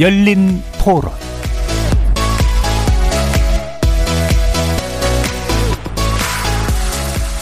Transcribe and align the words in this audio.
열린 0.00 0.62
토론 0.82 1.12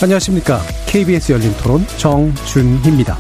안녕하십니까. 0.03 0.61
KBS 0.87 1.31
열린 1.31 1.53
토론 1.63 1.87
정준희입니다. 1.99 3.17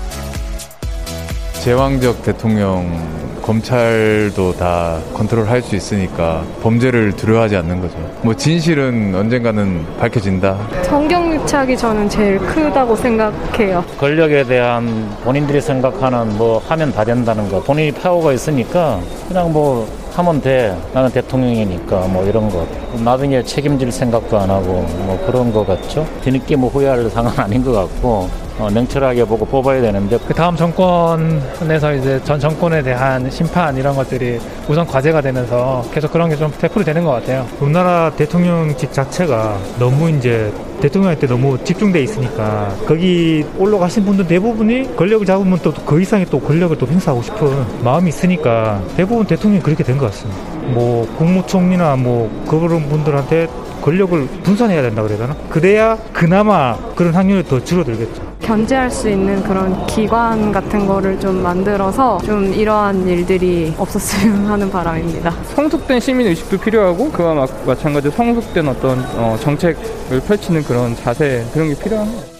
제왕적 1.63 2.25
대통령 2.25 3.28
검찰도 3.49 4.57
다 4.59 4.99
컨트롤할 5.15 5.63
수 5.63 5.75
있으니까 5.75 6.45
범죄를 6.63 7.13
두려워하지 7.13 7.57
않는 7.57 7.81
거죠. 7.81 7.97
뭐 8.21 8.35
진실은 8.35 9.15
언젠가는 9.15 9.87
밝혀진다. 9.99 10.59
성경유착이 10.83 11.75
저는 11.75 12.11
제일 12.11 12.39
크다고 12.41 12.95
생각해요. 12.95 13.83
권력에 13.99 14.45
대한 14.45 15.09
본인들이 15.25 15.63
생각하는 15.63 16.37
뭐 16.37 16.59
하면 16.69 16.93
다 16.93 17.03
된다는 17.03 17.49
거 17.49 17.63
본인이 17.63 17.91
파워가 17.91 18.35
있으니까 18.35 19.01
그냥 19.29 19.51
뭐 19.51 19.89
하면 20.13 20.43
돼. 20.43 20.77
나는 20.93 21.09
대통령이니까 21.11 22.01
뭐 22.09 22.27
이런 22.27 22.51
거. 22.51 22.67
나중에 23.03 23.43
책임질 23.43 23.91
생각도 23.91 24.39
안 24.39 24.51
하고 24.51 24.87
뭐 25.07 25.19
그런 25.27 25.51
거 25.51 25.65
같죠. 25.65 26.07
뒤늦게 26.23 26.55
뭐 26.57 26.69
후회할 26.69 27.09
상황 27.09 27.33
아닌 27.39 27.65
것 27.65 27.73
같고 27.73 28.29
어, 28.59 28.69
냉철하게 28.71 29.25
보고 29.25 29.45
뽑아야 29.45 29.81
되는데 29.81 30.19
그 30.27 30.35
다음 30.35 30.57
정권에서 30.57 31.95
이제 31.95 32.21
전 32.25 32.41
정권에 32.41 32.83
대한 32.83 33.31
심판 33.31 33.77
이런 33.77 33.95
것들이 33.95 34.39
우선 34.69 34.87
과제가 34.87 35.21
되면서 35.21 35.85
계속 35.93 36.13
그런 36.13 36.29
게좀 36.29 36.53
되풀이 36.59 36.85
되는 36.85 37.05
것 37.05 37.13
같아요. 37.13 37.47
우리나라 37.61 38.11
대통령직 38.17 38.93
자체가 38.93 39.57
너무 39.79 40.11
이제 40.11 40.53
대통령한테 40.81 41.27
너무 41.27 41.57
집중돼 41.65 42.03
있으니까 42.03 42.73
거기 42.87 43.45
올라가신 43.59 44.05
분들 44.05 44.27
대부분이 44.27 44.97
권력을 44.97 45.25
잡으면 45.27 45.59
또 45.61 45.73
그 45.89 46.01
이상의 46.03 46.27
또 46.27 46.39
권력을 46.41 46.77
또 46.77 46.87
행사하고 46.87 47.23
싶은 47.23 47.83
마음이 47.85 48.09
있으니까 48.11 48.83
대부분 48.97 49.25
대통령이 49.27 49.63
그렇게 49.63 49.83
된 49.85 49.97
것 49.99 50.07
같습니다. 50.07 50.41
뭐 50.75 51.07
국무총리나 51.17 51.97
뭐 51.97 52.29
그런 52.49 52.89
분들한테 52.89 53.47
권력을 53.83 54.27
분산해야 54.43 54.83
된다 54.83 55.03
그래야 55.03 55.19
되나? 55.19 55.37
그래야 55.49 55.97
그나마 56.13 56.77
그런 56.95 57.15
확률이 57.15 57.43
더 57.45 57.63
줄어들겠죠. 57.63 58.28
견제할 58.41 58.91
수 58.91 59.09
있는 59.09 59.43
그런 59.43 59.87
기관 59.87 60.53
같은 60.53 60.87
거를 60.87 61.19
좀 61.21 61.43
만들어서 61.43 62.19
좀 62.25 62.53
이러한 62.53 63.07
일들이 63.07 63.75
없었으면 63.77 64.47
하는 64.51 64.71
바람입니다. 64.71 65.31
성숙된 65.55 66.01
시민 66.01 66.27
의식도 66.29 66.59
필요하고 66.59 67.11
그와 67.11 67.35
마, 67.35 67.47
마찬가지로 67.67 68.13
성숙된 68.13 68.69
어떤 68.69 69.01
어, 69.17 69.37
정책을 69.41 70.21
펼치는 70.27 70.63
그런 70.65 70.97
자세 70.97 71.45
그런 71.53 71.69
게 71.69 71.79
필요합니다. 71.79 72.39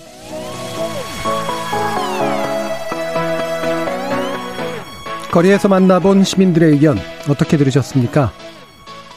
거리에서 5.31 5.69
만나본 5.69 6.25
시민들의 6.25 6.71
의견 6.73 6.99
어떻게 7.29 7.57
들으셨습니까? 7.59 8.33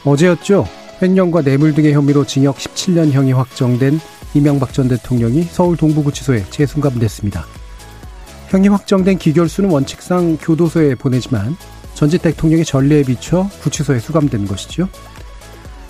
어제였죠. 0.04 0.68
횡령과 1.02 1.42
뇌물 1.42 1.74
등의 1.74 1.94
혐의로 1.94 2.26
징역 2.26 2.58
17년형이 2.58 3.34
확정된 3.34 4.00
이명박 4.34 4.74
전 4.74 4.88
대통령이 4.88 5.44
서울 5.44 5.78
동부구치소에 5.78 6.46
재순감됐습니다. 6.50 7.46
형이 8.50 8.68
확정된 8.68 9.18
기결수는 9.18 9.70
원칙상 9.70 10.38
교도소에 10.38 10.96
보내지만 10.96 11.56
전직 11.94 12.22
대통령의 12.22 12.66
전례에 12.66 13.04
비춰 13.04 13.50
구치소에 13.62 14.00
수감된 14.00 14.48
것이죠. 14.48 14.90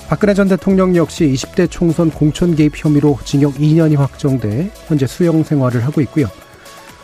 박근혜 0.07 0.33
전 0.33 0.47
대통령 0.47 0.95
역시 0.95 1.25
20대 1.25 1.69
총선 1.71 2.11
공천 2.11 2.55
개입 2.55 2.73
혐의로 2.75 3.17
징역 3.23 3.55
2년이 3.55 3.97
확정돼 3.97 4.71
현재 4.87 5.07
수용 5.07 5.43
생활을 5.43 5.85
하고 5.85 6.01
있고요. 6.01 6.27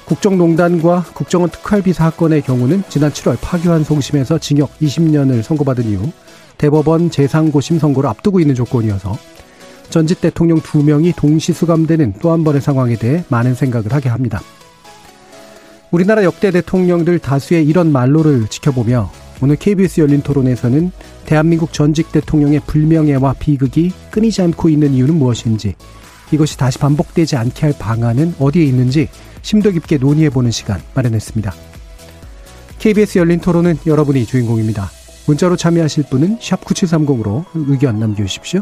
국정농단과 0.06 1.06
국정원 1.14 1.50
특활비 1.50 1.94
사건의 1.94 2.42
경우는 2.42 2.84
지난 2.90 3.12
7월 3.12 3.38
파기환 3.42 3.84
송심에서 3.84 4.40
징역 4.40 4.78
20년을 4.80 5.42
선고받은 5.42 5.86
이후 5.86 6.12
대법원 6.58 7.12
재상고심 7.12 7.80
선고를 7.80 8.10
앞두고 8.10 8.40
있는 8.40 8.56
조건이어서 8.56 9.18
전직 9.90 10.22
대통령 10.22 10.60
두 10.62 10.84
명이 10.84 11.14
동시 11.14 11.54
수감되는 11.54 12.16
또 12.22 12.32
한 12.32 12.44
번의 12.44 12.62
상황에 12.62 12.96
대해 12.96 13.24
많은 13.30 13.56
생각을 13.56 13.94
하게 13.94 14.10
합니다. 14.10 14.42
우리나라 15.92 16.24
역대 16.24 16.52
대통령들 16.52 17.20
다수의 17.20 17.66
이런 17.66 17.92
말로를 17.92 18.48
지켜보며 18.48 19.10
오늘 19.42 19.56
KBS 19.56 20.02
열린 20.02 20.22
토론에서는 20.22 20.92
대한민국 21.26 21.72
전직 21.72 22.12
대통령의 22.12 22.62
불명예와 22.68 23.36
비극이 23.40 23.94
끊이지 24.12 24.42
않고 24.42 24.70
있는 24.70 24.94
이유는 24.94 25.16
무엇인지 25.16 25.76
이것이 26.32 26.58
다시 26.58 26.78
반복되지 26.80 27.38
않게 27.38 27.68
할 27.68 27.76
방안은 27.80 28.36
어디에 28.40 28.66
있는지 28.66 29.08
심도 29.42 29.72
깊게 29.72 29.98
논의해보는 29.98 30.52
시간 30.52 30.82
마련했습니다. 30.94 31.54
KBS 32.80 33.20
열린 33.20 33.40
토론은 33.40 33.78
여러분이 33.86 34.26
주인공입니다. 34.26 34.90
문자로 35.28 35.56
참여하실 35.56 36.06
분은 36.10 36.40
9730으로 36.40 37.46
의견 37.54 38.00
남겨주십시오. 38.00 38.62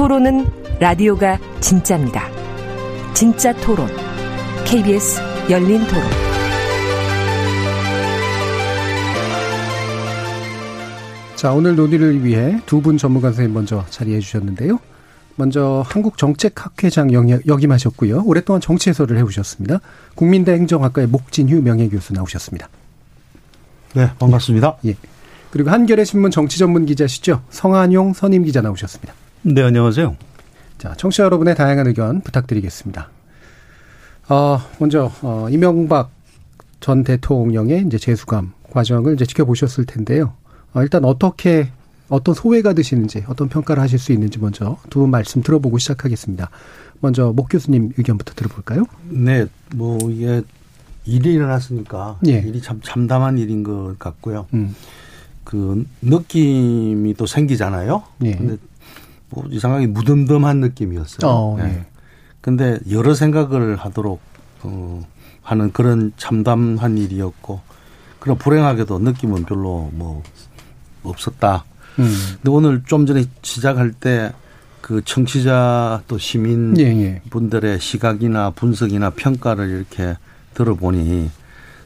토론은 0.00 0.46
라디오가 0.80 1.38
진짜입니다. 1.60 2.26
진짜 3.12 3.54
토론, 3.56 3.86
KBS 4.64 5.20
열린 5.50 5.86
토론. 5.86 6.02
자, 11.36 11.52
오늘 11.52 11.76
논의를 11.76 12.24
위해 12.24 12.58
두 12.64 12.80
분 12.80 12.96
전문가 12.96 13.28
선생님 13.28 13.52
먼저 13.52 13.84
자리해 13.90 14.20
주셨는데요. 14.20 14.78
먼저 15.36 15.84
한국정책학회장 15.86 17.10
역임하셨고요. 17.46 18.22
오랫동안 18.24 18.62
정치 18.62 18.88
해설을 18.88 19.18
해오셨습니다. 19.18 19.80
국민대 20.14 20.52
행정학과의 20.52 21.08
목진휴 21.08 21.60
명예교수 21.60 22.14
나오셨습니다. 22.14 22.70
네, 23.96 24.10
반갑습니다. 24.18 24.78
예. 24.86 24.96
그리고 25.50 25.68
한겨레 25.68 26.04
신문 26.04 26.30
정치 26.30 26.58
전문 26.58 26.86
기자시죠. 26.86 27.42
성한용 27.50 28.14
선임 28.14 28.44
기자 28.44 28.62
나오셨습니다. 28.62 29.12
네, 29.42 29.62
안녕하세요. 29.62 30.16
자, 30.78 30.94
청취자 30.96 31.24
여러분의 31.24 31.54
다양한 31.54 31.86
의견 31.86 32.20
부탁드리겠습니다. 32.20 33.08
어, 34.28 34.58
먼저 34.78 35.10
어, 35.22 35.48
이명박 35.50 36.10
전 36.80 37.04
대통령의 37.04 37.84
이제 37.86 37.98
재수감 37.98 38.52
과정을 38.70 39.14
이제 39.14 39.24
지켜보셨을 39.26 39.86
텐데요. 39.86 40.34
어, 40.72 40.82
일단 40.82 41.04
어떻게 41.04 41.68
어떤 42.08 42.34
소외가 42.34 42.72
되시는지 42.72 43.24
어떤 43.28 43.48
평가를 43.48 43.82
하실 43.82 43.98
수 43.98 44.12
있는지 44.12 44.38
먼저 44.38 44.76
두 44.90 45.00
분 45.00 45.10
말씀 45.10 45.42
들어보고 45.42 45.78
시작하겠습니다. 45.78 46.50
먼저 47.00 47.32
목 47.34 47.48
교수님 47.50 47.92
의견부터 47.96 48.34
들어볼까요? 48.34 48.84
네, 49.08 49.46
뭐 49.74 49.98
이게 50.10 50.42
일이 51.06 51.32
일어났으니까 51.32 52.18
예. 52.26 52.32
일이 52.40 52.60
참 52.60 52.80
참담한 52.82 53.38
일인 53.38 53.62
것 53.62 53.98
같고요. 53.98 54.46
음. 54.54 54.74
그 55.44 55.84
느낌이 56.02 57.14
또 57.14 57.26
생기잖아요. 57.26 58.02
예. 58.24 58.34
근데 58.34 58.56
뭐 59.30 59.44
이상하게 59.48 59.86
무덤덤한 59.88 60.58
느낌이었어요. 60.58 61.30
어, 61.30 61.56
예. 61.60 61.64
네. 61.64 61.86
근데 62.40 62.78
여러 62.90 63.14
생각을 63.14 63.76
하도록 63.76 64.20
어, 64.62 65.02
하는 65.42 65.72
그런 65.72 66.12
참담한 66.16 66.98
일이었고 66.98 67.60
그런 68.18 68.38
불행하게도 68.38 68.98
느낌은 68.98 69.44
별로 69.44 69.90
뭐 69.92 70.22
없었다. 71.02 71.64
음. 71.98 72.14
근데 72.36 72.50
오늘 72.50 72.82
좀 72.86 73.06
전에 73.06 73.24
시작할 73.42 73.92
때 73.92 74.32
그 74.90 75.02
청취자 75.04 76.02
또 76.08 76.18
시민 76.18 76.76
예, 76.78 76.82
예. 76.82 77.22
분들의 77.30 77.78
시각이나 77.78 78.50
분석이나 78.50 79.10
평가를 79.10 79.68
이렇게 79.68 80.16
들어보니 80.54 81.30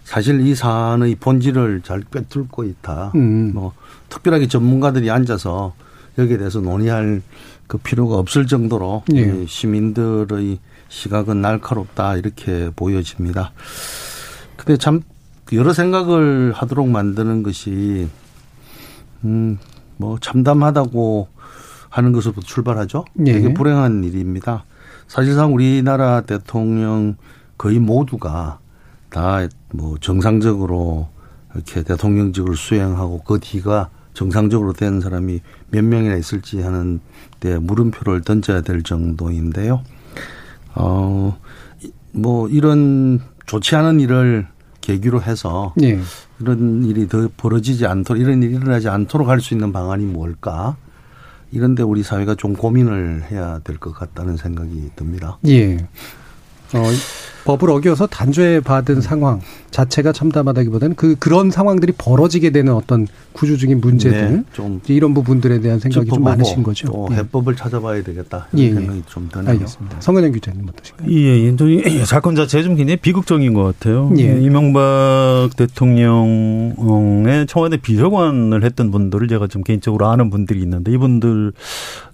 사실 0.04 0.40
이 0.40 0.54
사안의 0.54 1.16
본질을 1.16 1.82
잘 1.82 2.02
꿰뚫고 2.10 2.64
있다. 2.64 3.12
음. 3.14 3.52
뭐 3.52 3.74
특별하게 4.08 4.48
전문가들이 4.48 5.10
앉아서 5.10 5.74
여기에 6.18 6.38
대해서 6.38 6.60
논의할 6.60 7.22
그 7.66 7.78
필요가 7.78 8.16
없을 8.18 8.46
정도로 8.46 9.02
예. 9.14 9.46
시민들의 9.46 10.58
시각은 10.88 11.40
날카롭다 11.40 12.16
이렇게 12.16 12.70
보여집니다. 12.76 13.52
근데 14.56 14.76
참 14.76 15.02
여러 15.52 15.72
생각을 15.72 16.52
하도록 16.52 16.88
만드는 16.88 17.42
것이 17.42 18.08
음뭐 19.24 20.18
참담하다고 20.20 21.28
하는 21.88 22.12
것으로부터 22.12 22.46
출발하죠. 22.46 23.04
예. 23.26 23.32
되게 23.32 23.54
불행한 23.54 24.04
일입니다. 24.04 24.64
사실상 25.08 25.54
우리나라 25.54 26.20
대통령 26.20 27.16
거의 27.56 27.78
모두가 27.78 28.58
다 29.10 29.48
뭐 29.74 29.98
정상적으로 30.00 31.08
이렇게 31.52 31.82
대통령직을 31.82 32.56
수행하고 32.56 33.22
그 33.22 33.40
뒤가 33.40 33.90
정상적으로 34.14 34.72
된 34.72 35.00
사람이 35.00 35.40
몇 35.70 35.84
명이나 35.84 36.14
있을지 36.16 36.60
하는 36.62 37.00
데 37.40 37.58
물음표를 37.58 38.22
던져야 38.22 38.62
될 38.62 38.82
정도인데요. 38.82 39.82
어, 40.76 41.38
뭐 42.12 42.48
이런 42.48 43.20
좋지 43.46 43.76
않은 43.76 44.00
일을 44.00 44.46
계기로 44.80 45.22
해서 45.22 45.74
예. 45.82 45.98
이런 46.40 46.84
일이 46.84 47.08
더 47.08 47.28
벌어지지 47.36 47.86
않도록 47.86 48.20
이런 48.22 48.42
일이 48.42 48.54
일어나지 48.54 48.88
않도록 48.88 49.28
할 49.28 49.40
수 49.40 49.54
있는 49.54 49.72
방안이 49.72 50.04
뭘까? 50.04 50.76
이런데 51.52 51.82
우리 51.82 52.02
사회가 52.02 52.34
좀 52.34 52.54
고민을 52.54 53.24
해야 53.30 53.60
될 53.60 53.78
것 53.78 53.92
같다는 53.92 54.36
생각이 54.36 54.90
듭니다. 54.96 55.38
예. 55.46 55.76
어, 56.74 56.82
법을 57.44 57.70
어겨서 57.70 58.06
단죄 58.06 58.60
받은 58.60 59.00
상황 59.00 59.40
자체가 59.70 60.12
참담하다기보다는 60.12 60.96
그 60.96 61.14
그런 61.18 61.50
상황들이 61.50 61.92
벌어지게 61.98 62.50
되는 62.50 62.72
어떤 62.72 63.06
구조적인 63.32 63.80
문제들 63.80 64.32
네, 64.32 64.42
좀 64.52 64.80
이런 64.88 65.12
부분들에 65.12 65.60
대한 65.60 65.78
생각이 65.78 66.08
좀 66.08 66.22
많으신 66.22 66.62
거죠. 66.62 66.86
또 66.86 67.08
예. 67.10 67.16
해법을 67.16 67.54
찾아봐야 67.56 68.02
되겠다. 68.02 68.48
예, 68.56 68.62
예. 68.62 68.74
생각이 68.74 69.02
좀 69.06 69.28
드네요. 69.30 69.50
알겠습니다. 69.50 70.00
성은영 70.00 70.32
기자님 70.32 70.66
어떠신가요? 70.68 71.10
예, 71.10 71.98
예. 72.00 72.04
사건 72.06 72.34
자체가 72.34 72.62
좀 72.64 72.76
굉장히 72.76 72.96
비극적인 72.96 73.52
것 73.52 73.62
같아요. 73.62 74.10
예. 74.16 74.40
이명박 74.40 75.50
대통령의 75.56 77.46
청와대 77.46 77.76
비서관을 77.76 78.64
했던 78.64 78.90
분들을 78.90 79.28
제가 79.28 79.48
좀 79.48 79.62
개인적으로 79.62 80.06
아는 80.06 80.30
분들이 80.30 80.62
있는데 80.62 80.92
이분들 80.92 81.52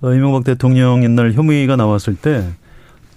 어, 0.00 0.12
이명박 0.12 0.44
대통령 0.44 1.04
옛날 1.04 1.32
혐의가 1.34 1.76
나왔을 1.76 2.16
때 2.16 2.44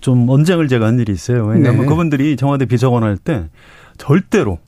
좀 0.04 0.30
언쟁을 0.30 0.68
제가 0.68 0.86
한 0.86 1.00
일이 1.00 1.14
있어요. 1.14 1.46
왜냐하면 1.46 1.84
네. 1.84 1.88
그분들이 1.88 2.36
청와대 2.36 2.66
비서관 2.66 3.04
할 3.04 3.18
때 3.18 3.50
절대로 3.98 4.60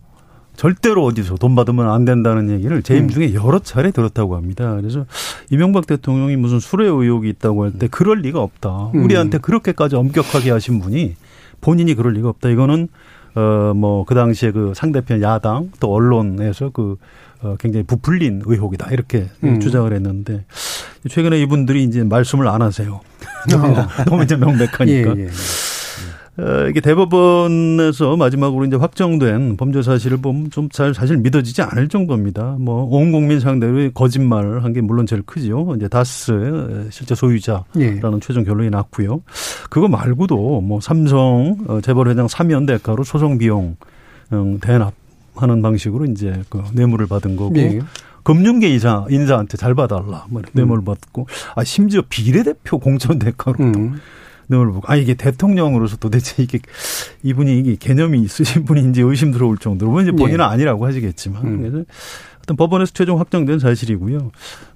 절대로 0.55 1.03
어디서 1.03 1.35
돈 1.35 1.53
받으면 1.55 1.89
안 1.89 2.05
된다는 2.05 2.49
얘기를 2.49 2.81
재임 2.81 3.03
음. 3.03 3.09
중에 3.09 3.33
여러 3.33 3.59
차례 3.59 3.91
들었다고 3.91 4.37
합니다. 4.37 4.75
그래서 4.79 5.05
이명박 5.51 5.85
대통령이 5.85 6.37
무슨 6.37 6.59
수뢰 6.61 6.85
의혹이 6.87 7.27
있다고 7.29 7.65
할 7.65 7.73
때 7.73 7.87
그럴 7.87 8.19
리가 8.21 8.39
없다. 8.41 8.91
음. 8.95 9.03
우리한테 9.03 9.39
그렇게까지 9.39 9.97
엄격하게 9.97 10.51
하신 10.51 10.79
분이 10.79 11.15
본인이 11.59 11.93
그럴 11.95 12.13
리가 12.13 12.29
없다. 12.29 12.49
이거는 12.49 12.87
어 13.35 13.73
뭐 13.75 14.05
그 14.05 14.15
당시에 14.15 14.51
그 14.51 14.71
상대편 14.73 15.21
야당 15.21 15.69
또 15.81 15.91
언론에서 15.93 16.69
그 16.69 16.95
어, 17.41 17.57
굉장히 17.59 17.83
부풀린 17.85 18.43
의혹이다 18.45 18.87
이렇게 18.91 19.27
음. 19.43 19.59
주장을 19.59 19.91
했는데 19.91 20.45
최근에 21.09 21.41
이분들이 21.41 21.83
이제 21.83 22.03
말씀을 22.05 22.47
안 22.47 22.61
하세요. 22.61 23.01
어. 23.53 23.87
너무 24.05 24.23
이제 24.23 24.35
명백하니까. 24.35 25.15
예, 25.17 25.21
예, 25.21 25.25
예. 25.25 25.29
어, 26.37 26.67
이게 26.67 26.81
대법원에서 26.81 28.17
마지막으로 28.17 28.65
이제 28.65 28.75
확정된 28.75 29.55
범죄 29.55 29.81
사실을 29.81 30.17
보면 30.17 30.49
좀 30.51 30.67
잘 30.69 30.93
사실 30.93 31.15
믿어지지 31.17 31.61
않을 31.61 31.87
정도입니다. 31.87 32.57
뭐 32.59 32.83
온 32.89 33.11
국민 33.13 33.39
상대로 33.39 33.89
거짓말을 33.91 34.63
한 34.65 34.73
게 34.73 34.81
물론 34.81 35.05
제일 35.05 35.21
크죠. 35.21 35.73
이제 35.77 35.87
다스 35.87 36.89
실제 36.91 37.15
소유자라는 37.15 37.63
예. 37.79 37.99
최종 38.21 38.43
결론이 38.43 38.69
났고요. 38.69 39.21
그거 39.69 39.87
말고도 39.87 40.59
뭐 40.61 40.81
삼성 40.81 41.55
어, 41.67 41.79
재벌 41.81 42.09
회장 42.09 42.27
사면 42.27 42.65
대가로 42.65 43.05
소송 43.05 43.37
비용 43.37 43.77
음, 44.33 44.59
대납 44.59 44.93
하는 45.37 45.61
방식으로 45.61 46.05
이제 46.05 46.41
그 46.49 46.61
뇌물을 46.73 47.05
받은 47.07 47.37
거고 47.37 47.53
네. 47.53 47.79
금융계 48.25 48.69
이사 48.69 49.05
인사한테 49.09 49.55
잘 49.55 49.73
봐달라 49.73 50.25
뭐 50.29 50.41
뇌물 50.51 50.79
음. 50.79 50.83
받고 50.83 51.27
아 51.55 51.63
심지어 51.63 52.03
비례대표 52.09 52.79
공천 52.79 53.17
대가로 53.17 53.63
음. 53.63 53.99
뇌물 54.47 54.73
받고 54.73 54.91
아 54.91 54.97
이게 54.97 55.13
대통령으로서 55.13 55.95
도대체 55.95 56.43
이게 56.43 56.59
이분이 57.23 57.57
이게 57.59 57.75
개념이 57.75 58.21
있으신 58.21 58.65
분인지 58.65 59.01
의심 59.01 59.31
들어올 59.31 59.57
정도로 59.57 59.91
뭐 59.91 60.01
이제 60.01 60.11
네. 60.11 60.17
본인은 60.17 60.39
네. 60.39 60.43
아니라고 60.43 60.85
하시겠지만 60.85 61.45
음. 61.45 61.57
그래서 61.59 61.85
어떤 62.43 62.57
법원에서 62.57 62.91
최종 62.93 63.19
확정된 63.21 63.59
사실이고요. 63.59 64.31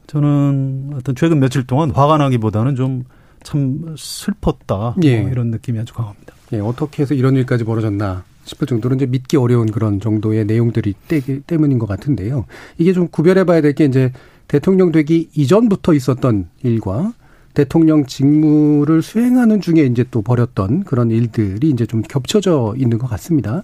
저는 0.08 0.92
어떤 0.96 1.16
최근 1.16 1.40
며칠 1.40 1.68
동안 1.68 1.92
화가 1.92 2.18
나기보다는 2.18 2.76
좀 2.76 3.04
참 3.44 3.96
슬펐다 3.98 4.96
예. 5.04 5.22
뭐 5.22 5.30
이런 5.30 5.52
느낌이 5.52 5.80
아주 5.80 5.94
강합니다. 5.94 6.34
예, 6.54 6.60
어떻게 6.60 7.04
해서 7.04 7.14
이런 7.14 7.36
일까지 7.36 7.64
벌어졌나 7.64 8.24
싶을 8.50 8.68
정도로 8.68 8.96
이제 8.96 9.06
믿기 9.06 9.38
어려운 9.38 9.72
그런 9.72 10.00
정도의 10.00 10.46
내용들이 10.46 10.94
때, 11.08 11.22
때문인 11.48 11.80
것 11.80 11.88
같은데요. 11.88 12.46
이게 12.78 12.94
좀 12.94 13.08
구별해 13.08 13.44
봐야 13.46 13.62
될 13.62 13.74
게 13.74 13.86
이제 13.86 14.12
대통령 14.48 14.92
되기 14.92 15.30
이전부터 15.36 15.94
있었던 15.94 16.50
일과 16.64 17.14
대통령 17.54 18.06
직무를 18.06 19.02
수행하는 19.02 19.62
중에 19.62 19.86
이제 19.86 20.04
또 20.12 20.22
벌였던 20.22 20.84
그런 20.86 21.12
일들이 21.12 21.70
이제 21.70 21.86
좀 21.86 22.02
겹쳐져 22.02 22.74
있는 22.78 22.98
것 22.98 23.08
같습니다. 23.08 23.64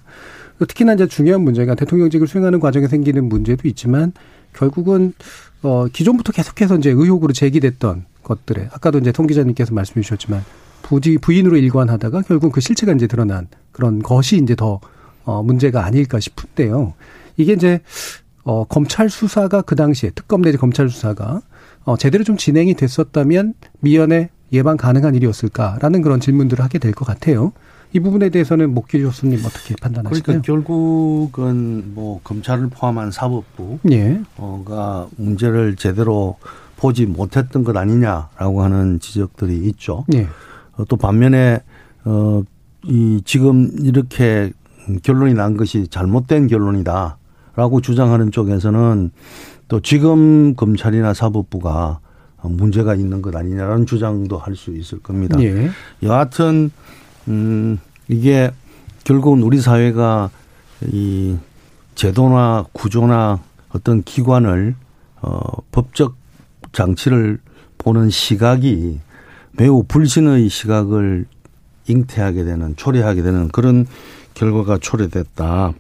특히나 0.60 0.94
이제 0.94 1.08
중요한 1.08 1.42
문제가 1.42 1.76
대통령직을 1.76 2.28
수행하는 2.28 2.60
과정에 2.60 2.88
생기는 2.88 3.28
문제도 3.28 3.68
있지만 3.68 4.14
결국은 4.54 5.14
어 5.64 5.88
기존부터 5.92 6.32
계속해서 6.32 6.78
이제 6.78 6.92
의혹으로 6.92 7.34
제기됐던 7.34 8.06
것들에 8.24 8.70
아까도 8.72 9.00
이제 9.00 9.12
송 9.14 9.28
기자님께서 9.28 9.74
말씀해 9.74 10.02
주셨지만 10.02 10.44
부지 10.82 11.18
부인으로 11.18 11.58
일관하다가 11.58 12.22
결국 12.22 12.52
그 12.52 12.62
실체가 12.62 12.94
이제 12.94 13.08
드러난 13.08 13.48
그런 13.76 14.00
것이 14.02 14.38
이제 14.38 14.56
더 14.56 14.80
어, 15.26 15.44
문제가 15.44 15.84
아닐까 15.86 16.18
싶은데요. 16.22 16.94
이게 17.36 17.52
이제 17.54 17.82
어, 18.46 18.64
검찰 18.64 19.10
수사가 19.10 19.62
그 19.64 19.76
당시에 19.76 20.12
특검 20.16 20.42
내지 20.42 20.58
검찰 20.58 20.88
수사가 20.88 21.42
어, 21.84 21.98
제대로 21.98 22.24
좀 22.24 22.38
진행이 22.38 22.76
됐었다면 22.76 23.54
미연에 23.82 24.30
예방 24.54 24.78
가능한 24.78 25.14
일이었을까라는 25.16 26.02
그런 26.02 26.22
질문들을 26.22 26.64
하게 26.64 26.80
될 26.80 26.94
것 26.94 27.04
같아요. 27.06 27.52
이 27.92 28.00
부분에 28.00 28.30
대해서는 28.30 28.74
목길 28.74 29.04
교수님 29.04 29.40
어떻게 29.46 29.76
판단하실까요? 29.82 30.24
그러니까 30.24 30.46
결국은 30.46 31.94
뭐 31.94 32.22
검찰을 32.24 32.70
포함한 32.70 33.12
사법부가 33.12 33.80
예. 33.92 34.22
문제를 35.18 35.76
제대로 35.76 36.38
보지 36.78 37.06
못했던 37.08 37.64
것 37.66 37.76
아니냐라고 37.76 38.64
하는 38.64 39.00
지적들이 39.02 39.58
있죠. 39.68 40.06
예. 40.14 40.28
어, 40.78 40.86
또 40.88 40.96
반면에 40.96 41.60
어 42.06 42.42
이 42.88 43.22
지금 43.26 43.70
이렇게 43.80 44.52
결론이 45.04 45.34
난 45.34 45.58
것이 45.58 45.88
잘못된 45.88 46.48
결론이다라고 46.48 47.82
주장하는 47.82 48.32
쪽에서는 48.32 49.12
또 49.68 49.80
지금 49.80 50.56
검찰이나 50.56 51.14
사법부가 51.14 52.00
문제가 52.44 52.94
있는 52.96 53.22
것 53.22 53.36
아니냐라는 53.36 53.86
주장도 53.88 54.38
할 54.38 54.56
수 54.56 54.72
있을 54.76 55.00
겁니다. 55.00 55.42
예. 55.42 55.70
여하튼 56.04 56.70
음 57.28 57.80
이게 58.08 58.52
결국은 59.04 59.42
우리 59.42 59.60
사회가 59.60 60.30
이 60.92 61.36
제도나 61.96 62.66
구조나 62.72 63.40
어떤 63.70 64.04
기관을 64.04 64.76
어 65.22 65.40
법적 65.72 66.16
장치를 66.72 67.40
보는 67.80 68.10
시각이 68.10 69.00
매우 69.54 69.84
불신의 69.84 70.50
시각을 70.50 71.26
잉태하게 71.88 72.44
되는 72.44 72.76
초래하게 72.76 73.22
되는 73.22 73.48
그런 73.50 73.86
결과가 74.34 74.78
초래됐다. 74.82 75.74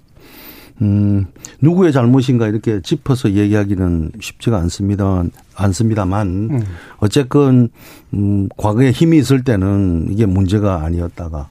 음, 0.82 1.26
누구의 1.62 1.94
잘못인가 1.94 2.48
이렇게 2.48 2.82
짚어서 2.82 3.32
얘기하기는 3.32 4.12
쉽지가 4.20 4.58
않습니다. 4.58 5.24
않습니다만, 5.56 6.28
음. 6.52 6.64
어쨌건, 6.98 7.70
음, 8.14 8.50
과거에 8.58 8.92
힘이 8.92 9.18
있을 9.20 9.44
때는 9.44 10.08
이게 10.10 10.26
문제가 10.26 10.84
아니었다가, 10.84 11.48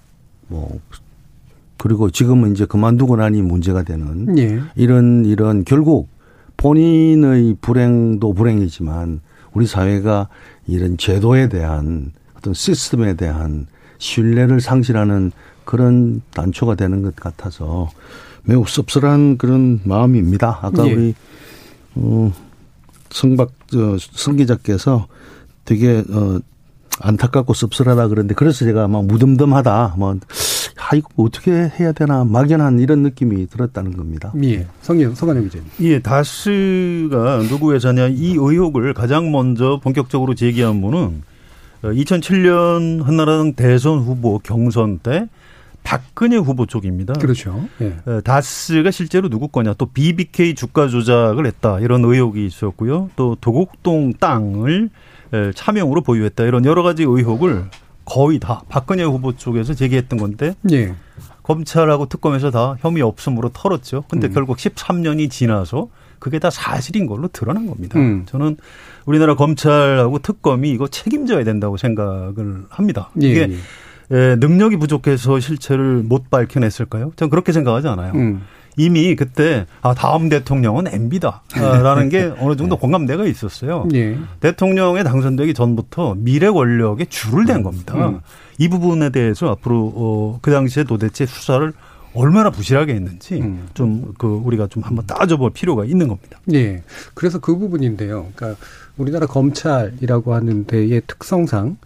뭐, 0.48 0.78
그리고 1.78 2.10
지금은 2.10 2.52
이제 2.52 2.66
그만두고 2.66 3.16
나니 3.16 3.42
문제가 3.42 3.82
되는 3.82 4.38
예. 4.38 4.60
이런, 4.74 5.24
이런 5.24 5.64
결국 5.64 6.08
본인의 6.56 7.56
불행도 7.60 8.32
불행이지만 8.32 9.20
우리 9.52 9.66
사회가 9.66 10.28
이런 10.66 10.96
제도에 10.96 11.48
대한 11.48 12.12
어떤 12.36 12.54
시스템에 12.54 13.14
대한 13.14 13.66
신뢰를 13.98 14.60
상실하는 14.60 15.32
그런 15.64 16.20
단초가 16.32 16.74
되는 16.74 17.02
것 17.02 17.16
같아서 17.16 17.90
매우 18.42 18.64
씁쓸한 18.66 19.38
그런 19.38 19.80
마음입니다. 19.84 20.58
아까 20.62 20.86
예. 20.86 20.92
우리 20.92 21.14
어 21.94 22.32
성박 23.10 23.50
저성 23.68 24.36
기자께서 24.36 25.06
되게 25.64 26.04
어 26.10 26.38
안타깝고 27.00 27.54
씁쓸하다 27.54 28.08
그런데 28.08 28.34
그래서 28.34 28.64
제가 28.64 28.86
막 28.88 29.04
무덤덤하다 29.06 29.94
뭐 29.96 30.16
아, 30.76 30.96
이거 30.96 31.08
어떻게 31.16 31.50
해야 31.50 31.92
되나 31.92 32.24
막연한 32.24 32.78
이런 32.78 33.02
느낌이 33.02 33.46
들었다는 33.46 33.96
겁니다. 33.96 34.32
예. 34.42 34.66
성현, 34.82 35.14
성관영 35.14 35.44
기자님. 35.44 35.66
예, 35.80 35.98
다스가 36.00 37.42
누구 37.48 37.72
회사냐 37.72 38.08
이 38.08 38.34
의혹을 38.38 38.92
가장 38.92 39.32
먼저 39.32 39.80
본격적으로 39.82 40.34
제기한 40.34 40.82
분은 40.82 41.22
2007년 41.92 43.02
어, 43.02 43.04
한나라당 43.04 43.54
대선 43.54 43.98
후보 44.00 44.38
경선 44.38 44.98
때 44.98 45.26
박근혜 45.82 46.36
후보 46.36 46.64
쪽입니다. 46.66 47.14
그렇죠. 47.14 47.66
예. 47.80 47.96
어, 48.06 48.20
다스가 48.22 48.90
실제로 48.90 49.28
누구 49.28 49.48
거냐 49.48 49.74
또 49.74 49.86
BBK 49.86 50.54
주가 50.54 50.88
조작을 50.88 51.46
했다 51.46 51.80
이런 51.80 52.04
의혹이 52.04 52.46
있었고요. 52.46 53.10
또 53.16 53.36
도곡동 53.40 54.14
땅을 54.14 54.90
차명으로 55.54 56.02
보유했다 56.02 56.44
이런 56.44 56.64
여러 56.64 56.82
가지 56.82 57.02
의혹을 57.02 57.64
거의 58.04 58.38
다 58.38 58.62
박근혜 58.68 59.02
후보 59.02 59.36
쪽에서 59.36 59.74
제기했던 59.74 60.18
건데 60.18 60.54
예. 60.70 60.94
검찰하고 61.42 62.06
특검에서 62.08 62.50
다 62.50 62.76
혐의 62.80 63.02
없음으로 63.02 63.50
털었죠. 63.52 64.04
근데 64.08 64.28
음. 64.28 64.32
결국 64.32 64.56
13년이 64.56 65.30
지나서 65.30 65.88
그게 66.24 66.38
다 66.38 66.48
사실인 66.48 67.06
걸로 67.06 67.28
드러난 67.28 67.66
겁니다. 67.66 67.98
음. 67.98 68.22
저는 68.24 68.56
우리나라 69.04 69.36
검찰하고 69.36 70.20
특검이 70.20 70.70
이거 70.70 70.88
책임져야 70.88 71.44
된다고 71.44 71.76
생각을 71.76 72.64
합니다. 72.70 73.10
예, 73.20 73.28
이게 73.28 73.40
예. 73.50 73.56
예, 74.10 74.36
능력이 74.36 74.78
부족해서 74.78 75.38
실체를 75.38 76.02
못 76.02 76.30
밝혀냈을까요? 76.30 77.12
저는 77.16 77.28
그렇게 77.28 77.52
생각하지 77.52 77.88
않아요. 77.88 78.14
음. 78.14 78.40
이미 78.78 79.14
그때 79.16 79.66
아 79.82 79.92
다음 79.92 80.30
대통령은 80.30 80.86
MB다라는 80.86 82.08
게 82.08 82.32
어느 82.38 82.56
정도 82.56 82.76
네. 82.76 82.80
공감대가 82.80 83.26
있었어요. 83.26 83.86
예. 83.92 84.16
대통령에 84.40 85.02
당선되기 85.02 85.52
전부터 85.52 86.14
미래 86.16 86.48
권력에 86.48 87.04
줄을 87.04 87.44
댄 87.44 87.56
음. 87.56 87.62
겁니다. 87.64 87.94
음. 88.08 88.20
이 88.56 88.68
부분에 88.68 89.10
대해서 89.10 89.50
앞으로 89.50 89.92
어, 89.94 90.38
그 90.40 90.50
당시에 90.50 90.84
도대체 90.84 91.26
수사를 91.26 91.74
얼마나 92.14 92.50
부실하게 92.50 92.94
했는지 92.94 93.40
음. 93.40 93.68
좀그 93.74 94.26
우리가 94.44 94.68
좀 94.68 94.82
한번 94.82 95.06
따져볼 95.06 95.50
필요가 95.52 95.84
있는 95.84 96.08
겁니다. 96.08 96.38
예. 96.52 96.82
그래서 97.14 97.38
그 97.40 97.56
부분인데요. 97.56 98.28
그러니까 98.34 98.60
우리나라 98.96 99.26
검찰이라고 99.26 100.34
하는 100.34 100.66
데의 100.66 101.02
특성상 101.06 101.76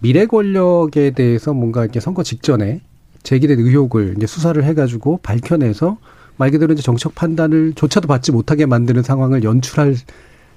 미래 0.00 0.26
권력에 0.26 1.10
대해서 1.12 1.52
뭔가 1.54 1.84
이제 1.86 2.00
선거 2.00 2.22
직전에 2.22 2.80
제기된 3.22 3.58
의혹을 3.58 4.14
이제 4.16 4.26
수사를 4.26 4.62
해가지고 4.62 5.20
밝혀내서 5.22 5.96
말 6.36 6.50
그대로 6.50 6.72
이제 6.72 6.82
정책 6.82 7.14
판단을 7.14 7.72
조차도 7.74 8.06
받지 8.06 8.30
못하게 8.30 8.66
만드는 8.66 9.02
상황을 9.02 9.42
연출할 9.42 9.96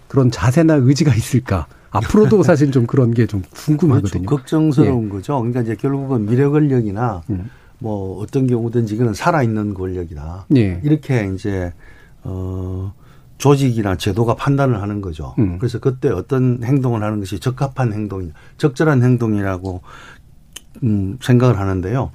그런 0.08 0.30
자세나 0.30 0.76
의지가 0.76 1.16
있을까? 1.16 1.68
앞으로도 1.92 2.44
사실 2.44 2.72
좀 2.72 2.86
그런 2.86 3.14
게 3.14 3.26
좀 3.26 3.42
궁금하거든요. 3.52 4.26
그렇죠. 4.26 4.36
걱정스러운 4.38 5.06
예. 5.06 5.10
거죠. 5.10 5.38
그러니까 5.40 5.62
이제 5.62 5.76
결국은 5.76 6.26
미래 6.26 6.48
권력이나 6.48 7.24
음. 7.30 7.50
뭐 7.82 8.22
어떤 8.22 8.46
경우든지 8.46 8.94
이거는 8.94 9.16
살아있는 9.16 9.74
권력이다. 9.74 10.46
예. 10.56 10.80
이렇게 10.84 11.32
이제 11.34 11.74
어 12.24 12.94
조직이나 13.40 13.96
제도가 13.96 14.36
판단을 14.36 14.84
하는 14.84 15.02
거죠. 15.02 15.34
음. 15.40 15.58
그래서 15.58 15.80
그때 15.80 16.10
어떤 16.10 16.64
행동을 16.64 17.02
하는 17.02 17.20
것이 17.20 17.40
적합한 17.40 17.92
행동이 17.92 18.32
적절한 18.58 19.02
행동이라고 19.02 19.82
음 20.84 21.18
생각을 21.22 21.58
하는데요. 21.58 22.12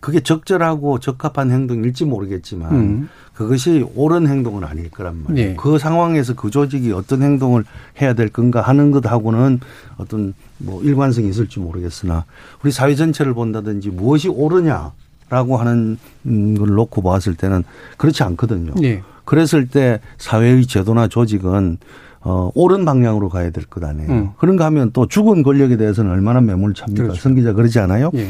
그게 0.00 0.20
적절하고 0.20 1.00
적합한 1.00 1.50
행동일지 1.50 2.06
모르겠지만 2.06 2.72
음. 2.72 3.08
그것이 3.34 3.86
옳은 3.94 4.26
행동은 4.26 4.64
아닐 4.64 4.90
거란 4.90 5.22
말이에요. 5.22 5.48
네. 5.50 5.56
그 5.56 5.78
상황에서 5.78 6.34
그 6.34 6.50
조직이 6.50 6.92
어떤 6.92 7.22
행동을 7.22 7.64
해야 8.00 8.14
될 8.14 8.30
건가 8.30 8.62
하는 8.62 8.90
것하고는 8.90 9.60
어떤 9.98 10.32
뭐 10.56 10.82
일관성이 10.82 11.28
있을지 11.28 11.60
모르겠으나 11.60 12.24
우리 12.64 12.72
사회 12.72 12.94
전체를 12.94 13.34
본다든지 13.34 13.90
무엇이 13.90 14.30
옳으냐 14.30 14.92
라고 15.30 15.56
하는 15.56 15.96
걸 16.24 16.74
놓고 16.74 17.02
봤을 17.02 17.34
때는 17.34 17.62
그렇지 17.96 18.22
않거든요. 18.24 18.74
네. 18.74 19.02
그랬을 19.24 19.68
때 19.68 20.00
사회의 20.18 20.66
제도나 20.66 21.06
조직은 21.08 21.78
어, 22.22 22.50
옳은 22.54 22.84
방향으로 22.84 23.28
가야 23.30 23.50
될 23.50 23.64
것 23.64 23.82
아니에요. 23.82 24.10
음. 24.10 24.30
그런가 24.38 24.66
하면 24.66 24.90
또 24.92 25.06
죽은 25.06 25.42
권력에 25.42 25.76
대해서는 25.78 26.10
얼마나 26.10 26.40
매몰 26.40 26.74
찹니까? 26.74 27.04
그렇죠. 27.04 27.20
성 27.20 27.34
기자 27.36 27.52
그러지 27.54 27.78
않아요? 27.78 28.10
예. 28.14 28.28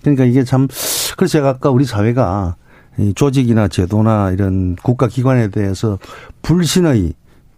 그러니까 0.00 0.24
이게 0.24 0.42
참 0.42 0.66
그래서 1.16 1.32
제가 1.32 1.50
아까 1.50 1.70
우리 1.70 1.84
사회가 1.84 2.56
이 2.98 3.12
조직이나 3.14 3.68
제도나 3.68 4.32
이런 4.32 4.74
국가기관에 4.82 5.48
대해서 5.50 5.98
불신의 6.42 7.12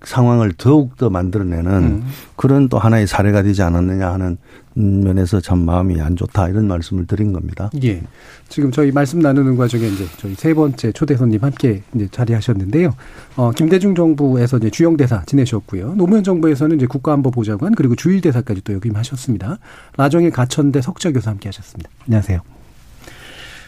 상황을 0.05 0.53
더욱더 0.53 1.11
만들어내는 1.11 1.73
음. 1.73 2.05
그런 2.37 2.69
또 2.69 2.79
하나의 2.79 3.07
사례가 3.07 3.43
되지 3.43 3.63
않았느냐 3.63 4.13
하는 4.13 4.39
면에서 4.75 5.41
참 5.41 5.59
마음이 5.59 6.01
안 6.01 6.17
좋다 6.17 6.49
이런 6.49 6.69
말씀을 6.69 7.07
드린 7.07 7.33
겁니다. 7.33 7.71
예. 7.83 8.03
지금 8.49 8.71
저희 8.71 8.93
말씀 8.93 9.19
나누는 9.19 9.57
과정에 9.57 9.87
이제 9.87 10.07
저희 10.17 10.35
세 10.35 10.55
번째 10.55 10.93
초대 10.93 11.17
손님 11.17 11.43
함께 11.43 11.83
이제 11.95 12.09
자리하셨는데요. 12.11 12.95
어, 13.37 13.51
김대중 13.51 13.95
정부에서 13.95 14.59
이제 14.59 14.71
주영 14.71 14.97
대사 14.97 15.23
지내셨고요. 15.27 15.95
노무현 15.97 16.25
정부에서는 16.25 16.77
이제 16.77 16.87
국가안보보좌관 16.87 17.75
그리고 17.75 17.95
주일 17.95 18.21
대사까지 18.21 18.63
또 18.63 18.73
역임하셨습니다. 18.75 19.59
라정일 19.97 20.31
가천대 20.31 20.81
석좌 20.81 21.13
교수 21.13 21.29
함께 21.29 21.49
하셨습니다. 21.49 21.91
안녕하세요. 22.07 22.60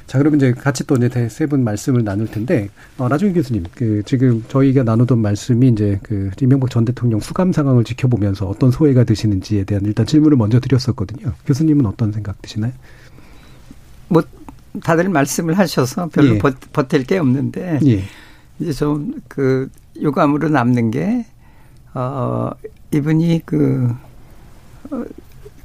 자, 0.07 0.19
그러면 0.19 0.39
이제 0.39 0.53
같이 0.53 0.87
또 0.87 0.95
이제 0.97 1.29
세 1.29 1.47
분 1.47 1.65
말씀을 1.65 2.05
나눌 2.05 2.27
텐데, 2.27 2.69
어, 2.99 3.09
나중에 3.09 3.33
교수님, 3.33 3.65
그, 3.75 4.03
지금 4.05 4.45
저희가 4.49 4.83
나누던 4.83 5.19
말씀이 5.19 5.69
이제 5.69 5.99
그, 6.03 6.31
이명박 6.41 6.71
전 6.71 6.85
대통령 6.85 7.21
수감 7.21 7.53
상황을 7.53 7.85
지켜보면서 7.85 8.47
어떤 8.47 8.71
소회가 8.71 9.05
드시는지에 9.05 9.65
대한 9.65 9.85
일단 9.85 10.05
질문을 10.07 10.37
먼저 10.37 10.61
드렸었거든요. 10.61 11.33
교수님은 11.47 11.87
어떤 11.87 12.13
생각 12.13 12.41
드시나요? 12.43 12.73
뭐, 14.09 14.23
다들 14.83 15.09
말씀을 15.09 15.59
하셔서 15.59 16.09
별로 16.09 16.35
예. 16.35 16.39
버, 16.39 16.51
버틸 16.73 17.05
게 17.05 17.19
없는데, 17.19 17.81
예. 17.87 18.03
이제 18.59 18.73
좀 18.73 19.15
그, 19.29 19.71
유감으로 19.97 20.49
남는 20.49 20.91
게, 20.91 21.27
어, 21.95 22.51
이분이 22.93 23.43
그, 23.45 23.91
어, 24.91 25.05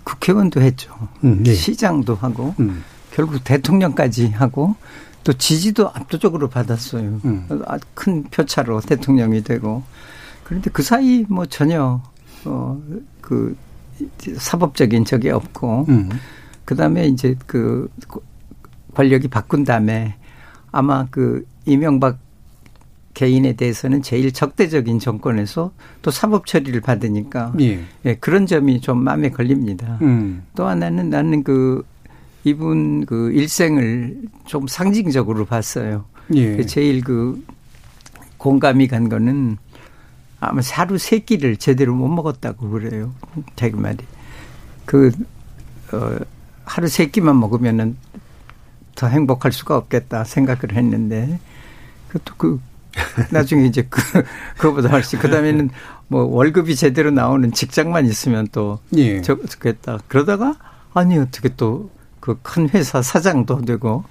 국회의원도 0.03 0.61
했죠. 0.61 0.93
음, 1.23 1.43
예. 1.45 1.53
시장도 1.53 2.15
하고, 2.15 2.55
음. 2.59 2.83
결국 3.17 3.43
대통령까지 3.43 4.27
하고 4.27 4.75
또 5.23 5.33
지지도 5.33 5.89
압도적으로 5.89 6.49
받았어요. 6.49 7.19
음. 7.25 7.47
아, 7.65 7.79
큰 7.95 8.23
표차로 8.25 8.79
대통령이 8.81 9.43
되고 9.43 9.81
그런데 10.43 10.69
그 10.69 10.83
사이 10.83 11.25
뭐 11.27 11.47
전혀 11.47 11.99
어그 12.45 13.57
사법적인 14.37 15.03
적이 15.05 15.31
없고 15.31 15.87
음. 15.89 16.09
그다음에 16.63 17.07
이제 17.07 17.35
그 17.47 17.89
권력이 18.93 19.29
바꾼 19.29 19.63
다음에 19.63 20.15
아마 20.71 21.07
그 21.09 21.43
이명박 21.65 22.19
개인에 23.15 23.53
대해서는 23.53 24.03
제일 24.03 24.31
적대적인 24.31 24.99
정권에서 24.99 25.71
또 26.03 26.11
사법 26.11 26.45
처리를 26.45 26.81
받으니까 26.81 27.53
예. 27.61 27.79
예 28.05 28.13
그런 28.17 28.45
점이 28.45 28.79
좀 28.79 29.03
마음에 29.03 29.31
걸립니다. 29.31 29.97
음. 30.03 30.43
또 30.55 30.67
하나는 30.67 31.09
나는 31.09 31.43
그 31.43 31.83
이분 32.47 33.05
그 33.05 33.31
일생을 33.31 34.21
좀 34.45 34.67
상징적으로 34.67 35.45
봤어요. 35.45 36.05
예. 36.33 36.65
제일 36.65 37.03
그 37.03 37.43
공감이 38.37 38.87
간 38.87 39.09
거는 39.09 39.57
아마 40.39 40.61
하루 40.71 40.97
세 40.97 41.19
끼를 41.19 41.57
제대로 41.57 41.93
못 41.93 42.07
먹었다고 42.07 42.69
그래요. 42.69 43.13
자기 43.55 43.75
말이. 43.75 43.97
그, 44.85 45.11
어, 45.91 46.17
하루 46.63 46.87
세 46.87 47.07
끼만 47.07 47.39
먹으면은 47.39 47.97
더 48.95 49.07
행복할 49.07 49.51
수가 49.51 49.75
없겠다 49.75 50.23
생각을 50.23 50.73
했는데, 50.73 51.39
그것도 52.07 52.35
그, 52.37 52.61
나중에 53.31 53.65
이제 53.65 53.85
그, 53.89 54.01
그거보다 54.57 54.89
훨씬, 54.89 55.19
그 55.19 55.29
다음에는 55.29 55.69
뭐 56.07 56.23
월급이 56.23 56.75
제대로 56.75 57.11
나오는 57.11 57.51
직장만 57.51 58.05
있으면 58.05 58.47
또 58.51 58.79
예. 58.95 59.21
좋겠다. 59.21 59.99
그러다가, 60.07 60.55
아니, 60.93 61.17
어떻게 61.17 61.49
또 61.49 61.89
그 62.35 62.41
큰 62.43 62.69
회사 62.69 63.01
사장도 63.01 63.61
되고 63.61 64.03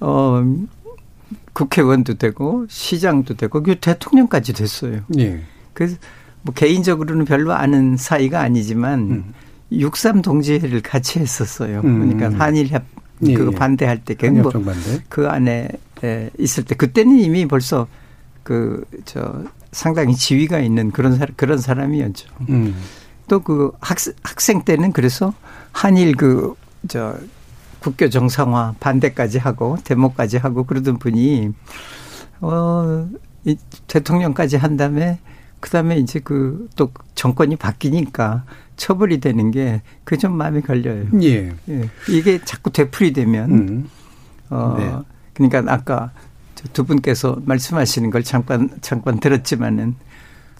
어 0.00 0.42
국회의원도 1.52 2.14
되고 2.14 2.66
시장도 2.68 3.34
되고 3.36 3.62
그 3.62 3.76
대통령까지 3.78 4.52
됐어요. 4.52 5.00
예. 5.18 5.40
그래서 5.74 5.96
뭐 6.42 6.54
개인적으로는 6.54 7.24
별로 7.24 7.52
아는 7.52 7.96
사이가 7.96 8.40
아니지만 8.40 9.00
음. 9.00 9.34
63 9.70 10.22
동지회를 10.22 10.82
같이 10.82 11.18
했었어요. 11.18 11.80
음. 11.84 12.16
그러니까 12.18 12.44
한일 12.44 12.68
협 12.68 12.84
예, 13.26 13.34
그거 13.34 13.52
예. 13.52 13.56
반대할 13.56 14.02
때 14.04 14.14
그, 14.14 14.26
뭐 14.26 14.50
반대. 14.50 15.02
그 15.08 15.28
안에 15.28 15.68
있을 16.38 16.64
때 16.64 16.74
그때는 16.74 17.18
이미 17.18 17.46
벌써 17.46 17.86
그 18.42 18.84
저 19.04 19.44
상당히 19.72 20.14
지위가 20.14 20.60
있는 20.60 20.90
그런 20.90 21.16
사람 21.16 21.34
그런 21.36 21.58
사람이었죠. 21.58 22.28
음. 22.50 22.76
또그 23.28 23.72
학생 23.80 24.12
학생 24.22 24.64
때는 24.64 24.92
그래서 24.92 25.32
한일 25.72 26.14
그 26.14 26.54
저 26.88 27.16
국교 27.80 28.10
정상화 28.10 28.76
반대까지 28.80 29.38
하고 29.38 29.76
데모까지 29.84 30.36
하고 30.38 30.64
그러던 30.64 30.98
분이 30.98 31.50
어 32.40 33.08
이 33.44 33.56
대통령까지 33.88 34.56
한 34.56 34.76
다음에 34.76 35.18
그다음에 35.60 35.96
이제 35.96 36.20
그 36.20 36.68
또 36.76 36.90
정권이 37.14 37.56
바뀌니까 37.56 38.44
처벌이 38.76 39.20
되는 39.20 39.50
게그좀 39.50 40.36
마음에 40.36 40.60
걸려요. 40.60 41.06
예. 41.22 41.52
예. 41.68 41.90
이게 42.08 42.40
자꾸 42.44 42.70
되풀이되면 42.70 43.50
음. 43.50 43.88
어 44.50 44.74
네. 44.78 44.92
그러니까 45.34 45.72
아까 45.72 46.10
두 46.72 46.84
분께서 46.84 47.38
말씀하시는 47.44 48.10
걸 48.10 48.22
잠깐 48.22 48.70
잠깐 48.80 49.18
들었지만은 49.20 49.96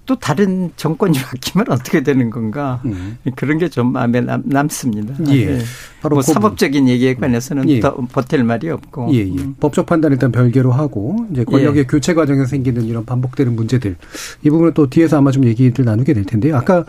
또 0.05 0.19
다른 0.19 0.71
정권이 0.77 1.17
바뀌면 1.23 1.67
어떻게 1.71 2.03
되는 2.03 2.29
건가 2.31 2.81
음. 2.85 3.19
그런 3.37 3.59
게 3.59 3.69
좀 3.69 3.93
마음에 3.93 4.21
남, 4.21 4.69
습니다 4.69 5.15
예. 5.29 5.47
네. 5.47 5.59
바로 6.03 6.17
뭐 6.17 6.23
그 6.23 6.33
사법적인 6.33 6.89
얘기에 6.89 7.15
관해서는 7.15 7.69
예. 7.71 7.81
더 7.81 7.95
버틸 7.97 8.43
말이 8.45 8.69
없고 8.69 9.09
예, 9.13 9.19
예. 9.19 9.31
음. 9.31 9.55
법적 9.61 9.87
판단 9.87 10.13
일단 10.13 10.33
별개로 10.33 10.73
하고 10.73 11.27
이제 11.31 11.45
권력의 11.45 11.81
예. 11.81 11.87
교체 11.87 12.15
과정에서 12.15 12.47
생기는 12.47 12.85
이런 12.85 13.05
반복되는 13.05 13.55
문제들 13.55 13.97
이 14.43 14.51
부분은 14.51 14.75
또 14.75 14.91
뒤에서 14.91 15.19
아마 15.19 15.31
좀 15.31 15.45
얘기를 15.45 15.85
나누게 15.85 16.13
될 16.15 16.25
텐데요. 16.25 16.57
아까 16.57 16.85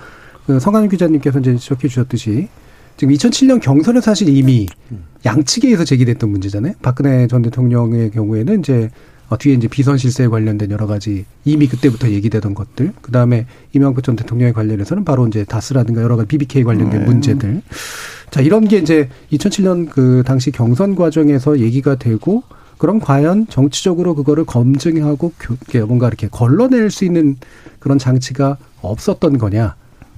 그 0.46 0.60
성관윤 0.60 0.89
기자님께서 0.89 1.39
이제 1.39 1.55
지적해 1.55 1.88
주셨듯이 1.88 2.50
지금 2.98 3.13
2007년 3.13 3.62
경선은 3.62 4.01
사실 4.01 4.29
이미 4.29 4.67
양측에서 5.25 5.84
제기됐던 5.86 6.29
문제잖아요. 6.29 6.74
박근혜 6.82 7.27
전 7.27 7.41
대통령의 7.41 8.12
경우에는 8.12 8.60
이제 8.60 8.89
어, 9.34 9.38
뒤에 9.38 9.56
이제 9.56 9.68
비선 9.68 9.98
실세에 9.98 10.28
관련된 10.28 10.70
여러 10.70 10.86
가지 10.86 11.25
이미 11.44 11.68
그때부터 11.68 12.10
얘기되던 12.12 12.54
것들, 12.54 12.94
그 13.02 13.12
다음에 13.12 13.48
이명박 13.74 14.04
전 14.04 14.16
대통령에 14.16 14.52
관련해서는 14.52 15.04
바로 15.04 15.28
이제 15.28 15.44
다스라든가 15.44 16.04
여러 16.04 16.16
가지 16.16 16.28
BBK 16.28 16.63
관련된 16.63 17.00
네. 17.00 17.06
문제들. 17.06 17.62
자 18.30 18.42
이런 18.42 18.68
게 18.68 18.78
이제 18.78 19.10
2007년 19.32 19.90
그 19.90 20.24
당시 20.25 20.52
경선 20.52 20.96
과정에서 20.96 21.60
얘기가 21.60 21.96
되고 21.96 22.44
그럼 22.78 23.00
과연 23.00 23.48
정치적으로 23.48 24.13
그거를 24.13 24.46
검증하고 24.46 25.34
뭔가 25.88 26.08
이렇게 26.08 26.28
걸러낼 26.28 26.92
수 26.92 27.04
있는 27.04 27.38
그런 27.80 27.98
장치가 27.98 28.58
없었던 28.82 29.40
거냐 29.40 29.75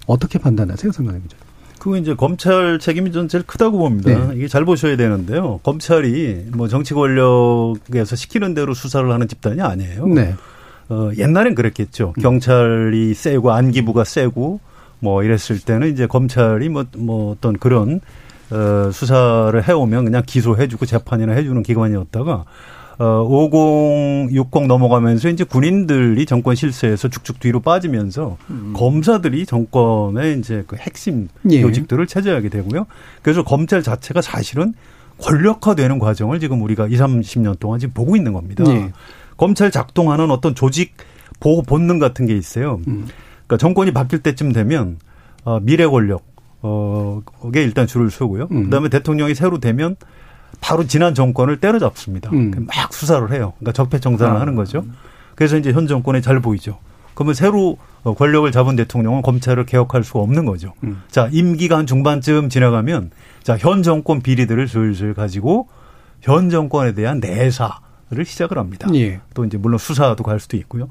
어떻게 0.07 0.39
판단하세요, 0.39 0.91
성관님 0.91 1.23
기자? 1.23 1.37
그거 1.85 1.97
이제 1.97 2.15
검찰 2.15 2.79
책임이 2.79 3.11
전 3.11 3.27
제일 3.27 3.43
크다고 3.43 3.77
봅니다. 3.77 4.09
네. 4.09 4.37
이게 4.37 4.47
잘 4.47 4.65
보셔야 4.65 4.97
되는데요. 4.97 5.59
검찰이 5.61 6.47
뭐 6.55 6.67
정치 6.67 6.95
권력에서 6.95 8.15
시키는 8.15 8.55
대로 8.55 8.73
수사를 8.73 9.11
하는 9.11 9.27
집단이 9.27 9.61
아니에요. 9.61 10.07
네. 10.07 10.33
어, 10.89 11.11
옛날엔 11.15 11.53
그랬겠죠. 11.53 12.15
음. 12.17 12.21
경찰이 12.23 13.13
세고 13.13 13.51
안기부가 13.51 14.03
세고 14.03 14.61
뭐 14.97 15.21
이랬을 15.21 15.59
때는 15.63 15.93
이제 15.93 16.07
검찰이 16.07 16.69
뭐, 16.69 16.85
뭐 16.97 17.33
어떤 17.33 17.53
그런 17.55 18.01
어, 18.49 18.89
수사를 18.91 19.67
해오면 19.67 20.05
그냥 20.05 20.23
기소해주고 20.25 20.87
재판이나 20.87 21.33
해주는 21.33 21.61
기관이었다가 21.61 22.45
어, 22.97 23.23
50, 23.27 24.33
60 24.33 24.67
넘어가면서 24.67 25.29
이제 25.29 25.43
군인들이 25.43 26.25
정권 26.25 26.55
실세에서 26.55 27.09
쭉쭉 27.09 27.39
뒤로 27.39 27.59
빠지면서 27.59 28.37
음. 28.49 28.73
검사들이 28.75 29.45
정권의 29.45 30.39
이제 30.39 30.63
그 30.65 30.77
핵심 30.77 31.27
예. 31.49 31.61
조직들을 31.61 32.07
차지하게 32.07 32.49
되고요. 32.49 32.85
그래서 33.21 33.43
검찰 33.43 33.83
자체가 33.83 34.21
사실은 34.21 34.73
권력화되는 35.19 35.99
과정을 35.99 36.39
지금 36.39 36.61
우리가 36.61 36.87
20, 36.87 36.99
30년 36.99 37.59
동안 37.59 37.79
지금 37.79 37.93
보고 37.93 38.15
있는 38.15 38.33
겁니다. 38.33 38.63
예. 38.67 38.91
검찰 39.37 39.71
작동하는 39.71 40.31
어떤 40.31 40.55
조직 40.55 40.93
보호 41.39 41.61
본능 41.63 41.99
같은 41.99 42.25
게 42.25 42.35
있어요. 42.35 42.79
음. 42.87 43.07
그러니까 43.45 43.57
정권이 43.57 43.91
바뀔 43.91 44.19
때쯤 44.19 44.53
되면 44.53 44.97
어, 45.43 45.59
미래 45.59 45.85
권력 45.85 46.23
어게 46.61 47.61
일단 47.61 47.85
줄을 47.85 48.09
서고요. 48.09 48.47
음. 48.51 48.63
그다음에 48.65 48.89
대통령이 48.89 49.35
새로 49.35 49.59
되면 49.59 49.95
바로 50.61 50.85
지난 50.87 51.13
정권을 51.13 51.59
때려잡습니다. 51.59 52.29
음. 52.31 52.67
막 52.67 52.93
수사를 52.93 53.31
해요. 53.31 53.53
그러니까 53.59 53.71
적폐청산을 53.71 54.37
아. 54.37 54.41
하는 54.41 54.55
거죠. 54.55 54.85
그래서 55.35 55.57
이제 55.57 55.71
현 55.71 55.87
정권에 55.87 56.21
잘 56.21 56.39
보이죠. 56.39 56.79
그러면 57.13 57.33
새로 57.33 57.77
어, 58.03 58.13
권력을 58.13 58.49
잡은 58.51 58.75
대통령은 58.75 59.21
검찰을 59.21 59.65
개혁할 59.65 60.03
수가 60.03 60.19
없는 60.19 60.45
거죠. 60.45 60.73
음. 60.83 61.01
자, 61.09 61.29
임기가 61.31 61.77
한 61.77 61.87
중반쯤 61.87 62.49
지나가면 62.49 63.11
자, 63.41 63.57
현 63.57 63.83
정권 63.83 64.21
비리들을 64.21 64.67
슬슬 64.67 65.13
가지고 65.13 65.67
현 66.21 66.49
정권에 66.49 66.93
대한 66.93 67.19
내사를 67.19 68.25
시작을 68.25 68.57
합니다. 68.57 68.87
예. 68.93 69.21
또 69.33 69.45
이제 69.45 69.57
물론 69.57 69.77
수사도 69.77 70.23
갈 70.23 70.39
수도 70.39 70.57
있고요. 70.57 70.89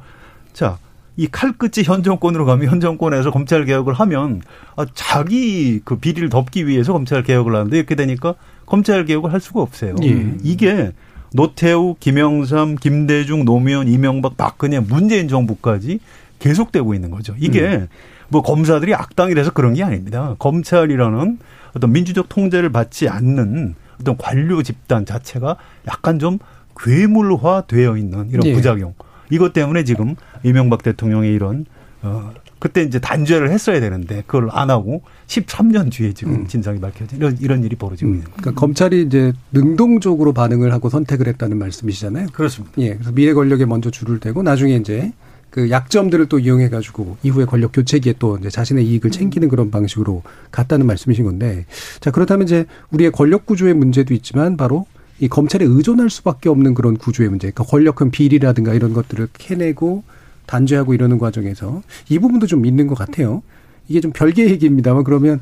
자, 0.52 0.78
이 1.16 1.28
칼끝이 1.28 1.85
현 1.85 2.02
정권으로 2.02 2.44
가면 2.44 2.68
현 2.68 2.80
정권에서 2.80 3.30
검찰 3.30 3.64
개혁을 3.64 3.94
하면 3.94 4.42
아, 4.76 4.85
자기 4.94 5.80
그 5.85 5.97
비리를 5.97 6.28
덮기 6.28 6.66
위해서 6.66 6.92
검찰 6.92 7.23
개혁을 7.23 7.54
하는데 7.54 7.76
이렇게 7.76 7.94
되니까 7.94 8.35
검찰 8.66 9.04
개혁을 9.04 9.33
할 9.33 9.40
수가 9.40 9.61
없어요. 9.61 9.94
예. 10.02 10.35
이게 10.42 10.92
노태우, 11.33 11.97
김영삼, 11.99 12.76
김대중, 12.76 13.44
노무현, 13.44 13.88
이명박, 13.88 14.37
박근혜, 14.37 14.78
문재인 14.78 15.28
정부까지 15.28 15.99
계속되고 16.38 16.94
있는 16.94 17.11
거죠. 17.11 17.35
이게 17.38 17.62
음. 17.62 17.88
뭐 18.28 18.42
검사들이 18.42 18.94
악당이라서 18.94 19.52
그런 19.52 19.75
게 19.75 19.83
아닙니다. 19.83 20.36
검찰이라는 20.38 21.38
어떤 21.75 21.93
민주적 21.93 22.28
통제를 22.28 22.71
받지 22.71 23.08
않는 23.08 23.75
어떤 24.00 24.17
관료 24.17 24.62
집단 24.62 25.04
자체가 25.04 25.56
약간 25.88 26.19
좀 26.19 26.38
괴물화되어 26.78 27.97
있는 27.97 28.30
이런 28.30 28.47
예. 28.47 28.52
부작용. 28.54 28.95
이것 29.30 29.52
때문에 29.52 29.84
지금 29.84 30.15
이명박 30.43 30.82
대통령의 30.82 31.32
이런 31.32 31.67
어 32.04 32.32
그때 32.58 32.82
이제 32.82 32.99
단죄를 32.99 33.50
했어야 33.50 33.80
되는데 33.80 34.23
그걸 34.26 34.49
안 34.50 34.71
하고 34.71 35.02
13년 35.26 35.90
뒤에 35.90 36.12
지금 36.12 36.34
음. 36.34 36.47
진상이 36.47 36.80
밝혀진 36.80 37.19
이런 37.19 37.36
이런 37.40 37.64
일이 37.64 37.76
벌어지고 37.76 38.10
음. 38.10 38.14
있는 38.14 38.25
거예요. 38.25 38.36
그러니까 38.40 38.60
검찰이 38.60 39.02
이제 39.02 39.32
능동적으로 39.52 40.32
반응을 40.32 40.73
하고 40.73 40.88
선택을 40.88 41.28
했다는 41.28 41.58
말씀이시잖아요. 41.58 42.28
그렇습니다. 42.32 42.75
예. 42.78 42.95
그래서 42.95 43.12
미래 43.12 43.32
권력에 43.32 43.67
먼저 43.67 43.90
줄을 43.90 44.21
대고 44.21 44.43
나중에 44.43 44.76
이제 44.76 45.12
그 45.50 45.71
약점들을 45.71 46.26
또 46.26 46.38
이용해 46.38 46.69
가지고 46.69 47.17
이후에 47.23 47.45
권력 47.45 47.73
교체기에 47.73 48.14
또 48.19 48.36
이제 48.38 48.50
자신의 48.50 48.86
이익을 48.86 49.10
챙기는 49.10 49.49
그런 49.49 49.71
방식으로 49.71 50.23
갔다는 50.50 50.86
말씀이신 50.86 51.25
건데 51.25 51.67
자 52.00 52.10
그렇다면 52.10 52.47
이제 52.47 52.67
우리의 52.90 53.12
권력 53.12 53.47
구조의 53.47 53.75
문제도 53.75 54.12
있지만 54.14 54.56
바로 54.56 54.86
이 55.21 55.28
검찰에 55.28 55.64
의존할 55.64 56.10
수밖에 56.10 56.49
없는 56.49 56.75
그런 56.75 56.97
구조의 56.97 57.28
문제, 57.28 57.50
그러니까 57.50 57.71
권력형 57.71 58.10
비리라든가 58.10 58.75
이런 58.75 58.93
것들을 58.93 59.28
캐내고 59.32 60.02
단죄하고 60.47 60.95
이러는 60.95 61.19
과정에서 61.19 61.83
이 62.09 62.19
부분도 62.19 62.47
좀 62.47 62.67
있는 62.67 62.87
것 62.87 62.97
같아요. 62.97 63.43
이게 63.89 64.00
좀 64.00 64.13
별개의 64.13 64.50
얘기입니다만 64.50 65.04
그러면 65.04 65.41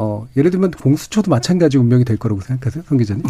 어, 0.00 0.28
예를 0.36 0.52
들면 0.52 0.70
공수처도 0.70 1.28
마찬가지 1.28 1.76
운명이 1.76 2.04
될 2.04 2.18
거라고 2.18 2.40
생각하세요, 2.40 2.84
성 2.86 2.98
기자님? 2.98 3.24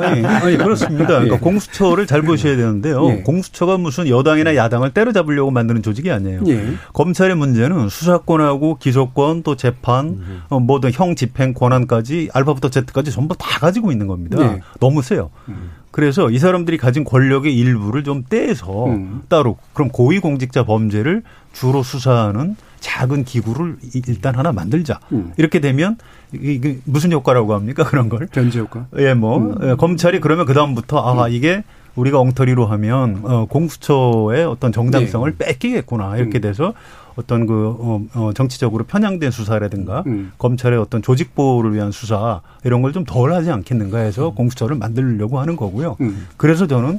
아니, 0.00 0.22
아니, 0.24 0.56
그렇습니다. 0.56 1.06
그러니까 1.06 1.34
예. 1.34 1.38
공수처를 1.40 2.06
잘 2.06 2.22
보셔야 2.22 2.56
되는데요. 2.56 3.04
예. 3.08 3.16
공수처가 3.22 3.78
무슨 3.78 4.06
여당이나 4.06 4.54
야당을 4.54 4.94
때려잡으려고 4.94 5.50
만드는 5.50 5.82
조직이 5.82 6.12
아니에요. 6.12 6.42
예. 6.46 6.74
검찰의 6.92 7.34
문제는 7.34 7.88
수사권하고 7.88 8.76
기소권 8.76 9.42
또 9.42 9.56
재판 9.56 10.06
음. 10.06 10.42
어, 10.50 10.60
모든 10.60 10.92
형 10.92 11.16
집행 11.16 11.52
권한까지 11.52 12.30
알파부터 12.32 12.68
Z까지 12.68 13.10
전부 13.10 13.34
다 13.36 13.58
가지고 13.58 13.90
있는 13.90 14.06
겁니다. 14.06 14.40
예. 14.40 14.60
너무 14.78 15.02
세요. 15.02 15.30
음. 15.48 15.70
그래서 15.92 16.30
이 16.30 16.38
사람들이 16.38 16.78
가진 16.78 17.04
권력의 17.04 17.56
일부를 17.56 18.02
좀 18.02 18.24
떼서 18.28 18.86
음. 18.86 19.22
따로 19.28 19.56
그럼 19.74 19.90
고위공직자 19.90 20.64
범죄를 20.64 21.22
주로 21.52 21.82
수사하는 21.82 22.56
작은 22.80 23.24
기구를 23.24 23.76
일단 24.08 24.34
하나 24.34 24.52
만들자. 24.52 24.98
음. 25.12 25.32
이렇게 25.36 25.60
되면 25.60 25.96
이게 26.32 26.78
무슨 26.84 27.12
효과라고 27.12 27.54
합니까? 27.54 27.84
그런 27.84 28.08
걸. 28.08 28.26
변제 28.26 28.58
효과. 28.58 28.86
예, 28.98 29.14
뭐 29.14 29.38
음. 29.38 29.54
예, 29.62 29.74
검찰이 29.74 30.20
그러면 30.20 30.46
그 30.46 30.54
다음부터 30.54 30.98
아 30.98 31.26
음. 31.26 31.32
이게 31.32 31.62
우리가 31.94 32.18
엉터리로 32.18 32.66
하면 32.66 33.20
어, 33.22 33.44
공수처의 33.44 34.46
어떤 34.46 34.72
정당성을 34.72 35.36
네. 35.36 35.46
뺏기겠구나 35.46 36.16
이렇게 36.16 36.38
음. 36.38 36.40
돼서 36.40 36.74
어떤 37.16 37.46
그 37.46 37.76
어, 37.78 38.02
어, 38.14 38.32
정치적으로 38.34 38.84
편향된 38.84 39.30
수사라든가 39.30 40.02
음. 40.06 40.32
검찰의 40.38 40.78
어떤 40.78 41.02
조직 41.02 41.34
보호를 41.34 41.74
위한 41.74 41.90
수사 41.92 42.40
이런 42.64 42.80
걸 42.82 42.92
좀 42.92 43.04
덜 43.04 43.32
하지 43.32 43.50
않겠는가 43.50 43.98
해서 43.98 44.30
음. 44.30 44.34
공수처를 44.34 44.76
만들려고 44.76 45.38
하는 45.40 45.56
거고요. 45.56 45.96
음. 46.00 46.26
그래서 46.36 46.66
저는 46.66 46.98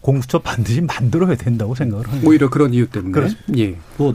공수처 0.00 0.40
반드시 0.40 0.80
만들어야 0.80 1.36
된다고 1.36 1.74
생각을 1.74 2.06
합니다. 2.08 2.28
오히려 2.28 2.50
그런 2.50 2.74
이유 2.74 2.88
때문에. 2.88 3.12
그렇습니다. 3.12 3.58
예. 3.58 3.76
뭐 3.96 4.14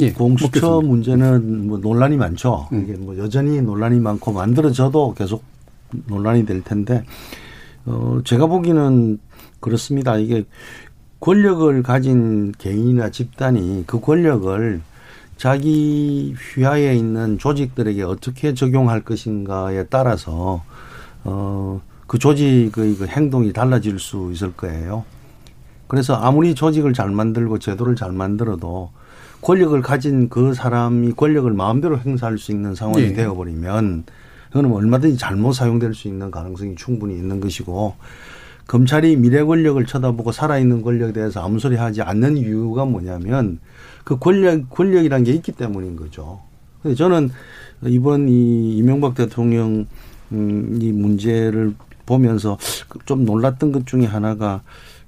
예. 0.00 0.12
공수처 0.12 0.46
먹겠습니다. 0.80 0.88
문제는 0.88 1.66
뭐 1.68 1.78
논란이 1.78 2.16
많죠. 2.16 2.68
음. 2.72 2.82
이게 2.84 2.94
뭐 2.98 3.18
여전히 3.18 3.60
논란이 3.60 4.00
많고 4.00 4.32
만들어져도 4.32 5.14
계속 5.14 5.44
논란이 6.06 6.46
될 6.46 6.62
텐데 6.62 7.04
어 7.84 8.20
제가 8.24 8.46
보기에는 8.46 9.18
그렇습니다. 9.60 10.16
이게 10.16 10.44
권력을 11.20 11.82
가진 11.82 12.52
개인이나 12.58 13.10
집단이 13.10 13.84
그 13.86 14.00
권력을 14.00 14.80
자기 15.36 16.34
휘하에 16.38 16.94
있는 16.94 17.38
조직들에게 17.38 18.02
어떻게 18.02 18.54
적용할 18.54 19.00
것인가에 19.02 19.84
따라서 19.84 20.62
어 21.24 21.80
그 22.06 22.18
조직의 22.18 22.70
그 22.72 23.06
행동이 23.06 23.52
달라질 23.52 23.98
수 23.98 24.30
있을 24.32 24.52
거예요. 24.52 25.04
그래서 25.88 26.14
아무리 26.14 26.54
조직을 26.54 26.92
잘 26.92 27.10
만들고 27.10 27.58
제도를 27.58 27.96
잘 27.96 28.12
만들어도 28.12 28.90
권력을 29.42 29.80
가진 29.82 30.28
그 30.28 30.54
사람이 30.54 31.12
권력을 31.12 31.52
마음대로 31.52 31.98
행사할 31.98 32.38
수 32.38 32.52
있는 32.52 32.74
상황이 32.74 33.08
네. 33.08 33.12
되어버리면 33.12 34.04
그거는 34.48 34.72
얼마든지 34.72 35.18
잘못 35.18 35.52
사용될 35.52 35.94
수 35.94 36.08
있는 36.08 36.30
가능성이 36.30 36.74
충분히 36.76 37.14
있는 37.14 37.40
것이고 37.40 37.94
검찰이 38.66 39.16
미래 39.16 39.42
권력을 39.44 39.84
쳐다보고 39.84 40.32
살아있는 40.32 40.82
권력에 40.82 41.12
대해서 41.12 41.44
아무 41.44 41.58
소리 41.58 41.76
하지 41.76 42.02
않는 42.02 42.36
이유가 42.36 42.84
뭐냐면 42.84 43.58
그 44.04 44.18
권력, 44.18 44.68
권력이란 44.70 45.24
게 45.24 45.32
있기 45.32 45.52
때문인 45.52 45.96
거죠. 45.96 46.40
근데 46.82 46.94
저는 46.94 47.30
이번 47.84 48.28
이 48.28 48.76
이명박 48.76 49.14
대통령 49.14 49.86
음, 50.32 50.78
이 50.80 50.92
문제를 50.92 51.74
보면서 52.06 52.58
좀 53.04 53.24
놀랐던 53.24 53.72
것 53.72 53.86
중에 53.86 54.04
하나가 54.04 54.62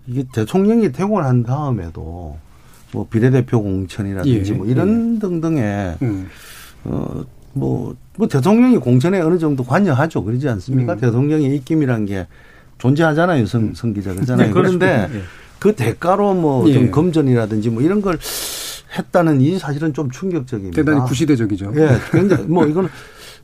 이게 0.07 0.25
대통령이 0.33 0.93
되고 0.93 1.21
난 1.21 1.43
다음에도 1.43 2.39
뭐 2.93 3.07
비례대표 3.09 3.63
공천이라든지 3.63 4.53
예, 4.53 4.57
뭐 4.57 4.67
이런 4.67 5.17
예. 5.17 5.19
등등의 5.19 5.97
음. 6.03 6.29
어 6.85 7.25
뭐 7.55 7.95
뭐 8.17 8.27
대통령이 8.27 8.79
공천에 8.79 9.21
어느 9.21 9.39
정도 9.39 9.63
관여하죠 9.65 10.25
그러지 10.25 10.49
않습니까? 10.49 10.95
음. 10.95 10.99
대통령의 10.99 11.55
입김이란 11.57 12.07
게 12.07 12.27
존재하잖아요 12.79 13.47
성, 13.47 13.63
음. 13.63 13.75
성 13.75 13.93
기자 13.93 14.15
그잖아요. 14.15 14.49
네, 14.49 14.53
그런데 14.53 15.09
예. 15.13 15.23
그 15.59 15.75
대가로 15.75 16.35
뭐좀 16.35 16.83
예. 16.85 16.91
검전이라든지 16.91 17.71
뭐 17.71 17.83
이런 17.83 18.01
걸 18.01 18.19
했다는 18.97 19.41
이 19.41 19.59
사실은 19.59 19.93
좀 19.93 20.11
충격적입니다. 20.11 20.77
대단히 20.77 21.01
구시대적이죠. 21.07 21.73
예, 21.77 21.99
굉장히 22.11 22.45
뭐 22.45 22.67
이거는 22.67 22.89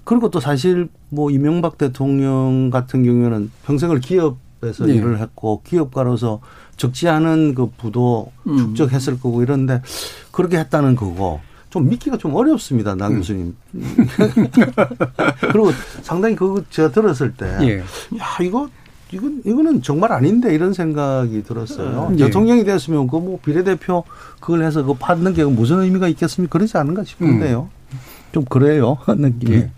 그리고 0.05 0.31
또 0.31 0.41
사실 0.41 0.89
뭐 1.11 1.31
이명박 1.31 1.77
대통령 1.79 2.71
같은 2.71 3.05
경우에는 3.05 3.51
평생을 3.67 4.01
기업에서 4.01 4.87
네. 4.87 4.95
일을 4.95 5.19
했고 5.19 5.63
기업가로서 5.65 6.41
적지 6.77 7.09
않은 7.09 7.55
그 7.55 7.69
부도 7.77 8.33
음. 8.47 8.57
축적했을 8.57 9.21
거고 9.21 9.43
이런데 9.43 9.83
그렇게 10.31 10.59
했다는 10.59 10.97
거고 10.97 11.41
좀 11.71 11.89
믿기가 11.89 12.17
좀 12.19 12.35
어렵습니다, 12.37 12.95
나 12.95 13.09
음. 13.09 13.17
교수님. 13.17 13.57
그리고 15.41 15.73
상당히 16.03 16.37
그거 16.37 16.63
제가 16.71 16.93
들었을 16.93 17.33
때, 17.33 17.47
예. 17.63 17.79
야 18.19 18.39
이거 18.41 18.69
이건 19.15 19.43
이거는 19.45 19.83
정말 19.83 20.13
아닌데 20.13 20.55
이런 20.55 20.73
생각이 20.73 21.43
들었어요. 21.45 22.13
예. 22.19 22.25
대통령이 22.27 22.65
됐으면 22.65 23.07
그 23.09 23.19
뭐 23.19 23.39
비례대표 23.43 24.05
그걸 24.41 24.65
해서 24.65 24.83
그 24.85 24.95
받는 24.95 25.33
게 25.35 25.45
무슨 25.45 25.81
의미가 25.81 26.09
있겠습니까? 26.09 26.53
그러지 26.59 26.77
않은가 26.77 27.05
싶은데요. 27.05 27.69
음. 27.93 27.99
좀 28.33 28.45
그래요 28.45 28.99
느낌이. 29.09 29.57
예. 29.57 29.71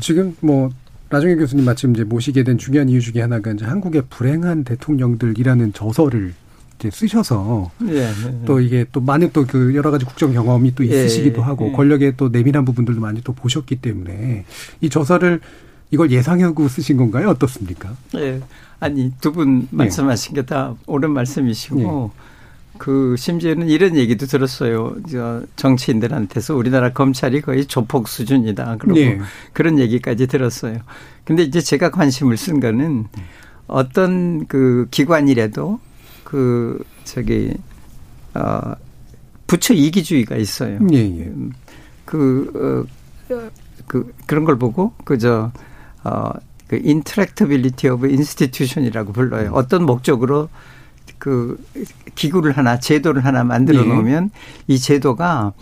지금 0.00 0.36
뭐 0.40 0.70
나중에 1.08 1.34
교수님 1.36 1.64
마침 1.64 1.92
이제 1.92 2.04
모시게 2.04 2.42
된 2.44 2.58
중요한 2.58 2.88
이유 2.88 3.00
중에 3.00 3.20
하나가 3.22 3.50
이제 3.52 3.64
한국의 3.64 4.02
불행한 4.10 4.64
대통령들이라는 4.64 5.72
저서를 5.72 6.34
이제 6.78 6.90
쓰셔서 6.90 7.70
예, 7.88 7.92
네, 7.92 8.10
네. 8.24 8.42
또 8.46 8.60
이게 8.60 8.84
또 8.92 9.00
많은 9.00 9.30
또 9.32 9.44
그 9.44 9.74
여러 9.74 9.90
가지 9.90 10.04
국정 10.04 10.32
경험이 10.32 10.74
또 10.74 10.82
있으시기도 10.82 11.40
예, 11.40 11.44
하고 11.44 11.68
예. 11.68 11.72
권력에 11.72 12.14
또 12.16 12.28
내밀한 12.28 12.64
부분들도 12.64 13.00
많이 13.00 13.20
또 13.22 13.32
보셨기 13.32 13.76
때문에 13.76 14.44
이 14.80 14.88
저서를 14.90 15.40
이걸 15.90 16.10
예상하고 16.10 16.68
쓰신 16.68 16.96
건가요? 16.96 17.28
어떻습니까? 17.30 17.94
예. 18.16 18.40
아니 18.80 19.12
두 19.20 19.32
분 19.32 19.68
말씀하신 19.70 20.34
게 20.34 20.42
다 20.42 20.74
옳은 20.86 21.10
말씀이시고 21.12 22.10
그 22.78 23.14
심지어는 23.18 23.68
이런 23.68 23.94
얘기도 23.96 24.24
들었어요. 24.26 24.96
저 25.10 25.42
정치인들한테서 25.56 26.54
우리나라 26.56 26.92
검찰이 26.92 27.42
거의 27.42 27.66
조폭 27.66 28.08
수준이다. 28.08 28.76
그리고 28.78 28.94
네. 28.98 29.20
그런 29.52 29.78
얘기까지 29.78 30.26
들었어요. 30.26 30.78
근데 31.24 31.42
이제 31.42 31.60
제가 31.60 31.90
관심을 31.90 32.36
쓴 32.38 32.58
거는 32.60 33.06
어떤 33.66 34.46
그 34.46 34.86
기관이라도 34.90 35.78
그 36.24 36.82
저기 37.04 37.52
어 38.34 38.74
부처 39.46 39.74
이기주의가 39.74 40.36
있어요. 40.36 40.78
예, 40.92 40.98
예. 40.98 41.32
그, 42.04 42.86
어, 43.30 43.36
그, 43.88 44.14
그런 44.26 44.44
걸 44.44 44.58
보고, 44.60 44.92
그저, 45.04 45.50
어, 46.04 46.32
그, 46.66 46.80
intractability 46.82 47.88
of 47.88 48.08
institution이라고 48.08 49.12
불러요. 49.12 49.50
어떤 49.54 49.84
목적으로 49.84 50.48
그 51.18 51.58
기구를 52.14 52.56
하나 52.56 52.78
제도를 52.78 53.24
하나 53.24 53.44
만들어 53.44 53.82
예. 53.82 53.84
놓으면 53.84 54.30
이 54.68 54.78
제도가 54.78 55.52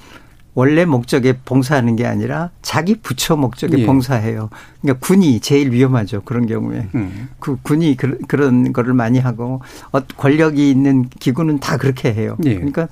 원래 0.55 0.85
목적에 0.85 1.39
봉사하는 1.45 1.95
게 1.97 2.05
아니라 2.05 2.51
자기 2.63 2.97
부처 2.97 3.37
목적에 3.37 3.79
예. 3.79 3.87
봉사해요. 3.87 4.51
그러니까 4.81 5.07
군이 5.07 5.41
제일 5.41 5.73
위험하죠. 5.73 6.23
그런 6.23 6.47
경우에. 6.47 6.89
음. 6.95 7.29
그 7.39 7.57
군이 7.63 7.97
그, 7.97 8.19
그런 8.27 8.73
거를 8.73 8.93
많이 8.93 9.19
하고 9.19 9.63
어, 9.93 10.01
권력이 10.01 10.71
있는 10.71 11.09
기구는 11.09 11.61
다 11.61 11.77
그렇게 11.77 12.13
해요. 12.13 12.37
예. 12.45 12.55
그러니까 12.55 12.89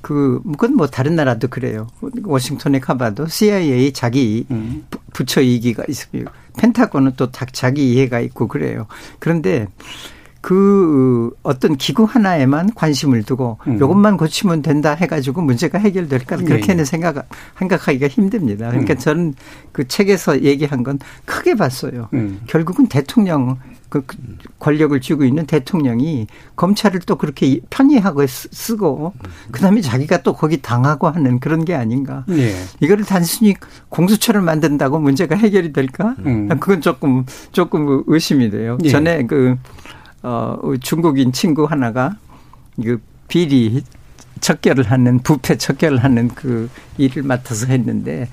그, 0.00 0.40
그건 0.52 0.76
뭐 0.76 0.86
다른 0.86 1.14
나라도 1.16 1.48
그래요. 1.48 1.88
워싱턴에 2.24 2.80
가봐도 2.80 3.26
CIA 3.26 3.92
자기 3.92 4.46
음. 4.50 4.84
부처 5.12 5.40
이기가 5.40 5.84
있습니다. 5.88 6.30
펜타곤은 6.58 7.12
또 7.16 7.30
자기 7.30 7.92
이해가 7.92 8.20
있고 8.20 8.48
그래요. 8.48 8.86
그런데 9.18 9.66
그 10.44 11.30
어떤 11.42 11.74
기구 11.76 12.04
하나에만 12.04 12.74
관심을 12.74 13.22
두고 13.22 13.56
음. 13.66 13.76
이것만 13.76 14.18
고치면 14.18 14.60
된다 14.60 14.92
해가지고 14.92 15.40
문제가 15.40 15.78
해결될까 15.78 16.36
그렇게는 16.36 16.80
예. 16.80 16.84
생각 16.84 17.26
생각하기가 17.58 18.08
힘듭니다. 18.08 18.68
그러니까 18.68 18.92
음. 18.92 18.98
저는 18.98 19.34
그 19.72 19.88
책에서 19.88 20.42
얘기한 20.42 20.82
건 20.82 20.98
크게 21.24 21.54
봤어요. 21.54 22.10
음. 22.12 22.42
결국은 22.46 22.88
대통령 22.88 23.58
그 24.02 24.16
권력을 24.58 24.98
쥐고 25.00 25.24
있는 25.24 25.46
대통령이 25.46 26.26
검찰을 26.56 27.00
또 27.00 27.16
그렇게 27.16 27.60
편의하고 27.70 28.26
쓰고 28.26 29.12
그다음에 29.52 29.80
자기가 29.80 30.22
또 30.22 30.32
거기 30.32 30.60
당하고 30.60 31.08
하는 31.08 31.38
그런 31.38 31.64
게 31.64 31.74
아닌가. 31.74 32.24
네. 32.26 32.54
이거를 32.80 33.04
단순히 33.04 33.54
공수처를 33.90 34.40
만든다고 34.40 34.98
문제가 34.98 35.36
해결이 35.36 35.72
될까? 35.72 36.16
음. 36.26 36.48
그건 36.48 36.80
조금 36.80 37.24
조금 37.52 38.02
의심이 38.06 38.50
돼요. 38.50 38.78
네. 38.80 38.88
전에 38.88 39.26
그 39.26 39.56
어, 40.22 40.58
중국인 40.80 41.32
친구 41.32 41.64
하나가 41.64 42.16
그 42.82 43.00
비리 43.28 43.84
척결을 44.40 44.90
하는 44.90 45.20
부패 45.20 45.56
척결을 45.56 46.02
하는 46.02 46.28
그 46.28 46.68
일을 46.98 47.22
맡아서 47.22 47.66
했는데 47.66 48.28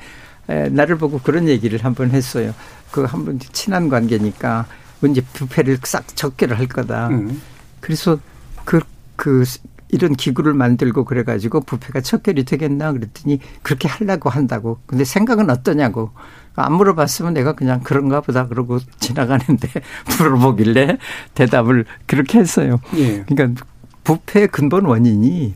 에, 0.50 0.70
나를 0.70 0.98
보고 0.98 1.20
그런 1.20 1.48
얘기를 1.48 1.84
한번 1.84 2.12
했어요. 2.12 2.54
그 2.92 3.04
한번 3.04 3.40
친한 3.54 3.90
관계니까 3.90 4.66
이제 5.08 5.22
부패를 5.34 5.80
싹 5.84 6.16
척결을 6.16 6.58
할 6.58 6.68
거다. 6.68 7.10
음. 7.10 7.42
그래서 7.80 8.20
그, 8.66 8.80
그 9.16 9.44
이런 9.90 10.14
기구를 10.14 10.54
만들고 10.54 11.06
그래가지고 11.06 11.62
부패가 11.62 12.02
척결이 12.02 12.46
되겠나 12.46 12.94
그랬더니 12.94 13.40
그렇게 13.62 13.88
하려고 13.88 14.30
한다고. 14.30 14.80
근데 14.86 15.04
생각은 15.04 15.50
어떠냐고. 15.50 16.12
안 16.56 16.74
물어봤으면 16.74 17.34
내가 17.34 17.54
그냥 17.54 17.80
그런가 17.82 18.20
보다 18.20 18.48
그러고 18.48 18.80
지나가는데 19.00 19.70
물어보길래 20.20 20.98
대답을 21.34 21.86
그렇게 22.06 22.40
했어요. 22.40 22.82
예. 22.96 23.24
그러니까 23.24 23.64
부패의 24.04 24.50
근본 24.50 24.86
원인이 24.86 25.56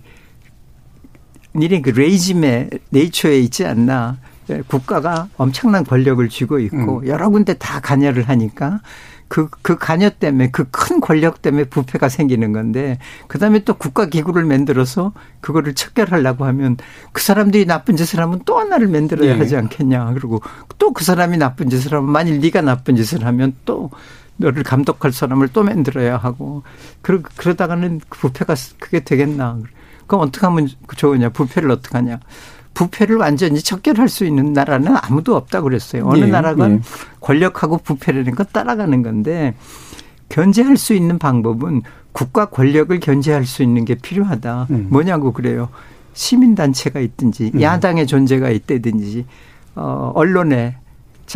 니네 1.56 1.82
그 1.82 1.90
레이즘의 1.90 2.70
네이처에 2.90 3.40
있지 3.40 3.66
않나. 3.66 4.18
국가가 4.68 5.28
엄청난 5.38 5.84
권력을 5.84 6.28
쥐고 6.30 6.60
있고 6.60 7.00
음. 7.00 7.08
여러 7.08 7.30
군데 7.30 7.56
다 7.56 7.80
관여를 7.80 8.30
하니까 8.30 8.80
그, 9.36 9.50
그 9.62 9.78
관여 9.78 10.12
때문에 10.12 10.50
그 10.52 10.66
큰 10.72 11.02
권력 11.02 11.42
때문에 11.42 11.66
부패가 11.66 12.08
생기는 12.10 12.54
건데 12.54 13.00
그 13.28 13.38
다음에 13.38 13.60
또 13.60 13.74
국가기구를 13.74 14.46
만들어서 14.46 15.12
그거를 15.42 15.74
척결하려고 15.76 16.46
하면 16.46 16.78
그 17.12 17.22
사람들이 17.22 17.66
나쁜 17.66 17.98
짓을 17.98 18.20
하면 18.22 18.42
또 18.46 18.60
하나를 18.60 18.88
만들어야 18.88 19.34
네. 19.34 19.40
하지 19.40 19.58
않겠냐. 19.58 20.14
그리고 20.14 20.42
또 20.78 20.94
그 20.94 21.04
사람이 21.04 21.38
나쁜 21.38 21.70
짓을 21.70 21.94
하면 21.94 22.10
만일 22.10 22.40
네가 22.40 22.62
나쁜 22.62 22.96
짓을 22.96 23.26
하면 23.26 23.54
또 23.66 23.90
너를 24.38 24.64
감독할 24.64 25.12
사람을 25.12 25.50
또 25.50 25.64
만들어야 25.64 26.16
하고 26.16 26.64
그러, 27.02 27.20
그러다가는 27.36 28.00
그 28.08 28.20
부패가 28.20 28.56
그게 28.80 29.04
되겠나. 29.04 29.60
그럼 30.08 30.22
어떻게 30.22 30.46
하면 30.46 30.70
좋으냐. 30.96 31.30
부패를 31.30 31.70
어떻게 31.72 31.98
하냐. 31.98 32.20
부패를 32.76 33.16
완전히 33.16 33.60
척결할 33.62 34.08
수 34.08 34.26
있는 34.26 34.54
나라는 34.54 34.96
아무도 35.02 35.36
없다고 35.36 35.64
그랬어요. 35.64 36.06
어느 36.06 36.26
네, 36.26 36.28
나라가 36.28 36.68
네. 36.68 36.80
권력하고 37.22 37.80
부패라는 37.80 38.36
건 38.36 38.46
따라가는 38.52 39.02
건데 39.02 39.56
견제할 40.30 40.78
수 40.78 40.94
있는 40.94 41.18
방법은 41.18 41.82
국가 42.12 42.46
권력을 42.46 42.98
견제할 43.00 43.46
수 43.46 43.64
있는 43.64 43.86
게 43.86 43.96
필요하다. 43.96 44.68
음. 44.70 44.88
뭐냐고 44.90 45.34
그래요. 45.34 45.70
시민단체가 46.14 47.00
있든지 47.00 47.52
음. 47.56 47.62
야당의 47.62 48.06
존재가 48.08 48.50
있다든지 48.50 49.26
어, 49.76 50.12
언론에 50.14 50.78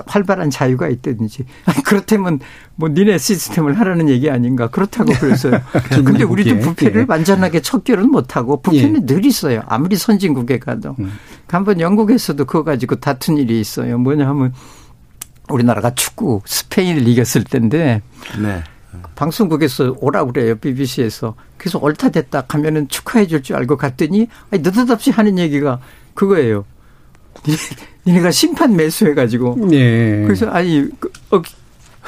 활발한 0.05 0.49
자유가 0.49 0.87
있다든지 0.87 1.45
그렇다면 1.85 2.39
뭐 2.75 2.89
니네 2.89 3.17
시스템을 3.17 3.79
하라는 3.79 4.09
얘기 4.09 4.29
아닌가 4.29 4.67
그렇다고 4.67 5.11
그랬어요. 5.13 5.59
근데 6.05 6.23
우리도 6.23 6.59
부패를 6.59 7.01
예. 7.01 7.05
완전하게 7.07 7.61
척결은 7.61 8.09
못하고 8.09 8.61
부패는 8.61 9.01
예. 9.01 9.05
늘 9.05 9.25
있어요. 9.25 9.61
아무리 9.67 9.95
선진국에 9.97 10.59
가도. 10.59 10.95
음. 10.99 11.11
한번 11.47 11.79
영국에서도 11.79 12.45
그거 12.45 12.63
가지고 12.63 12.95
다툰 12.97 13.37
일이 13.37 13.59
있어요. 13.59 13.97
뭐냐 13.97 14.27
하면 14.27 14.53
우리나라가 15.49 15.93
축구 15.95 16.41
스페인을 16.45 17.07
이겼을 17.07 17.43
때인데 17.43 18.01
네. 18.41 18.63
방송국에서 19.15 19.95
오라고 19.99 20.31
그래요. 20.31 20.55
BBC에서. 20.55 21.35
그래서 21.57 21.79
옳다 21.79 22.09
됐다 22.09 22.45
하면은 22.47 22.87
축하해 22.87 23.27
줄 23.27 23.41
줄 23.41 23.55
알고 23.55 23.77
갔더니 23.77 24.27
아니 24.51 24.61
느닷없이 24.61 25.11
하는 25.11 25.37
얘기가 25.39 25.79
그거예요. 26.13 26.65
니네가 28.05 28.31
심판 28.31 28.75
매수해가지고. 28.75 29.67
네. 29.69 30.23
그래서 30.23 30.49
아니, 30.49 30.87
그, 30.99 31.11
어, 31.31 31.41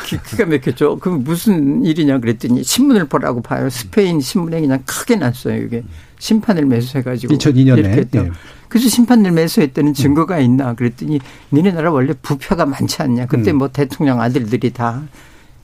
기, 0.05 0.17
가 0.17 0.45
막혔죠. 0.45 0.99
그럼 0.99 1.23
무슨 1.23 1.83
일이냐 1.85 2.19
그랬더니 2.19 2.63
신문을 2.63 3.05
보라고 3.05 3.41
봐요. 3.41 3.69
스페인 3.69 4.19
신문에 4.19 4.61
그냥 4.61 4.81
크게 4.85 5.15
났어요. 5.15 5.61
이게 5.61 5.83
심판을 6.19 6.65
매수해가지고. 6.65 7.33
2002년에. 7.35 7.77
이렇게 7.77 7.97
했다. 7.97 8.23
네. 8.23 8.31
그래서 8.67 8.87
심판을 8.87 9.31
매수했다는 9.31 9.93
증거가 9.93 10.39
있나 10.39 10.73
그랬더니 10.75 11.19
니네 11.51 11.71
나라 11.71 11.91
원래 11.91 12.13
부패가 12.21 12.65
많지 12.65 13.01
않냐. 13.01 13.27
그때 13.27 13.51
음. 13.51 13.57
뭐 13.57 13.67
대통령 13.67 14.21
아들들이 14.21 14.71
다 14.71 15.03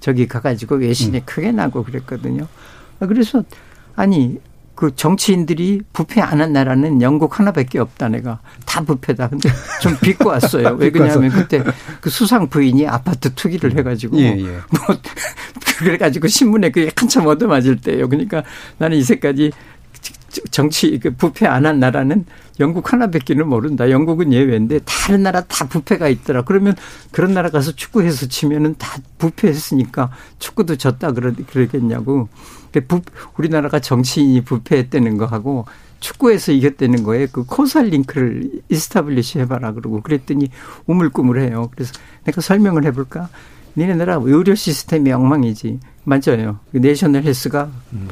저기 0.01 0.27
가가지고 0.27 0.75
외신이 0.75 1.19
음. 1.19 1.21
크게 1.25 1.51
나고 1.53 1.83
그랬거든요. 1.83 2.47
그래서 2.99 3.43
아니 3.95 4.37
그 4.77 4.95
정치인들이 4.95 5.81
부패 5.91 6.21
안 6.21 6.39
한 6.39 6.53
나라는 6.53 7.01
영국 7.01 7.39
하나밖에 7.39 7.79
없다 7.79 8.09
내가 8.09 8.39
다 8.65 8.81
부패다. 8.81 9.27
근데 9.29 9.49
좀 9.81 9.97
빚고 9.99 10.29
왔어요. 10.29 10.75
왜 10.79 10.91
그러냐면 10.91 11.31
그때 11.31 11.63
그 11.99 12.09
수상 12.11 12.47
부인이 12.47 12.87
아파트 12.87 13.33
투기를 13.33 13.75
해가지고 13.75 14.17
예, 14.19 14.37
예. 14.37 14.43
뭐 14.69 14.95
그래가지고 15.79 16.27
신문에 16.27 16.69
그게 16.69 16.91
한참 16.95 17.25
얻어맞을 17.25 17.77
때예요. 17.81 18.07
그러니까 18.07 18.43
나는 18.77 18.97
이새까지 18.97 19.51
정치 20.51 20.99
그 20.99 21.09
부패 21.15 21.47
안 21.47 21.65
한 21.65 21.79
나라는 21.79 22.25
영국 22.59 22.93
하나밖에는 22.93 23.47
모른다. 23.47 23.89
영국은 23.89 24.31
예외인데 24.33 24.79
다른 24.85 25.23
나라 25.23 25.41
다 25.41 25.67
부패가 25.67 26.07
있더라. 26.09 26.43
그러면 26.43 26.75
그런 27.11 27.33
나라 27.33 27.49
가서 27.49 27.71
축구해서 27.71 28.27
치면은 28.27 28.75
다 28.77 28.97
부패했으니까 29.17 30.11
축구도 30.39 30.75
졌다 30.75 31.11
그러, 31.13 31.31
그러겠냐고. 31.51 32.29
우리나라가 33.37 33.79
정치인이 33.79 34.41
부패했다는 34.41 35.17
거하고 35.17 35.65
축구에서 35.99 36.51
이겼다는 36.51 37.03
거에 37.03 37.27
그 37.31 37.43
코살 37.45 37.87
링크를 37.87 38.49
이스타블리시 38.69 39.39
해봐라 39.39 39.73
그러고 39.73 40.01
그랬더니 40.01 40.49
우물꾸물해요. 40.85 41.69
그래서 41.73 41.93
내가 42.23 42.41
설명을 42.41 42.85
해볼까? 42.85 43.29
니네 43.75 43.95
나라 43.95 44.19
의료 44.21 44.55
시스템이 44.55 45.11
엉망이지. 45.11 45.79
맞아요. 46.03 46.59
그 46.71 46.77
내셔널 46.77 47.23
헬스가 47.23 47.69
음. 47.93 48.07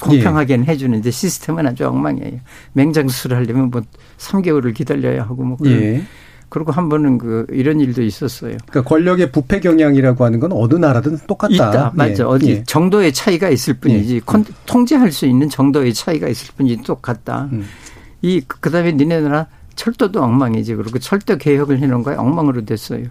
공평하게는 0.00 0.66
예. 0.66 0.72
해주는데 0.72 1.10
시스템은 1.10 1.66
아주 1.66 1.86
엉망이에요. 1.86 2.40
맹장 2.72 3.08
수술을 3.08 3.36
하려면 3.36 3.70
뭐 3.70 3.82
3개월을 4.18 4.74
기다려야 4.74 5.22
하고 5.22 5.44
뭐 5.44 5.56
그런. 5.56 5.72
예. 5.72 6.04
그리고 6.54 6.70
한 6.70 6.88
번은 6.88 7.18
그 7.18 7.46
이런 7.50 7.80
일도 7.80 8.00
있었어요. 8.04 8.56
그러니까 8.68 8.82
권력의 8.88 9.32
부패 9.32 9.58
경향이라고 9.58 10.24
하는 10.24 10.38
건 10.38 10.52
어느 10.52 10.74
나라든 10.74 11.18
똑같다. 11.26 11.52
있다. 11.52 11.92
맞죠. 11.94 12.22
예. 12.22 12.26
어디 12.28 12.50
예. 12.50 12.64
정도의 12.64 13.12
차이가 13.12 13.48
있을 13.48 13.74
뿐이지. 13.74 14.14
예. 14.14 14.20
컨, 14.24 14.44
통제할 14.64 15.10
수 15.10 15.26
있는 15.26 15.48
정도의 15.48 15.92
차이가 15.92 16.28
있을 16.28 16.54
뿐이지 16.56 16.84
똑같다. 16.84 17.48
음. 17.50 17.64
이 18.22 18.40
그다음에 18.46 18.92
니네 18.92 19.20
나라 19.22 19.48
철도도 19.74 20.22
엉망이지. 20.22 20.76
그리고 20.76 21.00
철도 21.00 21.36
개혁을 21.36 21.80
해놓은 21.80 22.04
거에 22.04 22.14
엉망으로 22.14 22.64
됐어요. 22.64 23.06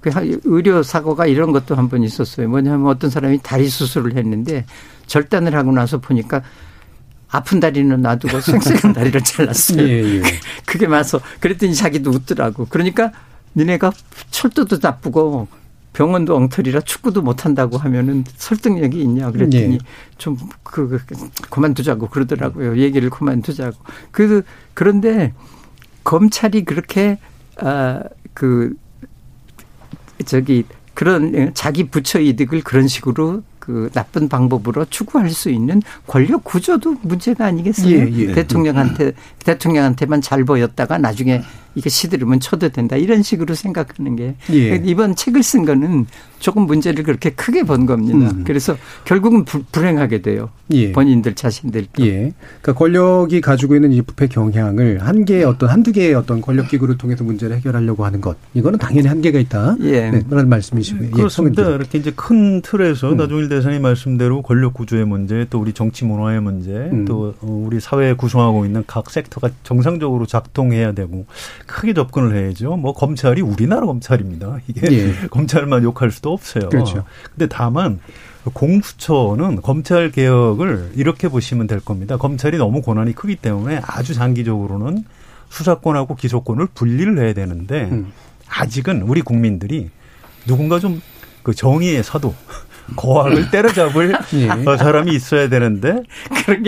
그 0.00 0.10
의료 0.44 0.84
사고가 0.84 1.26
이런 1.26 1.50
것도 1.50 1.74
한 1.74 1.88
번 1.88 2.04
있었어요. 2.04 2.48
뭐냐면 2.48 2.86
어떤 2.86 3.10
사람이 3.10 3.40
다리 3.42 3.68
수술을 3.68 4.14
했는데 4.16 4.64
절단을 5.08 5.52
하고 5.56 5.72
나서 5.72 5.98
보니까 5.98 6.42
아픈 7.30 7.60
다리는 7.60 8.00
놔두고 8.00 8.40
생생한 8.40 8.92
다리를 8.94 9.22
잘랐어요. 9.22 9.82
예, 9.82 10.16
예. 10.16 10.22
그게 10.64 10.86
맞서 10.86 11.20
그랬더니 11.40 11.74
자기도 11.74 12.10
웃더라고. 12.10 12.66
그러니까 12.66 13.12
니네가 13.54 13.92
철도도 14.30 14.78
나쁘고 14.80 15.48
병원도 15.92 16.36
엉터리라 16.36 16.80
축구도 16.80 17.22
못한다고 17.22 17.76
하면은 17.76 18.24
설득력이 18.36 19.00
있냐 19.02 19.30
그랬더니 19.30 19.74
예. 19.74 19.78
좀그 20.16 20.54
그, 20.64 21.00
그만두자고 21.50 22.08
그러더라고요. 22.08 22.78
얘기를 22.78 23.10
그만두자고. 23.10 23.76
그 24.10 24.42
그런데 24.74 25.34
검찰이 26.04 26.64
그렇게 26.64 27.18
아그 27.56 28.74
저기 30.24 30.64
그런 30.94 31.52
자기 31.54 31.84
부처 31.84 32.20
이득을 32.20 32.62
그런 32.62 32.88
식으로 32.88 33.42
그 33.68 33.90
나쁜 33.92 34.30
방법으로 34.30 34.86
추구할 34.86 35.28
수 35.28 35.50
있는 35.50 35.82
권력 36.06 36.42
구조도 36.42 36.96
문제가 37.02 37.44
아니겠어요? 37.44 37.98
예, 37.98 38.10
예. 38.10 38.32
대통령한테 38.32 39.12
대통령한테만 39.44 40.22
잘 40.22 40.42
보였다가 40.44 40.96
나중에 40.96 41.42
이게 41.74 41.90
시들으면 41.90 42.40
쳐도 42.40 42.70
된다 42.70 42.96
이런 42.96 43.22
식으로 43.22 43.54
생각하는 43.54 44.16
게 44.16 44.34
예. 44.50 44.82
이번 44.84 45.14
책을 45.14 45.42
쓴 45.42 45.64
거는 45.64 46.06
조금 46.38 46.62
문제를 46.62 47.04
그렇게 47.04 47.30
크게 47.30 47.64
본 47.64 47.86
겁니다. 47.86 48.30
음. 48.30 48.44
그래서 48.44 48.76
결국은 49.04 49.44
부, 49.44 49.62
불행하게 49.70 50.22
돼요. 50.22 50.50
예. 50.72 50.92
본인들 50.92 51.34
자신들도. 51.34 52.06
예. 52.06 52.32
그러니까 52.62 52.74
권력이 52.74 53.40
가지고 53.40 53.74
있는 53.74 53.92
이 53.92 54.02
부패 54.02 54.26
경향을 54.28 54.98
한 55.00 55.24
개의 55.24 55.44
어떤 55.44 55.68
한두 55.68 55.92
개의 55.92 56.14
어떤 56.14 56.40
권력 56.40 56.68
기구를 56.68 56.98
통해서 56.98 57.24
문제를 57.24 57.56
해결하려고 57.56 58.04
하는 58.04 58.20
것 58.20 58.36
이거는 58.54 58.78
당연히 58.78 59.08
한계가 59.08 59.38
있다. 59.38 59.76
예. 59.82 60.10
네, 60.10 60.22
그런 60.28 60.48
말씀이시고요. 60.48 61.08
예, 61.08 61.10
그렇습니다. 61.10 61.70
예, 61.70 61.74
이렇게 61.74 61.98
이제 61.98 62.12
큰 62.14 62.62
틀에서 62.62 63.12
음. 63.12 63.16
나종일 63.16 63.48
대사님 63.48 63.82
말씀대로 63.82 64.42
권력 64.42 64.74
구조의 64.74 65.06
문제, 65.06 65.46
또 65.50 65.60
우리 65.60 65.72
정치 65.72 66.04
문화의 66.04 66.40
문제, 66.40 66.70
음. 66.70 67.04
또 67.04 67.34
어, 67.40 67.64
우리 67.66 67.80
사회에 67.80 68.14
구성하고 68.14 68.64
있는 68.64 68.84
각 68.86 69.10
섹터가 69.10 69.50
정상적으로 69.62 70.26
작동해야 70.26 70.92
되고 70.92 71.26
크게 71.68 71.94
접근을 71.94 72.36
해야죠. 72.36 72.76
뭐 72.76 72.92
검찰이 72.92 73.40
우리나라 73.40 73.86
검찰입니다. 73.86 74.58
이게 74.66 74.88
예. 74.90 75.14
검찰만 75.30 75.84
욕할 75.84 76.10
수도 76.10 76.32
없어요. 76.32 76.68
그렇죠. 76.68 77.04
근데 77.30 77.46
다만 77.46 78.00
공수처는 78.52 79.62
검찰 79.62 80.10
개혁을 80.10 80.92
이렇게 80.96 81.28
보시면 81.28 81.66
될 81.66 81.80
겁니다. 81.80 82.16
검찰이 82.16 82.58
너무 82.58 82.82
권한이 82.82 83.14
크기 83.14 83.36
때문에 83.36 83.80
아주 83.84 84.14
장기적으로는 84.14 85.04
수사권하고 85.50 86.16
기소권을 86.16 86.68
분리를 86.74 87.18
해야 87.18 87.32
되는데 87.32 87.88
음. 87.92 88.12
아직은 88.48 89.02
우리 89.02 89.22
국민들이 89.22 89.90
누군가 90.46 90.78
좀 90.80 91.00
그 91.48 91.54
정의의 91.54 92.04
사도 92.04 92.34
거학을 92.96 93.50
때려잡을 93.50 94.14
예. 94.34 94.48
어, 94.50 94.76
사람이 94.76 95.12
있어야 95.14 95.48
되는데 95.48 96.02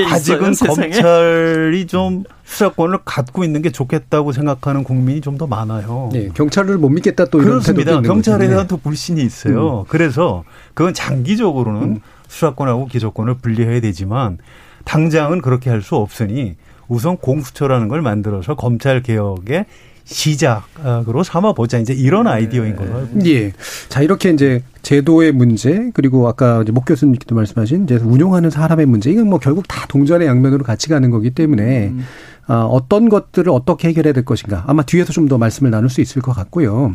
아직은 0.08 0.52
있어요, 0.52 0.74
검찰이 0.74 1.86
좀 1.86 2.24
수사권을 2.44 2.98
갖고 3.04 3.44
있는 3.44 3.62
게 3.62 3.70
좋겠다고 3.70 4.32
생각하는 4.32 4.84
국민이 4.84 5.20
좀 5.20 5.38
더 5.38 5.46
많아요. 5.46 6.10
네, 6.12 6.28
경찰을 6.34 6.76
못 6.76 6.88
믿겠다 6.90 7.24
또 7.26 7.38
이런 7.38 7.60
그렇습니다. 7.60 8.00
경찰에 8.02 8.48
대한 8.48 8.66
또 8.66 8.76
불신이 8.76 9.22
있어요. 9.22 9.80
음. 9.80 9.84
그래서 9.88 10.44
그건 10.74 10.92
장기적으로는 10.92 11.82
음. 11.82 12.00
수사권하고 12.28 12.86
기소권을 12.86 13.34
분리해야 13.38 13.80
되지만 13.80 14.38
당장은 14.84 15.40
그렇게 15.40 15.70
할 15.70 15.82
수 15.82 15.96
없으니 15.96 16.56
우선 16.88 17.16
공수처라는 17.16 17.88
걸 17.88 18.02
만들어서 18.02 18.54
검찰 18.56 19.00
개혁에 19.02 19.64
시작으로 20.10 21.22
삼아보자 21.22 21.78
이제 21.78 21.92
이런 21.94 22.24
네. 22.24 22.30
아이디어인 22.30 22.76
거예요. 22.76 23.08
예. 23.26 23.52
자 23.88 24.02
이렇게 24.02 24.30
이제 24.30 24.62
제도의 24.82 25.32
문제 25.32 25.90
그리고 25.94 26.26
아까 26.28 26.62
이제 26.62 26.72
목 26.72 26.84
교수님께도 26.84 27.34
말씀하신 27.34 27.84
이제 27.84 27.96
운용하는 27.96 28.50
사람의 28.50 28.86
문제 28.86 29.10
이건 29.10 29.28
뭐 29.28 29.38
결국 29.38 29.68
다 29.68 29.86
동전의 29.88 30.26
양면으로 30.26 30.64
같이 30.64 30.88
가는 30.88 31.10
거기 31.10 31.30
때문에 31.30 31.88
음. 31.88 32.04
어, 32.48 32.54
어떤 32.66 33.08
것들을 33.08 33.50
어떻게 33.52 33.88
해결해야 33.88 34.12
될 34.12 34.24
것인가 34.24 34.64
아마 34.66 34.82
뒤에서 34.82 35.12
좀 35.12 35.28
더 35.28 35.38
말씀을 35.38 35.70
나눌 35.70 35.88
수 35.90 36.00
있을 36.00 36.20
것 36.22 36.32
같고요. 36.32 36.92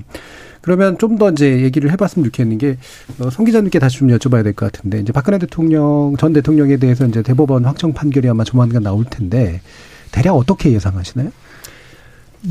그러면 0.61 0.97
좀 0.97 1.17
더 1.17 1.29
이제 1.31 1.61
얘기를 1.61 1.89
해봤으면 1.91 2.25
좋겠는 2.25 2.57
게, 2.57 2.75
어, 3.19 3.29
송 3.29 3.45
기자님께 3.45 3.79
다시 3.79 3.99
좀 3.99 4.09
여쭤봐야 4.09 4.43
될 4.43 4.51
것 4.53 4.69
같은데, 4.69 4.99
이제 4.99 5.13
박근혜 5.13 5.37
대통령, 5.37 6.15
전 6.19 6.33
대통령에 6.33 6.75
대해서 6.77 7.05
이제 7.05 7.21
대법원 7.21 7.63
확정 7.65 7.93
판결이 7.93 8.27
아마 8.27 8.43
조만간 8.43 8.83
나올 8.83 9.05
텐데, 9.05 9.61
대략 10.11 10.33
어떻게 10.33 10.73
예상하시나요? 10.73 11.29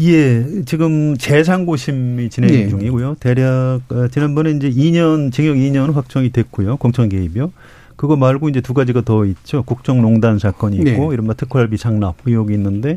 예, 0.01 0.45
지금 0.65 1.17
재상고심이 1.17 2.29
진행 2.31 2.51
예. 2.51 2.69
중이고요. 2.69 3.17
대략 3.21 3.81
어, 3.91 4.09
지난번에 4.09 4.51
이제 4.53 4.69
2년 4.71 5.33
징역 5.33 5.57
2년 5.57 5.93
확정이 5.93 6.31
됐고요. 6.31 6.77
공천 6.79 7.09
개입이요. 7.09 7.53
그거 7.97 8.17
말고 8.17 8.49
이제 8.49 8.61
두 8.61 8.75
가지가 8.75 9.03
더 9.03 9.25
있죠. 9.27 9.63
국정농단 9.63 10.39
사건이 10.41 10.77
있고 10.79 10.85
네. 11.09 11.09
이른바 11.13 11.35
특활비 11.35 11.77
상납 11.77 12.17
의혹이 12.27 12.55
있는데 12.55 12.97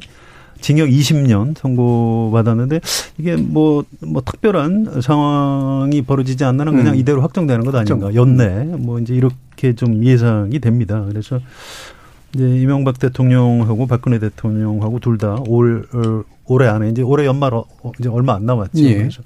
징역 0.60 0.89
20년 0.89 1.55
선고받았는데 1.55 2.79
이게 3.19 3.36
뭐뭐 3.36 3.83
뭐 4.07 4.21
특별한 4.25 5.01
상황이 5.01 6.01
벌어지지 6.01 6.43
않는 6.45 6.67
한 6.67 6.75
그냥 6.75 6.93
음. 6.95 6.99
이대로 6.99 7.21
확정되는 7.21 7.63
것 7.63 7.75
아닌가. 7.75 8.15
연내 8.15 8.63
뭐 8.79 8.97
이제 8.99 9.13
이렇게 9.13 9.73
좀 9.75 10.03
예상이 10.03 10.57
됩니다. 10.60 11.05
그래서 11.07 11.39
이제 12.33 12.57
이명박 12.57 12.97
대통령하고 12.97 13.86
박근혜 13.86 14.17
대통령하고 14.17 14.99
둘 14.99 15.19
다 15.19 15.36
올 15.47 15.86
올해 16.47 16.67
안에 16.67 16.89
이제 16.89 17.01
올해 17.01 17.25
연말 17.25 17.53
어, 17.53 17.65
이제 17.99 18.10
얼마 18.10 18.33
안 18.36 18.45
남았죠. 18.45 18.79
예. 18.83 18.95
그래서 18.97 19.21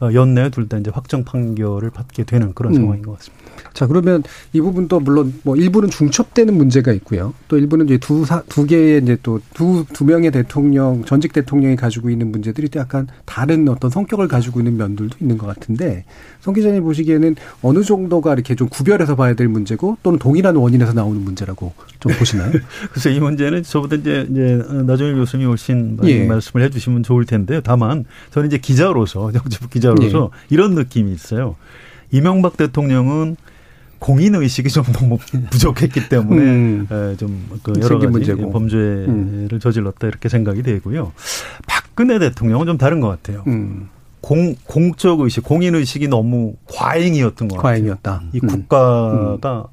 어, 0.00 0.12
연내 0.12 0.50
둘 0.50 0.68
다 0.68 0.76
이제 0.78 0.90
확정 0.92 1.24
판결을 1.24 1.90
받게 1.90 2.24
되는 2.24 2.52
그런 2.54 2.72
음. 2.74 2.80
상황인 2.80 3.02
것 3.02 3.18
같습니다. 3.18 3.45
자, 3.72 3.86
그러면 3.86 4.22
이 4.52 4.60
부분도 4.60 5.00
물론 5.00 5.34
뭐 5.42 5.56
일부는 5.56 5.90
중첩되는 5.90 6.54
문제가 6.54 6.92
있고요. 6.92 7.34
또 7.48 7.58
일부는 7.58 7.86
이제 7.86 7.98
두, 7.98 8.24
사, 8.24 8.42
두 8.48 8.66
개의 8.66 9.02
이제 9.02 9.16
또 9.22 9.40
두, 9.54 9.84
두 9.92 10.04
명의 10.04 10.30
대통령, 10.30 11.04
전직 11.04 11.32
대통령이 11.32 11.76
가지고 11.76 12.10
있는 12.10 12.30
문제들이 12.30 12.68
또 12.68 12.80
약간 12.80 13.06
다른 13.24 13.68
어떤 13.68 13.90
성격을 13.90 14.28
가지고 14.28 14.60
있는 14.60 14.76
면들도 14.76 15.16
있는 15.20 15.38
것 15.38 15.46
같은데 15.46 16.04
송 16.40 16.54
기자님 16.54 16.82
보시기에는 16.82 17.36
어느 17.62 17.82
정도가 17.82 18.34
이렇게 18.34 18.54
좀 18.54 18.68
구별해서 18.68 19.16
봐야 19.16 19.34
될 19.34 19.48
문제고 19.48 19.96
또는 20.02 20.18
동일한 20.18 20.56
원인에서 20.56 20.92
나오는 20.92 21.20
문제라고 21.20 21.72
좀 22.00 22.12
보시나요? 22.18 22.52
그래서 22.90 23.10
이 23.10 23.20
문제는 23.20 23.62
저보다 23.62 23.96
이제, 23.96 24.26
이제 24.30 24.62
나정일 24.86 25.16
교수님이 25.16 25.48
훨씬 25.48 25.98
예. 26.04 26.26
말씀을 26.26 26.64
해 26.64 26.70
주시면 26.70 27.02
좋을 27.02 27.24
텐데요. 27.24 27.60
다만 27.62 28.04
저는 28.30 28.48
이제 28.48 28.58
기자로서, 28.58 29.32
정치부 29.36 29.68
기자로서 29.68 30.30
예. 30.32 30.46
이런 30.50 30.74
느낌이 30.74 31.12
있어요. 31.12 31.56
이명박 32.10 32.56
대통령은 32.56 33.36
공인 33.98 34.34
의식이 34.34 34.68
좀 34.68 34.84
너무 34.92 35.18
부족했기 35.50 36.08
때문에 36.08 36.42
음. 36.42 37.16
좀그 37.18 37.80
여러 37.80 37.98
가지 37.98 38.06
문제고. 38.08 38.50
범죄를 38.50 39.08
음. 39.08 39.58
저질렀다 39.60 40.06
이렇게 40.06 40.28
생각이 40.28 40.62
되고요. 40.62 41.12
박근혜 41.66 42.18
대통령은 42.18 42.66
좀 42.66 42.78
다른 42.78 43.00
것 43.00 43.08
같아요. 43.08 43.42
음. 43.46 43.88
공 44.20 44.56
공적 44.64 45.20
의식, 45.20 45.44
공인 45.44 45.74
의식이 45.74 46.08
너무 46.08 46.54
과잉이었던 46.66 47.48
것 47.48 47.58
과잉이었다. 47.58 48.12
같아요. 48.12 48.28
이 48.32 48.40
음. 48.42 48.46
국가가 48.48 49.68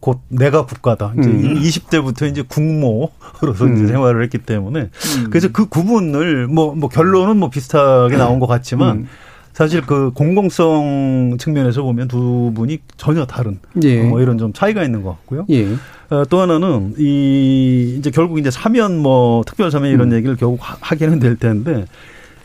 곧 0.00 0.20
내가 0.28 0.66
국가다. 0.66 1.14
이제 1.18 1.30
음. 1.30 1.54
20대부터 1.54 2.28
이제 2.30 2.42
국모로서 2.42 3.64
음. 3.64 3.76
이제 3.76 3.86
생활을 3.86 4.22
했기 4.22 4.36
때문에 4.36 4.80
음. 4.80 5.30
그래서 5.30 5.48
그 5.50 5.66
구분을 5.66 6.48
뭐뭐 6.48 6.74
뭐 6.74 6.88
결론은 6.90 7.38
뭐 7.38 7.48
비슷하게 7.48 8.16
나온 8.18 8.40
것 8.40 8.46
같지만 8.46 9.06
사실 9.54 9.82
그 9.82 10.10
공공성 10.10 11.36
측면에서 11.38 11.82
보면 11.82 12.08
두 12.08 12.52
분이 12.54 12.80
전혀 12.96 13.24
다른 13.24 13.60
예. 13.84 14.02
뭐 14.02 14.20
이런 14.20 14.36
좀 14.36 14.52
차이가 14.52 14.82
있는 14.82 15.02
것 15.02 15.10
같고요. 15.10 15.46
예. 15.48 15.68
어, 16.10 16.24
또 16.28 16.40
하나는 16.40 16.94
이 16.98 17.94
이제 17.96 18.10
결국 18.10 18.40
이제 18.40 18.50
사면 18.50 18.98
뭐 18.98 19.44
특별 19.46 19.70
사면 19.70 19.92
이런 19.92 20.10
음. 20.10 20.16
얘기를 20.16 20.36
결국 20.36 20.58
하기는 20.60 21.20
될 21.20 21.36
텐데 21.36 21.86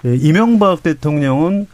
예, 0.05 0.15
이명박 0.15 0.83
대통령은 0.83 1.65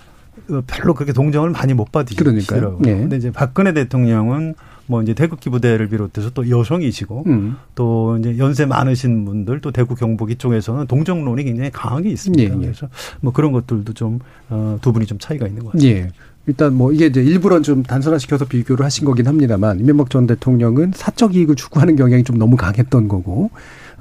어, 0.52 0.62
별로 0.68 0.94
그렇게 0.94 1.12
동정을 1.12 1.50
많이 1.50 1.74
못 1.74 1.92
받으시더라고요. 1.92 2.80
예. 2.86 2.94
근데 2.94 3.18
이제 3.18 3.30
박근혜 3.30 3.74
대통령은 3.74 4.56
뭐 4.88 5.02
이제 5.02 5.14
태극기 5.14 5.50
부대를 5.50 5.90
비롯해서 5.90 6.30
또 6.32 6.50
여성이시고 6.50 7.24
음. 7.28 7.56
또 7.74 8.18
이제 8.20 8.38
연세 8.38 8.66
많으신 8.66 9.26
분들 9.26 9.62
또 9.62 9.72
대구 9.72 9.96
경북 9.96 10.32
이쪽에서는 10.32 10.88
동정론이 10.88 11.44
굉장히 11.44 11.72
강하게 11.72 12.10
있습니다. 12.10 12.44
예, 12.44 12.58
예. 12.58 12.62
그래서 12.62 12.88
뭐 13.22 13.34
그런 13.34 13.52
것들도 13.52 13.94
좀두 13.94 14.20
어, 14.50 14.80
분이 14.82 15.06
좀 15.06 15.18
차이가 15.18 15.48
있는 15.48 15.64
것 15.64 15.72
같아요. 15.74 15.90
예. 15.90 16.10
일단 16.48 16.76
뭐 16.76 16.92
이게 16.92 17.08
이제 17.08 17.24
일부러 17.24 17.60
좀 17.62 17.82
단순화시켜서 17.82 18.46
비교를 18.46 18.86
하신 18.86 19.06
거긴 19.06 19.28
합니다만 19.28 19.80
이명박 19.80 20.12
전 20.12 20.28
대통령은 20.28 20.92
사적 20.94 21.36
이익을 21.36 21.56
추구하는 21.56 21.96
경향이 21.96 22.24
좀 22.24 22.38
너무 22.38 22.56
강했던 22.56 23.08
거고 23.08 23.50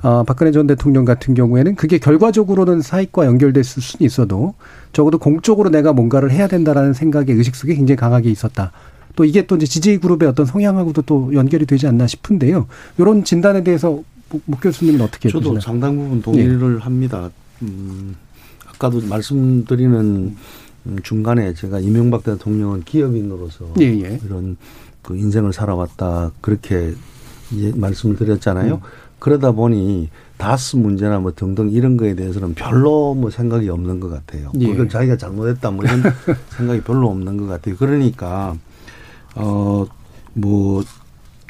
어, 0.03 0.23
박근혜 0.25 0.53
전 0.53 0.67
대통령 0.67 1.07
같은 1.07 1.33
경우에는 1.33 1.77
그게 1.77 1.97
결과적으로는 1.97 2.83
사익과 2.83 3.25
연결됐을 3.25 3.81
수는 3.81 4.05
있어도 4.05 4.53
적어도 4.93 5.19
공적으로 5.19 5.71
내가 5.71 5.95
뭔가를 5.95 6.31
해야 6.31 6.47
된다라는 6.47 6.93
생각의 6.93 7.35
의식 7.35 7.57
속에 7.57 7.75
굉장히 7.75 7.97
강하게 7.97 8.29
있었다. 8.29 8.71
또 9.17 9.25
이게 9.25 9.47
또 9.47 9.57
이제 9.57 9.67
지지 9.67 9.99
그룹의 9.99 10.29
어떤 10.29 10.47
성향하고도 10.47 11.03
또 11.03 11.33
연결이 11.35 11.67
되지 11.67 11.87
않나 11.87 12.07
싶은데요. 12.07 12.67
이런 12.99 13.25
진단에 13.25 13.63
대해서 13.63 14.03
목 14.47 14.61
교수님은 14.61 15.01
어떻게 15.01 15.29
저도 15.29 15.51
보시나요? 15.51 15.61
상당 15.61 15.97
부분 15.97 16.23
동의를 16.23 16.75
네. 16.75 16.81
합니다. 16.81 17.31
음, 17.63 18.17
아까도 18.67 19.01
말씀드리는 19.07 20.37
중간에 21.03 21.55
제가 21.55 21.81
이명박 21.81 22.25
대통령은 22.25 22.83
기업인으로서 22.85 23.67
예, 23.81 23.85
예. 23.85 24.21
이런 24.25 24.57
그 25.03 25.17
인생을 25.17 25.53
살아왔다 25.53 26.33
그렇게 26.41 26.93
예, 27.57 27.73
말씀을 27.73 28.17
드렸잖아요. 28.17 28.75
음. 28.75 28.81
그러다 29.21 29.53
보니 29.53 30.11
다스 30.37 30.77
문제나 30.77 31.21
뭐 31.21 31.33
등등 31.35 31.71
이런 31.71 31.97
거에 31.97 32.15
대해서는 32.15 32.55
별로 32.55 33.15
뭐 33.15 33.31
생각이 33.31 33.69
없는 33.69 34.01
것 34.01 34.11
같아요. 34.11 34.51
예. 34.59 34.67
그걸 34.67 34.89
자기가 34.89 35.17
잘못했다 35.17 35.71
뭐 35.71 35.85
이런 35.85 36.03
생각이 36.57 36.81
별로 36.83 37.09
없는 37.09 37.37
것 37.37 37.47
같아요. 37.47 37.77
그러니까 37.77 38.57
어뭐 39.35 40.83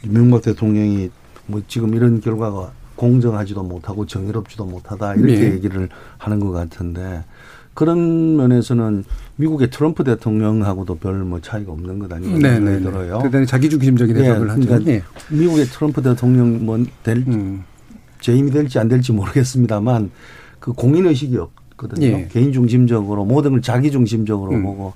이명박 0.04 0.42
대통령이 0.42 1.10
뭐 1.46 1.62
지금 1.68 1.94
이런 1.94 2.20
결과가 2.20 2.72
공정하지도 2.96 3.62
못하고 3.62 4.06
정의롭지도 4.06 4.64
못하다 4.64 5.14
이렇게 5.16 5.48
네. 5.48 5.52
얘기를 5.54 5.88
하는 6.18 6.40
것 6.40 6.52
같은데 6.52 7.24
그런 7.74 8.36
면에서는 8.36 9.04
미국의 9.36 9.70
트럼프 9.70 10.04
대통령하고도 10.04 10.94
별 10.96 11.24
뭐 11.24 11.40
차이가 11.40 11.72
없는 11.72 11.98
것 11.98 12.12
아닌가 12.12 12.38
네, 12.38 12.54
생각이 12.54 12.64
네, 12.64 12.78
네. 12.78 12.82
들어요. 12.90 13.18
대단히 13.22 13.46
자기중심적인 13.46 14.14
네, 14.16 14.28
하죠. 14.28 14.40
그러니까 14.40 14.78
네. 14.78 15.02
미국의 15.30 15.66
트럼프 15.66 16.00
대통령 16.02 16.64
뭐될 16.64 17.24
음. 17.26 17.64
재임이 18.20 18.52
될지 18.52 18.78
안 18.78 18.88
될지 18.88 19.12
모르겠습니다만 19.12 20.10
그 20.60 20.72
공인 20.72 21.06
의식이 21.06 21.36
없거든요. 21.36 22.06
예. 22.06 22.28
개인 22.30 22.52
중심적으로 22.52 23.24
모든 23.24 23.50
걸 23.50 23.60
자기 23.62 23.90
중심적으로 23.90 24.52
음. 24.52 24.62
보고 24.62 24.94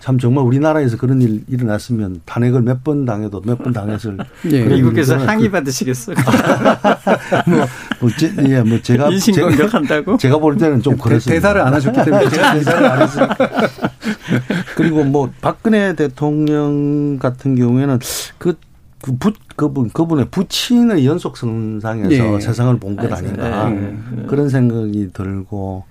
참 0.00 0.18
정말 0.18 0.44
우리나라에서 0.44 0.96
그런 0.96 1.20
일 1.20 1.44
일어났으면 1.48 2.22
탄핵을 2.24 2.62
몇 2.62 2.82
번 2.82 3.04
당해도 3.04 3.42
몇 3.44 3.58
번 3.62 3.72
당했을. 3.72 4.16
예. 4.50 4.64
미국에서 4.64 5.16
항의 5.18 5.46
그 5.46 5.50
받으시겠어. 5.52 6.12
뭐, 7.46 7.66
뭐, 8.00 8.10
제, 8.18 8.34
예, 8.48 8.62
뭐 8.62 8.80
제가 8.80 9.08
인신 9.10 9.34
공격한다고. 9.40 10.16
제가 10.16 10.38
볼 10.38 10.56
때는 10.56 10.80
좀 10.82 10.96
그랬어요. 10.96 11.34
대사를 11.34 11.60
안 11.60 11.74
하셨기 11.74 12.02
때문에 12.04 12.28
제가 12.30 12.54
대사를 12.54 12.86
안 12.86 13.02
했으니까. 13.02 13.36
그리고 14.76 15.04
뭐 15.04 15.30
박근혜 15.40 15.94
대통령 15.94 17.18
같은 17.18 17.54
경우에는 17.56 17.98
그. 18.38 18.56
그 19.02 19.16
부, 19.16 19.32
그분, 19.56 19.88
그분의 19.88 20.26
부친의 20.30 21.06
연속선상에서 21.06 22.34
예. 22.34 22.38
세상을 22.40 22.78
본 22.78 22.96
것 22.96 23.10
아닌가. 23.10 23.70
예. 23.72 23.96
그런 24.26 24.50
생각이 24.50 25.08
들고, 25.14 25.84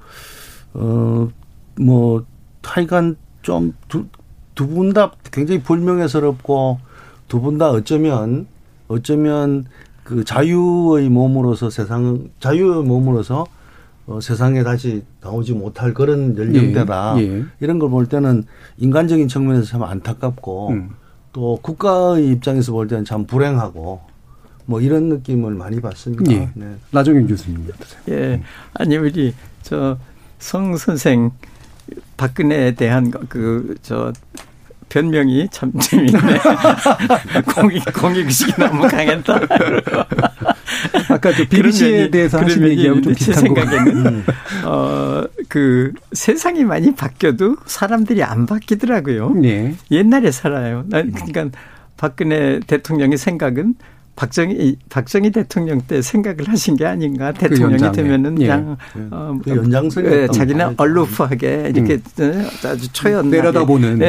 어, 0.75 1.27
뭐, 1.79 2.23
하여간 2.61 3.15
좀 3.49 3.73
두 4.55 4.67
분 4.67 4.93
다 4.93 5.11
굉장히 5.31 5.61
불명예스럽고 5.63 6.79
두 7.27 7.39
분 7.41 7.57
다 7.57 7.69
어쩌면 7.71 8.47
어쩌면 8.87 9.65
그 10.03 10.23
자유의 10.23 11.09
몸으로서 11.09 11.69
세상 11.69 12.29
자유의 12.39 12.83
몸으로서 12.83 13.45
어, 14.07 14.19
세상에 14.19 14.63
다시 14.63 15.03
나오지 15.21 15.53
못할 15.53 15.93
그런 15.93 16.35
연령대다 16.37 17.15
예, 17.19 17.21
예. 17.21 17.43
이런 17.59 17.77
걸 17.79 17.89
볼 17.89 18.07
때는 18.07 18.43
인간적인 18.77 19.27
측면에서 19.27 19.65
참 19.65 19.83
안타깝고 19.83 20.69
음. 20.69 20.89
또 21.31 21.59
국가의 21.61 22.27
입장에서 22.31 22.71
볼 22.71 22.87
때는 22.87 23.05
참 23.05 23.25
불행하고 23.27 24.01
뭐 24.65 24.81
이런 24.81 25.09
느낌을 25.09 25.53
많이 25.53 25.79
받습니다. 25.79 26.31
예. 26.31 26.49
네. 26.55 26.75
나정현 26.91 27.27
교수님 27.27 27.69
어떠세요? 27.71 28.01
예, 28.09 28.41
아니 28.73 28.97
우리 28.97 29.33
저 29.61 29.97
성 30.39 30.75
선생 30.77 31.31
박근혜에 32.17 32.75
대한 32.75 33.11
그저 33.29 34.13
변명이 34.89 35.47
참 35.51 35.71
재밌네. 35.79 36.19
공익 37.55 37.85
공익식이 37.93 38.53
너무 38.57 38.87
강했다. 38.87 39.33
아까 41.09 41.31
저 41.33 41.47
BBC에 41.47 42.09
대해서 42.09 42.39
하신 42.39 42.67
얘기하고 42.67 43.01
좀 43.01 43.13
비슷한 43.13 43.35
제 43.35 43.41
생각에는 43.41 44.05
음. 44.07 44.25
어그 44.65 45.93
세상이 46.11 46.63
많이 46.63 46.93
바뀌어도 46.93 47.57
사람들이 47.65 48.23
안 48.23 48.45
바뀌더라고요. 48.45 49.31
네. 49.35 49.75
옛날에 49.91 50.31
살아요. 50.31 50.85
그러니까 50.89 51.49
박근혜 51.97 52.59
대통령의 52.65 53.17
생각은 53.17 53.75
박정희 54.19 54.75
박정희 54.89 55.31
대통령 55.31 55.79
때 55.79 56.01
생각을 56.01 56.49
하신 56.49 56.75
게 56.75 56.85
아닌가 56.85 57.31
그 57.31 57.47
대통령이 57.47 57.83
그 57.83 57.91
되면은 57.93 58.41
예. 58.41 58.47
그냥 58.47 58.77
예. 58.97 59.07
어, 59.11 59.39
그 59.41 59.51
연장성 59.51 60.05
예, 60.07 60.27
자기는 60.27 60.73
얼루프하게 60.75 61.71
이렇게 61.73 61.99
음. 62.19 62.45
아주 62.65 62.91
초연 62.91 63.29
내려다보는 63.29 64.01
예, 64.01 64.05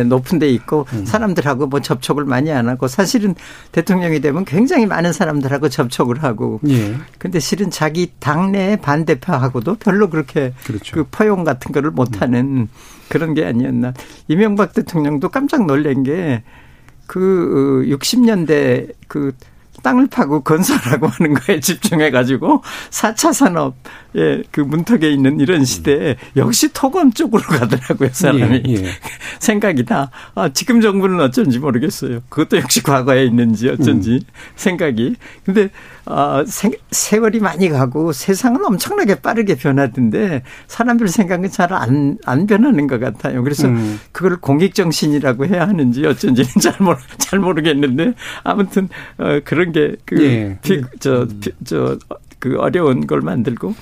예, 0.00 0.02
높은 0.02 0.40
데 0.40 0.48
있고 0.50 0.84
음. 0.92 1.04
사람들하고 1.04 1.68
뭐 1.68 1.78
접촉을 1.78 2.24
많이 2.24 2.50
안 2.50 2.68
하고 2.68 2.88
사실은 2.88 3.36
대통령이 3.70 4.20
되면 4.20 4.44
굉장히 4.44 4.84
많은 4.84 5.12
사람들하고 5.12 5.68
접촉을 5.68 6.24
하고 6.24 6.58
예. 6.66 6.96
근데 7.18 7.38
실은 7.38 7.70
자기 7.70 8.10
당내 8.18 8.78
반대파하고도 8.82 9.76
별로 9.76 10.10
그렇게 10.10 10.54
그렇죠. 10.64 10.96
그 10.96 11.04
포용 11.08 11.44
같은 11.44 11.70
거를 11.70 11.92
못 11.92 12.20
하는 12.20 12.40
음. 12.40 12.68
그런 13.08 13.32
게 13.34 13.44
아니었나 13.44 13.94
이명박 14.26 14.72
대통령도 14.72 15.28
깜짝 15.28 15.66
놀란 15.66 16.02
게그 16.02 17.84
60년대 17.86 18.90
어, 18.90 18.92
그 19.06 19.32
땅을 19.82 20.08
파고 20.08 20.42
건설하고 20.42 21.08
하는 21.08 21.34
거에 21.34 21.60
집중해 21.60 22.10
가지고 22.10 22.62
4차 22.90 23.32
산업 23.32 23.74
의 24.14 24.42
그 24.50 24.60
문턱에 24.60 25.10
있는 25.10 25.40
이런 25.40 25.64
시대에 25.64 26.16
역시 26.36 26.72
토건 26.72 27.14
쪽으로 27.14 27.42
가더라고요, 27.42 28.10
사람이. 28.12 28.62
예, 28.66 28.72
예. 28.74 28.84
생각이다. 29.40 30.10
아, 30.34 30.48
지금 30.50 30.80
정부는 30.80 31.20
어쩐지 31.20 31.58
모르겠어요. 31.58 32.20
그것도 32.28 32.58
역시 32.58 32.82
과거에 32.82 33.24
있는지 33.24 33.68
어쩐지 33.68 34.12
음. 34.12 34.20
생각이. 34.56 35.16
근데 35.44 35.70
아, 36.04 36.44
세월이 36.90 37.40
많이 37.40 37.68
가고 37.68 38.12
세상은 38.12 38.64
엄청나게 38.64 39.20
빠르게 39.20 39.56
변하던데 39.56 40.42
사람들 40.66 41.08
생각은 41.08 41.50
잘 41.50 41.72
안 41.72 42.18
안 42.24 42.46
변하는 42.46 42.86
것 42.86 43.00
같아요. 43.00 43.42
그래서 43.42 43.68
음. 43.68 43.98
그걸 44.12 44.36
공익 44.38 44.74
정신이라고 44.74 45.46
해야 45.46 45.66
하는지 45.68 46.04
어쩐지는 46.06 46.48
잘, 46.60 46.74
모르, 46.80 46.98
잘 47.18 47.38
모르겠는데 47.38 48.14
아무튼 48.44 48.88
어, 49.18 49.40
그런 49.44 49.72
게그 49.72 50.22
예. 50.22 50.58
저, 51.00 51.26
저, 51.64 51.98
그 52.38 52.56
어려운 52.58 53.06
걸 53.06 53.20
만들고 53.20 53.74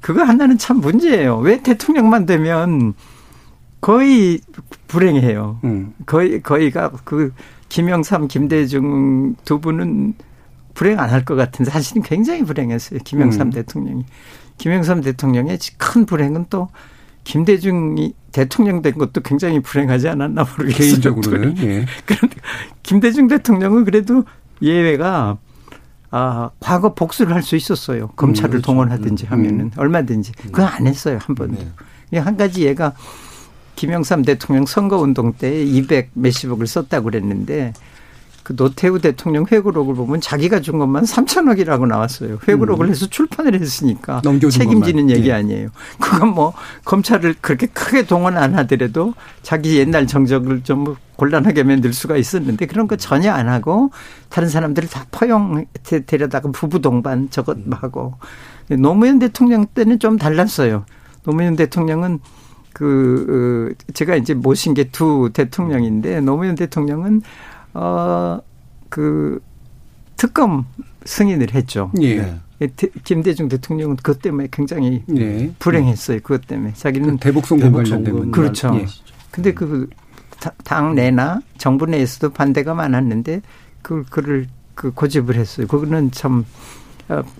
그거 0.00 0.22
하나는 0.22 0.58
참 0.58 0.78
문제예요. 0.80 1.38
왜 1.38 1.62
대통령만 1.62 2.26
되면 2.26 2.94
거의 3.80 4.40
불행해요. 4.88 5.60
음. 5.64 5.92
거의 6.06 6.42
거의가 6.42 6.90
그 7.04 7.32
김영삼, 7.68 8.28
김대중 8.28 9.36
두 9.44 9.60
분은 9.60 10.14
불행 10.80 10.98
안 10.98 11.10
할 11.10 11.26
것 11.26 11.34
같은데 11.36 11.70
사실은 11.70 12.00
굉장히 12.00 12.42
불행했어요. 12.42 13.00
김영삼 13.04 13.48
음. 13.48 13.50
대통령이. 13.50 14.06
김영삼 14.56 15.02
대통령의 15.02 15.58
큰 15.76 16.06
불행은 16.06 16.46
또 16.48 16.70
김대중이 17.24 18.14
대통령 18.32 18.80
된 18.80 18.94
것도 18.94 19.20
굉장히 19.20 19.60
불행하지 19.60 20.08
않았나 20.08 20.42
모르겠어요. 20.56 20.88
개인적으로는. 20.90 21.58
예. 21.58 21.86
그런데 22.06 22.36
김대중 22.82 23.28
대통령은 23.28 23.84
그래도 23.84 24.24
예외가 24.62 25.36
아, 26.10 26.48
과거 26.60 26.94
복수를 26.94 27.34
할 27.34 27.42
수 27.42 27.56
있었어요. 27.56 28.08
검찰을 28.16 28.48
음, 28.48 28.52
그렇죠. 28.52 28.66
동원하든지 28.66 29.26
음. 29.26 29.32
하면은 29.32 29.60
음. 29.66 29.70
얼마든지. 29.76 30.32
그건 30.32 30.64
안 30.64 30.86
했어요. 30.86 31.18
한 31.20 31.34
번도. 31.34 31.62
네. 32.10 32.18
한 32.18 32.38
가지 32.38 32.64
얘가 32.64 32.94
김영삼 33.76 34.22
대통령 34.22 34.64
선거운동 34.64 35.34
때 35.34 35.62
200 35.62 36.12
몇십억을 36.14 36.66
썼다고 36.66 37.04
그랬는데 37.04 37.74
그 38.42 38.56
노태우 38.56 38.98
대통령 38.98 39.44
회고록을 39.50 39.94
보면 39.94 40.20
자기가 40.20 40.60
준 40.60 40.78
것만 40.78 41.04
3천억이라고 41.04 41.86
나왔어요. 41.86 42.38
회고록을 42.48 42.86
음. 42.86 42.90
해서 42.90 43.06
출판을 43.06 43.60
했으니까 43.60 44.22
책임지는 44.22 45.04
것만. 45.04 45.10
얘기 45.10 45.28
예. 45.28 45.32
아니에요. 45.32 45.68
그건 46.00 46.34
뭐 46.34 46.52
검찰을 46.84 47.36
그렇게 47.40 47.66
크게 47.66 48.06
동원 48.06 48.36
안 48.36 48.54
하더라도 48.54 49.14
자기 49.42 49.78
옛날 49.78 50.06
정적을 50.06 50.62
좀 50.62 50.96
곤란하게 51.16 51.64
만들 51.64 51.92
수가 51.92 52.16
있었는데 52.16 52.66
그런 52.66 52.88
거 52.88 52.96
전혀 52.96 53.30
안 53.30 53.48
하고 53.48 53.90
다른 54.30 54.48
사람들을 54.48 54.88
다 54.88 55.04
포용 55.10 55.66
데려다가 55.82 56.50
부부 56.50 56.80
동반 56.80 57.28
저것 57.30 57.58
하고 57.70 58.14
노무현 58.68 59.18
대통령 59.18 59.66
때는 59.66 59.98
좀 59.98 60.16
달랐어요. 60.16 60.84
노무현 61.24 61.56
대통령은 61.56 62.20
그 62.72 63.74
어, 63.76 63.92
제가 63.92 64.16
이제 64.16 64.32
모신 64.32 64.74
게 64.74 64.84
두 64.84 65.30
대통령인데 65.32 66.20
노무현 66.20 66.54
대통령은 66.54 67.22
어그 67.72 69.40
특검 70.16 70.66
승인을 71.04 71.54
했죠. 71.54 71.90
예. 72.02 72.38
예 72.60 72.68
김대중 73.04 73.48
대통령은 73.48 73.96
그것 73.96 74.20
때문에 74.20 74.48
굉장히 74.50 75.02
예. 75.16 75.50
불행했어요. 75.58 76.20
그것 76.20 76.46
때문에 76.46 76.74
자기는 76.74 77.16
그 77.16 77.16
대북 77.18 77.46
송금 77.46 77.72
관련된 77.72 78.30
그렇죠. 78.30 78.74
예. 78.74 78.86
근데 79.30 79.54
그 79.54 79.88
당 80.64 80.94
내나 80.94 81.40
정부 81.58 81.86
내에서도 81.86 82.30
반대가 82.30 82.74
많았는데 82.74 83.42
그 83.82 84.04
그를 84.08 84.48
그 84.74 84.90
고집을 84.92 85.36
했어요. 85.36 85.66
그거는 85.66 86.10
참 86.10 86.40
어, 86.40 86.44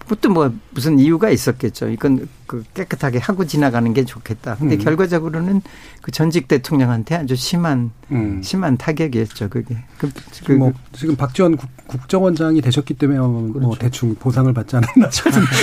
그것도 0.01 0.31
뭐 0.31 0.53
무슨 0.71 0.99
이유가 0.99 1.31
있었겠죠. 1.31 1.89
이건 1.91 2.29
그 2.47 2.65
깨끗하게 2.75 3.19
하고 3.19 3.47
지나가는 3.47 3.93
게 3.95 4.05
좋겠다. 4.05 4.57
근데 4.57 4.75
음. 4.75 4.81
결과적으로는 4.81 5.63
그 6.03 6.11
전직 6.11 6.49
대통령한테 6.49 7.15
아주 7.15 7.37
심한 7.37 7.93
음. 8.11 8.43
심한 8.43 8.77
타격이었죠. 8.77 9.49
그게. 9.49 9.77
그, 9.99 10.11
그 10.45 10.53
뭐 10.55 10.73
지금 10.93 11.15
박지원 11.15 11.57
국, 11.57 12.09
정원장이 12.09 12.61
되셨기 12.61 12.95
때문에 12.95 13.21
뭐 13.21 13.53
그렇죠. 13.53 13.79
대충 13.79 14.15
보상을 14.17 14.53
받지 14.53 14.77
않았나 14.77 15.09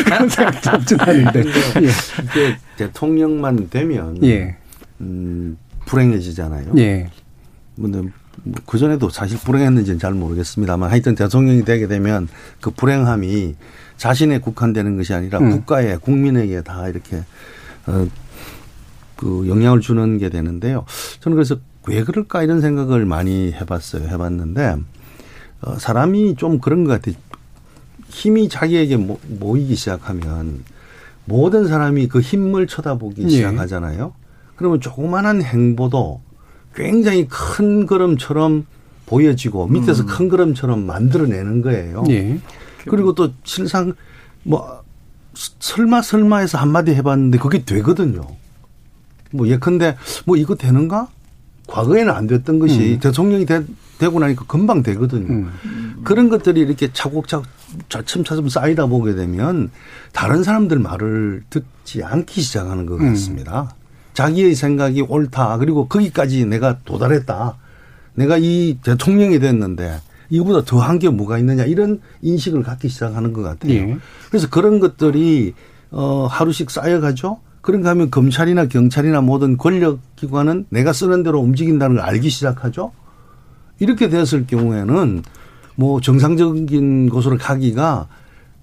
그런 0.06 0.30
생각도 0.30 0.70
없진 0.72 1.00
않은데. 1.02 1.40
예. 1.84 1.90
이게 2.24 2.58
대통령만 2.78 3.70
되면 3.70 4.24
예. 4.24 4.56
음, 5.02 5.58
불행해지잖아요. 5.86 6.72
예. 6.78 7.10
근데 7.76 8.02
뭐 8.02 8.12
그전에도 8.66 9.10
사실 9.10 9.38
불행했는지는 9.40 10.00
잘 10.00 10.14
모르겠습니다만 10.14 10.90
하여튼 10.90 11.16
대통령이 11.16 11.66
되게 11.66 11.88
되면 11.88 12.28
그 12.62 12.72
불행함이 12.72 13.56
자신의 13.98 14.42
국한되는 14.42 14.98
것이 14.98 15.14
아니라 15.14 15.40
음. 15.40 15.52
국가에 15.52 15.98
국민에게 15.98 16.62
다 16.62 16.88
이렇게 16.88 17.24
어, 17.88 18.08
그 19.16 19.46
영향을 19.48 19.82
주는 19.82 20.18
게 20.18 20.30
되는데요. 20.30 20.86
저는 21.20 21.36
그래서 21.36 21.58
왜 21.88 22.04
그럴까 22.04 22.44
이런 22.44 22.62
생각을 22.62 23.06
많이 23.06 23.52
해봤어요. 23.54 24.08
해봤는데 24.08 24.76
어, 25.62 25.78
사람이 25.80 26.36
좀 26.36 26.60
그런 26.60 26.84
것 26.84 26.92
같아요. 26.94 27.16
힘이 28.10 28.50
자기에게 28.50 28.98
모이기 28.98 29.76
시작하면 29.76 30.64
모든 31.26 31.68
사람이 31.68 32.08
그 32.08 32.22
힘을 32.22 32.68
쳐다보기 32.68 33.24
예. 33.24 33.30
시작하잖아요. 33.30 34.14
그러면 34.56 34.80
조그마한 34.80 35.42
행보도 35.42 36.22
굉장히 36.74 37.28
큰 37.28 37.86
걸음처럼 37.86 38.66
보여지고 39.06 39.68
밑에서 39.68 40.04
음. 40.04 40.08
큰 40.08 40.30
걸음처럼 40.30 40.86
만들어내는 40.86 41.62
거예요. 41.62 42.04
예. 42.10 42.40
그리고 42.90 43.14
또 43.14 43.32
실상 43.44 43.94
뭐 44.44 44.82
설마 45.34 46.02
설마 46.02 46.40
해서 46.40 46.58
한마디 46.58 46.94
해봤는데 46.94 47.38
그게 47.38 47.64
되거든요. 47.64 48.22
뭐 49.32 49.48
예컨대 49.48 49.98
뭐 50.26 50.38
이거 50.38 50.56
되는가? 50.56 51.08
과거에는 51.68 52.14
안 52.14 52.28
됐던 52.28 52.60
것이 52.60 52.94
음. 52.94 53.00
대통령이 53.00 53.46
되, 53.46 53.62
고 54.08 54.20
나니까 54.20 54.46
금방 54.48 54.84
되거든요. 54.84 55.28
음. 55.28 56.02
그런 56.04 56.30
것들이 56.30 56.62
이렇게 56.62 56.92
차곡차곡 56.94 57.46
차츰차츰 57.90 58.48
쌓이다 58.48 58.86
보게 58.86 59.16
되면 59.16 59.70
다른 60.14 60.44
사람들 60.44 60.80
말을 60.80 61.44
듣지 61.50 62.04
않기 62.04 62.42
시작하는 62.42 62.86
것 62.86 63.00
음. 63.02 63.10
같습니다. 63.10 63.62
음. 63.62 63.78
자기의 64.14 64.56
생각이 64.56 65.02
옳다. 65.02 65.58
그리고 65.58 65.88
거기까지 65.88 66.46
내가 66.46 66.80
도달했다. 66.86 67.56
내가 68.16 68.38
이 68.40 68.78
대통령이 68.82 69.40
됐는데 69.40 70.00
이거보다 70.30 70.64
더한 70.66 71.00
게 71.00 71.10
뭐가 71.10 71.38
있느냐 71.40 71.64
이런 71.64 72.02
인식을 72.22 72.64
갖기 72.64 72.90
시작하는 72.90 73.34
것 73.34 73.42
같아요. 73.42 73.74
예. 73.74 73.98
그래서 74.30 74.50
그런 74.50 74.80
것들이 74.80 75.54
어 75.92 76.28
하루씩 76.30 76.70
쌓여가죠. 76.70 77.40
그런가 77.62 77.90
하면 77.90 78.10
검찰이나 78.12 78.68
경찰이나 78.68 79.22
모든 79.22 79.58
권력기관은 79.58 80.68
내가 80.70 80.94
쓰는 80.94 81.24
대로 81.24 81.40
움직인다는 81.40 81.98
걸 81.98 82.06
알기 82.06 82.30
시작하죠. 82.30 82.92
이렇게 83.80 84.10
됐을 84.10 84.48
경우에는 84.48 85.24
뭐 85.76 86.02
정상적인 86.02 87.10
곳으로 87.10 87.38
가기가 87.38 88.08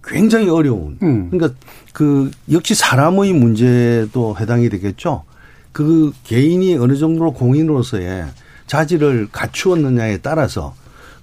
굉장히 0.03 0.49
어려운. 0.49 0.99
음. 1.03 1.31
그러니까 1.31 1.59
그 1.93 2.31
역시 2.51 2.75
사람의 2.75 3.33
문제도 3.33 4.37
해당이 4.39 4.69
되겠죠. 4.69 5.25
그 5.73 6.13
개인이 6.25 6.77
어느 6.77 6.97
정도로 6.97 7.33
공인으로서의 7.33 8.27
자질을 8.67 9.29
갖추었느냐에 9.33 10.19
따라서 10.19 10.75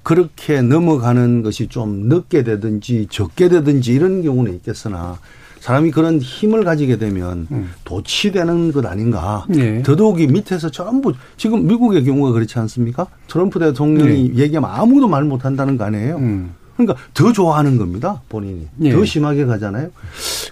그렇게 0.04 0.62
넘어가는 0.62 1.44
것이 1.44 1.68
좀 1.68 2.08
늦게 2.08 2.44
되든지 2.44 3.08
적게 3.10 3.50
되든지 3.50 3.94
이런 3.94 4.24
경우는 4.24 4.54
있겠으나 4.56 5.18
사람이 5.60 5.92
그런 5.92 6.20
힘을 6.20 6.64
가지게 6.64 6.98
되면 6.98 7.48
음. 7.52 7.72
도취되는 7.86 8.72
것 8.72 8.84
아닌가. 8.86 9.46
네. 9.48 9.84
더더욱이 9.84 10.26
밑에서 10.28 10.72
전부 10.72 11.14
지금 11.38 11.68
미국의 11.68 12.04
경우가 12.04 12.32
그렇지 12.32 12.58
않습니까? 12.60 13.06
트럼프 13.28 13.60
대통령이 13.60 14.32
네. 14.34 14.44
얘기하면 14.44 14.70
아무도 14.72 15.08
말 15.08 15.24
못한다는 15.24 15.78
거 15.78 15.84
아니에요. 15.84 16.16
음. 16.18 16.54
그러니까 16.76 16.96
더 17.14 17.32
좋아하는 17.32 17.78
겁니다. 17.78 18.22
본인이. 18.28 18.68
네. 18.76 18.92
더 18.92 19.06
심하게 19.06 19.46
가잖아요. 19.46 19.90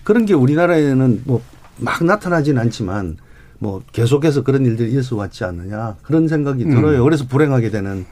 그런 0.03 0.25
게 0.25 0.33
우리나라에는 0.35 1.23
뭐 1.25 1.41
막 1.79 2.03
나타나진 2.03 2.57
않지만 2.57 3.17
뭐 3.57 3.81
계속해서 3.91 4.43
그런 4.43 4.65
일들이 4.65 4.97
있어 4.97 5.15
왔지 5.15 5.43
않느냐 5.43 5.95
그런 6.01 6.27
생각이 6.27 6.63
음. 6.65 6.69
들어요. 6.69 7.03
그래서 7.03 7.25
불행하게 7.27 7.71
되는 7.71 8.05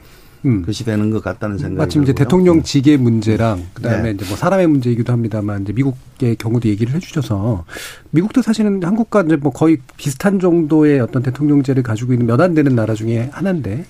음. 0.44 0.64
것이 0.64 0.84
되는 0.84 1.10
것 1.10 1.22
같다는 1.22 1.58
생각이 1.58 1.78
마침 1.78 2.02
이제 2.02 2.12
대통령 2.12 2.62
직의 2.62 2.96
문제랑 2.96 3.66
그다음에 3.74 4.02
네. 4.02 4.10
이제 4.12 4.24
뭐 4.26 4.36
사람의 4.36 4.66
문제이기도 4.68 5.12
합니다만 5.12 5.62
이제 5.62 5.72
미국의 5.72 6.36
경우도 6.36 6.68
얘기를 6.68 6.94
해주셔서 6.94 7.64
미국도 8.10 8.42
사실은 8.42 8.82
한국과 8.82 9.22
이제 9.22 9.36
뭐 9.36 9.52
거의 9.52 9.78
비슷한 9.96 10.38
정도의 10.38 11.00
어떤 11.00 11.22
대통령제를 11.22 11.82
가지고 11.82 12.12
있는 12.12 12.26
몇 12.26 12.38
안 12.40 12.54
되는 12.54 12.76
나라 12.76 12.94
중에 12.94 13.30
하나인데 13.32 13.84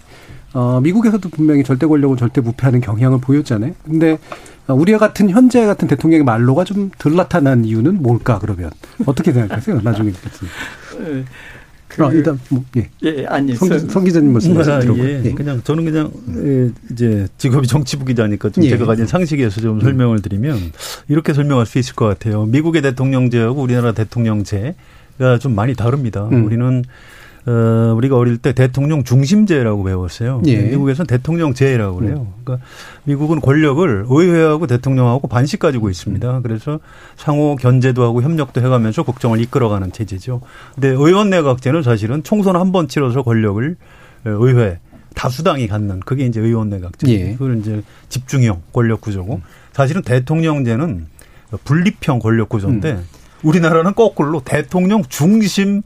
어 0.55 0.81
미국에서도 0.81 1.29
분명히 1.29 1.63
절대 1.63 1.87
권력은 1.87 2.17
절대 2.17 2.41
무패하는 2.41 2.81
경향을 2.81 3.21
보였잖아요. 3.21 3.75
근데 3.85 4.19
우리와 4.67 4.99
같은 4.99 5.29
현재 5.31 5.67
같은 5.67 5.87
대통령의 5.89 6.25
말로가 6.25 6.65
좀 6.65 6.91
덜 6.99 7.15
나타난 7.15 7.65
이유는 7.65 8.03
뭘까 8.03 8.39
그러면 8.39 8.71
어떻게 9.07 9.33
생각하세요, 9.33 9.81
나중에 9.83 10.11
듣겠습니다. 10.13 10.57
그, 11.89 12.05
아, 12.05 12.13
일단 12.13 12.39
뭐, 12.51 12.63
예. 12.77 12.89
예, 13.03 13.25
아니 13.27 13.55
성, 13.55 13.77
성 13.79 14.05
기자님 14.05 14.33
말씀 14.33 14.57
아, 14.57 14.81
예. 14.99 15.23
예. 15.25 15.33
그냥 15.33 15.63
저는 15.65 15.85
그냥 15.85 16.13
예, 16.37 16.71
이제 16.93 17.27
직업이 17.39 17.67
정치부 17.67 18.05
기자니까 18.05 18.51
좀 18.51 18.65
예. 18.65 18.69
제가 18.69 18.85
가진 18.85 19.07
상식에서 19.07 19.61
좀 19.61 19.77
음. 19.77 19.81
설명을 19.81 20.21
드리면 20.21 20.73
이렇게 21.09 21.33
설명할 21.33 21.67
수 21.67 21.79
있을 21.79 21.95
것 21.95 22.07
같아요. 22.07 22.45
미국의 22.45 22.83
대통령제하고 22.83 23.63
우리나라 23.63 23.93
대통령제가 23.93 25.39
좀 25.41 25.55
많이 25.55 25.75
다릅니다. 25.75 26.29
음. 26.31 26.45
우리는 26.45 26.85
어, 27.49 27.95
우리가 27.97 28.17
어릴 28.17 28.37
때 28.37 28.53
대통령 28.53 29.05
중심제라고 29.05 29.83
배웠어요. 29.83 30.43
예. 30.47 30.61
미국에서는 30.61 31.07
대통령제라고 31.07 31.97
그래요. 31.99 32.27
음. 32.29 32.43
그러니까 32.45 32.67
미국은 33.05 33.41
권력을 33.41 34.05
의회하고 34.07 34.67
대통령하고 34.67 35.29
반씩 35.29 35.59
가지고 35.59 35.89
있습니다. 35.89 36.39
음. 36.39 36.43
그래서 36.43 36.79
상호 37.17 37.57
견제도 37.57 38.03
하고 38.03 38.21
협력도 38.21 38.61
해가면서 38.61 39.03
국정을 39.03 39.41
이끌어가는 39.41 39.93
체제죠. 39.93 40.43
근데 40.75 40.89
의원 40.89 41.31
내각제는 41.31 41.83
사실은 41.83 42.23
총선 42.23 42.57
한 42.57 42.69
번 42.71 42.87
치러서 42.87 43.23
권력을 43.23 43.77
의회 44.27 44.79
다수당이 45.15 45.69
갖는 45.69 46.01
그게 46.01 46.27
이제 46.27 46.39
의원 46.41 46.69
내각제. 46.69 47.09
예. 47.09 47.33
그걸 47.33 47.59
이제 47.61 47.83
집중형 48.11 48.61
권력 48.75 49.01
구조고 49.01 49.37
음. 49.37 49.43
사실은 49.73 50.03
대통령제는 50.03 51.07
분립형 51.65 52.19
권력 52.19 52.51
구조인데 52.51 52.93
음. 52.93 53.05
우리나라는 53.43 53.95
거꾸로 53.95 54.43
대통령 54.45 55.03
중심 55.09 55.81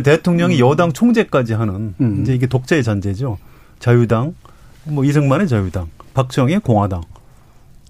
대통령이 0.00 0.56
음. 0.62 0.68
여당 0.70 0.92
총재까지 0.92 1.54
하는 1.54 1.94
음. 2.00 2.22
이제 2.22 2.34
이게 2.34 2.46
독재의 2.46 2.82
잔재죠. 2.82 3.38
자유당, 3.78 4.34
뭐 4.84 5.04
이승만의 5.04 5.48
자유당, 5.48 5.88
박정희의 6.14 6.60
공화당, 6.60 7.02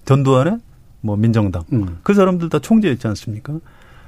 전두환의 0.05 0.57
뭐 1.01 1.15
민정당. 1.15 1.63
음. 1.71 1.99
그 2.03 2.13
사람들 2.13 2.49
다 2.49 2.59
총재였지 2.59 3.07
않습니까? 3.07 3.53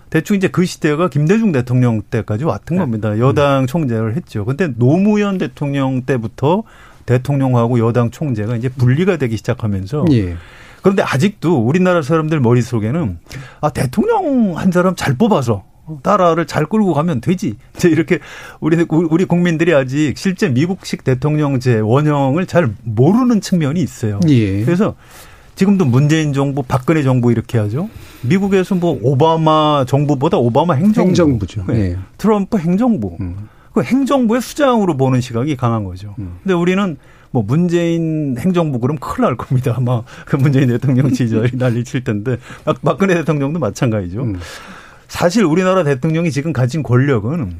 대충 0.09 0.37
이제 0.37 0.47
그 0.47 0.65
시대가 0.65 1.09
김대중 1.09 1.51
대통령 1.51 2.01
때까지 2.01 2.43
왔던 2.45 2.77
네. 2.77 2.83
겁니다. 2.83 3.19
여당 3.19 3.63
음. 3.63 3.67
총재를 3.67 4.15
했죠. 4.15 4.45
근데 4.45 4.67
노무현 4.75 5.37
대통령 5.37 6.03
때부터 6.03 6.63
대통령하고 7.05 7.79
여당 7.79 8.11
총재가 8.11 8.55
이제 8.55 8.69
분리가 8.69 9.17
되기 9.17 9.37
시작하면서 9.37 10.05
예. 10.11 10.35
그런데 10.81 11.03
아직도 11.03 11.65
우리나라 11.65 12.01
사람들 12.01 12.39
머릿속에는 12.39 13.19
아 13.61 13.69
대통령 13.69 14.57
한 14.57 14.71
사람 14.71 14.95
잘 14.95 15.15
뽑아서 15.15 15.63
나라를 16.03 16.45
잘 16.47 16.65
끌고 16.65 16.93
가면 16.93 17.21
되지. 17.21 17.55
이제 17.75 17.89
이렇게 17.89 18.19
우리 18.59 18.83
우리 18.89 19.25
국민들이 19.25 19.73
아직 19.73 20.17
실제 20.17 20.49
미국식 20.49 21.03
대통령제 21.03 21.79
원형을 21.79 22.45
잘 22.47 22.73
모르는 22.83 23.41
측면이 23.41 23.81
있어요. 23.81 24.19
예. 24.27 24.63
그래서 24.63 24.95
지금도 25.55 25.85
문재인 25.85 26.33
정부, 26.33 26.63
박근혜 26.63 27.01
정부 27.01 27.31
이렇게 27.31 27.57
하죠. 27.57 27.89
미국에서 28.21 28.75
뭐 28.75 28.99
오바마 29.01 29.85
정부보다 29.87 30.37
오바마 30.37 30.73
행정부. 30.73 31.09
행정부죠. 31.09 31.65
네. 31.67 31.73
네. 31.73 31.97
트럼프 32.17 32.57
행정부. 32.57 33.15
음. 33.19 33.49
그 33.73 33.83
행정부의 33.83 34.41
수장으로 34.41 34.95
보는 34.95 35.21
시각이 35.21 35.55
강한 35.55 35.83
거죠. 35.83 36.15
음. 36.19 36.37
근데 36.43 36.53
우리는 36.53 36.97
뭐 37.31 37.43
문재인 37.45 38.37
행정부 38.39 38.79
그럼 38.79 38.97
큰일 38.97 39.27
날 39.27 39.35
겁니다. 39.35 39.73
아마 39.75 40.03
그 40.25 40.37
문재인 40.37 40.69
대통령 40.69 41.09
시절이 41.13 41.57
난리 41.57 41.83
칠 41.83 42.03
텐데 42.03 42.37
박근혜 42.81 43.15
대통령도 43.15 43.59
마찬가지죠. 43.59 44.21
음. 44.21 44.39
사실 45.15 45.45
우리나라 45.45 45.83
대통령이 45.83 46.29
지금 46.29 46.51
가진 46.51 46.83
권력은 46.83 47.55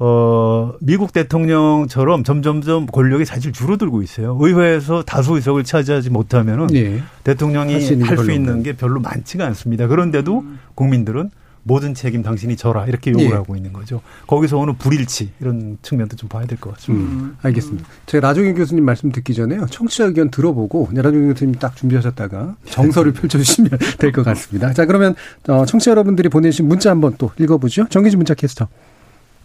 어, 0.00 0.72
미국 0.80 1.12
대통령처럼 1.12 2.24
점점점 2.24 2.86
권력이 2.86 3.24
사실 3.24 3.52
줄어들고 3.52 4.02
있어요. 4.02 4.36
의회에서 4.40 5.04
다수 5.04 5.36
의석을 5.36 5.62
차지하지 5.64 6.10
못하면은 6.10 6.66
네. 6.66 7.00
대통령이 7.22 7.74
할 8.02 8.18
수 8.18 8.32
있는 8.32 8.62
게 8.64 8.72
별로 8.72 9.00
많지가 9.00 9.46
않습니다. 9.46 9.86
그런데도 9.86 10.40
음. 10.40 10.58
국민들은 10.74 11.30
모든 11.68 11.94
책임 11.94 12.22
당신이 12.22 12.56
져라 12.56 12.86
이렇게 12.86 13.10
요구를 13.10 13.30
예. 13.30 13.34
하고 13.34 13.56
있는 13.56 13.72
거죠. 13.72 14.00
거기서 14.28 14.56
오는 14.56 14.76
불일치 14.78 15.32
이런 15.40 15.78
측면도 15.82 16.14
좀 16.14 16.28
봐야 16.28 16.46
될 16.46 16.58
것 16.58 16.72
같습니다. 16.76 17.12
음, 17.12 17.36
알겠습니다. 17.42 17.84
제가 18.06 18.28
나종인 18.28 18.54
교수님 18.54 18.84
말씀 18.84 19.10
듣기 19.10 19.34
전에요. 19.34 19.66
청취자 19.66 20.04
의견 20.04 20.30
들어보고 20.30 20.90
나종인 20.92 21.32
교수님 21.32 21.56
딱 21.56 21.74
준비하셨다가 21.74 22.54
정서를 22.70 23.12
펼쳐주시면 23.12 23.70
될 23.98 24.12
것 24.12 24.24
같습니다. 24.24 24.72
자 24.72 24.86
그러면 24.86 25.16
어, 25.48 25.66
청취자 25.66 25.90
여러분들이 25.90 26.28
보내주신 26.28 26.68
문자 26.68 26.90
한번 26.90 27.16
또 27.18 27.32
읽어보죠. 27.38 27.86
정기진 27.90 28.18
문자 28.20 28.34
캐스터. 28.34 28.68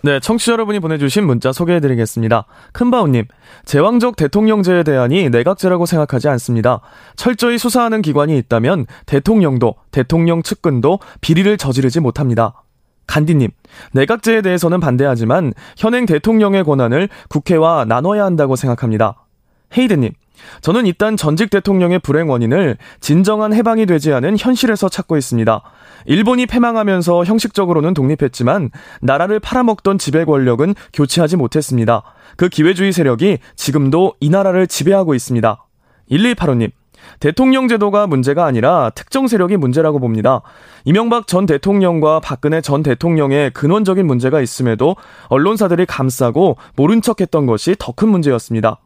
네, 0.04 0.20
청취자 0.20 0.54
여러분이 0.54 0.80
보내주신 0.80 1.26
문자 1.26 1.52
소개해드리겠습니다. 1.52 2.46
큰바우님, 2.74 3.26
제왕적 3.66 4.16
대통령제에 4.16 4.82
대한이 4.82 5.30
내각제라고 5.30 5.86
생각하지 5.86 6.28
않습니다. 6.30 6.82
철저히 7.16 7.60
수사하는 7.60 8.02
기관이 8.02 8.36
있다면 8.40 8.88
대통령도, 9.06 9.76
대통령 9.92 10.42
측근도 10.42 11.00
비리를 11.22 11.56
저지르지 11.56 12.00
못합니다. 12.00 12.64
간디님, 13.06 13.52
내각제에 13.94 14.42
대해서는 14.42 14.80
반대하지만 14.80 15.54
현행 15.78 16.08
대통령의 16.08 16.64
권한을 16.64 17.08
국회와 17.30 17.86
나눠야 17.86 18.26
한다고 18.26 18.56
생각합니다. 18.56 19.28
헤이드님, 19.78 20.14
저는 20.62 20.86
일단 20.86 21.18
전직 21.18 21.50
대통령의 21.50 22.00
불행 22.00 22.30
원인을 22.30 22.78
진정한 23.00 23.54
해방이 23.54 23.86
되지 23.86 24.14
않은 24.14 24.38
현실에서 24.38 24.90
찾고 24.90 25.18
있습니다. 25.18 25.62
일본이 26.06 26.46
패망하면서 26.46 27.26
형식적으로는 27.26 27.94
독립했지만 27.94 28.72
나라를 29.02 29.40
팔아먹던 29.40 29.98
지배 29.98 30.26
권력은 30.26 30.76
교체하지 30.94 31.38
못했습니다. 31.38 32.04
그 32.38 32.50
기회주의 32.50 32.92
세력이 32.92 33.40
지금도 33.56 34.16
이 34.20 34.30
나라를 34.30 34.68
지배하고 34.68 35.14
있습니다. 35.14 35.66
1185님, 36.10 36.72
대통령 37.20 37.68
제도가 37.68 38.08
문제가 38.08 38.46
아니라 38.46 38.92
특정 38.92 39.28
세력이 39.28 39.58
문제라고 39.58 40.00
봅니다. 40.00 40.42
이명박 40.86 41.28
전 41.28 41.46
대통령과 41.46 42.20
박근혜 42.20 42.62
전 42.62 42.84
대통령의 42.84 43.52
근원적인 43.52 44.06
문제가 44.06 44.42
있음에도 44.42 44.96
언론사들이 45.28 45.86
감싸고 45.86 46.58
모른 46.76 47.02
척 47.02 47.22
했던 47.22 47.46
것이 47.46 47.76
더 47.78 47.92
큰 47.92 48.10
문제였습니다. 48.10 48.80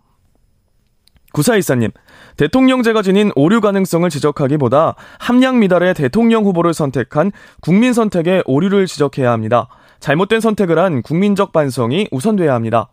구사일사님, 1.36 1.92
대통령제가 2.38 3.02
지닌 3.02 3.30
오류 3.36 3.60
가능성을 3.60 4.10
지적하기보다 4.10 4.96
함량 5.20 5.60
미달의 5.60 5.94
대통령 5.94 6.46
후보를 6.46 6.74
선택한 6.74 7.34
국민 7.60 7.92
선택의 7.92 8.44
오류를 8.46 8.88
지적해야 8.88 9.34
합니다. 9.34 9.68
잘못된 10.00 10.40
선택을 10.40 10.80
한 10.80 11.02
국민적 11.02 11.52
반성이 11.52 12.08
우선돼야 12.12 12.54
합니다. 12.54 12.88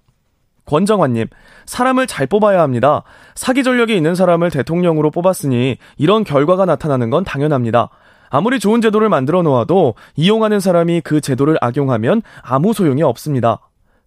권정환님, 0.64 1.28
사람을 1.66 2.08
잘 2.08 2.26
뽑아야 2.26 2.62
합니다. 2.62 3.04
사기 3.36 3.62
전력이 3.62 3.96
있는 3.96 4.16
사람을 4.16 4.50
대통령으로 4.50 5.12
뽑았으니 5.12 5.76
이런 5.96 6.24
결과가 6.24 6.64
나타나는 6.64 7.10
건 7.10 7.22
당연합니다. 7.22 7.90
아무리 8.28 8.58
좋은 8.58 8.80
제도를 8.80 9.08
만들어 9.08 9.42
놓아도 9.42 9.94
이용하는 10.16 10.58
사람이 10.58 11.02
그 11.02 11.20
제도를 11.20 11.58
악용하면 11.60 12.22
아무 12.42 12.72
소용이 12.72 13.04
없습니다. 13.04 13.60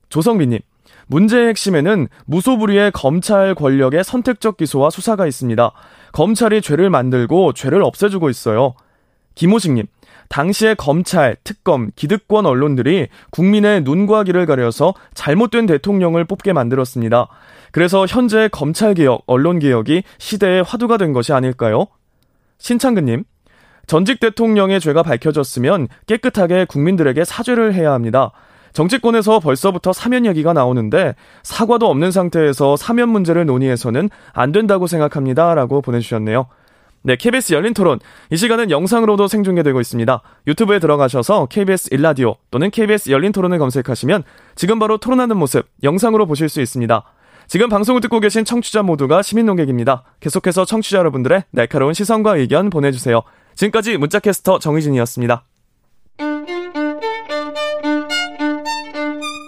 조성빈님, 0.10 0.60
문제의 1.08 1.50
핵심에는 1.50 2.08
무소불위의 2.26 2.92
검찰 2.92 3.56
권력의 3.56 4.04
선택적 4.04 4.58
기소와 4.58 4.90
수사가 4.90 5.28
있습니다. 5.28 5.72
검찰이 6.12 6.62
죄를 6.62 6.90
만들고 6.90 7.54
죄를 7.54 7.84
없애주고 7.84 8.30
있어요. 8.30 8.76
김호식님, 9.36 9.86
당시에 10.30 10.74
검찰, 10.74 11.36
특검, 11.44 11.90
기득권 11.96 12.46
언론들이 12.46 13.10
국민의 13.32 13.82
눈과 13.84 14.24
귀를 14.24 14.46
가려서 14.46 14.94
잘못된 15.14 15.66
대통령을 15.66 16.26
뽑게 16.26 16.54
만들었습니다. 16.54 17.28
그래서 17.72 18.06
현재 18.08 18.48
검찰개혁, 18.52 19.24
언론개혁이 19.28 20.04
시대의 20.18 20.64
화두가 20.64 20.98
된 20.98 21.14
것이 21.14 21.34
아닐까요? 21.34 21.88
신창근님, 22.58 23.24
전직 23.88 24.20
대통령의 24.20 24.80
죄가 24.80 25.04
밝혀졌으면 25.04 25.90
깨끗하게 26.08 26.66
국민들에게 26.66 27.24
사죄를 27.24 27.74
해야 27.74 27.92
합니다. 27.92 28.32
정치권에서 28.76 29.40
벌써부터 29.40 29.94
사면 29.94 30.26
얘기가 30.26 30.54
나오는데 30.54 31.16
사과도 31.44 31.90
없는 31.90 32.12
상태에서 32.12 32.76
사면 32.76 33.10
문제를 33.10 33.46
논의해서는 33.46 34.10
안 34.34 34.52
된다고 34.52 34.86
생각합니다. 34.86 35.56
라고 35.56 35.82
보내주셨네요. 35.82 36.48
네, 37.02 37.16
KBS 37.16 37.54
열린 37.54 37.74
토론. 37.74 38.00
이 38.32 38.38
시간은 38.38 38.72
영상으로도 38.72 39.28
생중계되고 39.28 39.80
있습니다. 39.80 40.22
유튜브에 40.48 40.80
들어가셔서 40.80 41.46
KBS 41.46 41.94
일라디오 41.94 42.36
또는 42.52 42.70
KBS 42.70 43.12
열린 43.12 43.32
토론을 43.32 43.60
검색하시면 43.60 44.24
지금 44.56 44.78
바로 44.78 44.98
토론하는 44.98 45.38
모습 45.38 45.68
영상으로 45.84 46.26
보실 46.26 46.50
수 46.50 46.62
있습니다. 46.62 47.04
지금 47.48 47.70
방송을 47.70 48.02
듣고 48.02 48.20
계신 48.20 48.44
청취자 48.44 48.84
모두가 48.84 49.22
시민 49.22 49.46
농객입니다. 49.46 50.04
계속해서 50.20 50.66
청취자 50.66 50.98
여러분들의 50.98 51.44
날카로운 51.52 51.94
시선과 51.94 52.38
의견 52.38 52.70
보내주세요. 52.70 53.22
지금까지 53.54 53.98
문자캐스터 53.98 54.60
정희진이었습니다. 54.60 55.46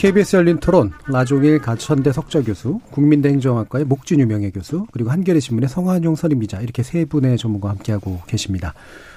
KBS 0.00 0.36
열린 0.36 0.58
토론 0.58 0.92
나종일 1.10 1.58
가천대 1.58 2.12
석좌 2.12 2.40
교수, 2.40 2.80
국민대 2.90 3.28
행정학과의 3.28 3.84
목준유 3.84 4.26
명예 4.26 4.48
교수, 4.50 4.86
그리고 4.92 5.10
한겨레 5.10 5.40
신문의 5.40 5.68
성한용 5.68 6.16
선임 6.16 6.40
기자 6.40 6.58
이렇게 6.62 6.82
세 6.82 7.04
분의 7.04 7.36
전문가와 7.36 7.74
함께하고 7.74 8.20
계십니다. 8.26 8.72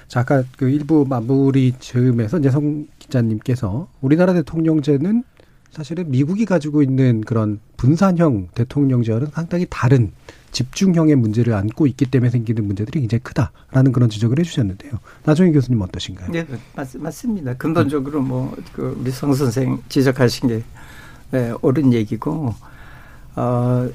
자, 0.09 0.19
아까 0.19 0.43
그 0.57 0.69
일부 0.69 1.05
마무리 1.07 1.71
즈음에서 1.79 2.39
이제 2.39 2.51
성 2.51 2.85
기자님께서 2.99 3.87
우리나라 4.01 4.33
대통령제는 4.33 5.23
사실은 5.73 6.11
미국이 6.11 6.45
가지고 6.45 6.83
있는 6.83 7.21
그런 7.21 7.59
분산형 7.77 8.49
대통령제와는 8.53 9.27
상당히 9.33 9.65
다른 9.71 10.11
집중형의 10.51 11.15
문제를 11.15 11.55
안고 11.55 11.87
있기 11.87 12.05
때문에 12.05 12.29
생기는 12.29 12.63
문제들이 12.63 12.99
굉장히 12.99 13.23
크다라는 13.23 13.91
그런 13.91 14.07
지적을 14.07 14.37
해주셨는데요. 14.37 14.91
나중에 15.23 15.51
교수님 15.51 15.81
어떠신가요? 15.81 16.31
네, 16.31 16.45
맞, 16.75 16.95
맞습니다. 16.95 17.55
근본적으로 17.55 18.21
뭐, 18.21 18.55
그 18.71 18.95
우리 19.01 19.09
성 19.09 19.33
선생 19.33 19.81
지적하신 19.89 20.49
게 20.49 20.63
네, 21.31 21.51
옳은 21.63 21.91
얘기고, 21.91 22.53
어, 23.35 23.89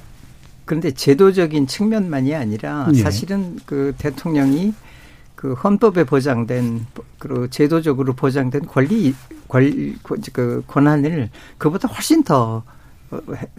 그런데 0.64 0.90
제도적인 0.90 1.68
측면만이 1.68 2.34
아니라 2.34 2.90
예. 2.92 2.98
사실은 2.98 3.56
그 3.64 3.94
대통령이 3.98 4.74
그 5.38 5.52
헌법에 5.52 6.02
보장된 6.02 6.84
그 7.20 7.46
제도적으로 7.48 8.12
보장된 8.12 8.66
권리 8.66 9.14
권리 9.46 9.96
그 10.32 10.64
권한을 10.66 11.30
그보다 11.58 11.86
훨씬 11.86 12.24
더 12.24 12.64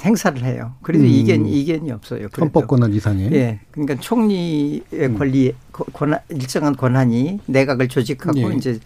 행사를 0.04 0.44
해요. 0.44 0.74
그래서 0.82 1.06
음. 1.06 1.10
이견 1.10 1.46
이견이 1.46 1.90
없어요. 1.94 2.28
그래도. 2.34 2.42
헌법 2.42 2.68
권한 2.68 2.94
이상에. 2.94 3.30
예. 3.32 3.62
그러니까 3.72 3.96
총리의 3.96 4.82
음. 4.92 5.18
권리 5.18 5.54
권한 5.72 6.20
일정한 6.28 6.76
권한이 6.76 7.40
내각을 7.46 7.88
조직하고 7.88 8.52
예. 8.52 8.56
이제 8.58 8.78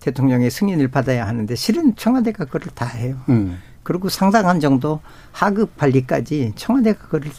대통령의 0.00 0.50
승인을 0.50 0.88
받아야 0.88 1.28
하는데 1.28 1.54
실은 1.54 1.94
청와대가 1.96 2.46
그걸 2.46 2.62
다 2.74 2.86
해요. 2.86 3.18
음. 3.28 3.58
그리고 3.82 4.08
상당한 4.08 4.58
정도 4.58 5.02
하급 5.32 5.76
관리까지 5.76 6.54
청와대가 6.56 7.08
그걸 7.08 7.30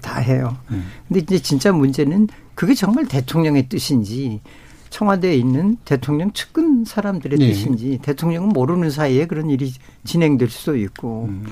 다 0.00 0.18
해요. 0.18 0.56
음. 0.72 0.88
근데 1.06 1.20
이제 1.20 1.38
진짜 1.38 1.70
문제는 1.70 2.26
그게 2.56 2.74
정말 2.74 3.06
대통령의 3.06 3.68
뜻인지 3.68 4.40
청와대에 4.90 5.36
있는 5.36 5.76
대통령 5.84 6.32
측근 6.32 6.84
사람들의 6.84 7.38
네. 7.38 7.52
뜻인지 7.52 7.98
대통령은 8.02 8.48
모르는 8.48 8.90
사이에 8.90 9.26
그런 9.26 9.50
일이 9.50 9.72
진행될 10.04 10.48
수도 10.48 10.74
있고 10.76 11.26
음. 11.26 11.46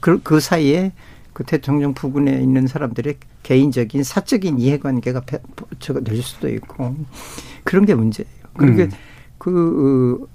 그, 0.00 0.22
그 0.22 0.38
사이에 0.38 0.92
그 1.32 1.44
대통령 1.44 1.94
부근에 1.94 2.40
있는 2.42 2.66
사람들의 2.66 3.16
개인적인 3.42 4.04
사적인 4.04 4.58
이해관계가 4.58 5.22
저가 5.78 6.00
될 6.00 6.22
수도 6.22 6.48
있고 6.48 6.94
그런 7.64 7.86
게 7.86 7.94
문제예요. 7.94 8.30
그러니까 8.56 8.84
음. 8.84 8.90
그 9.38 10.28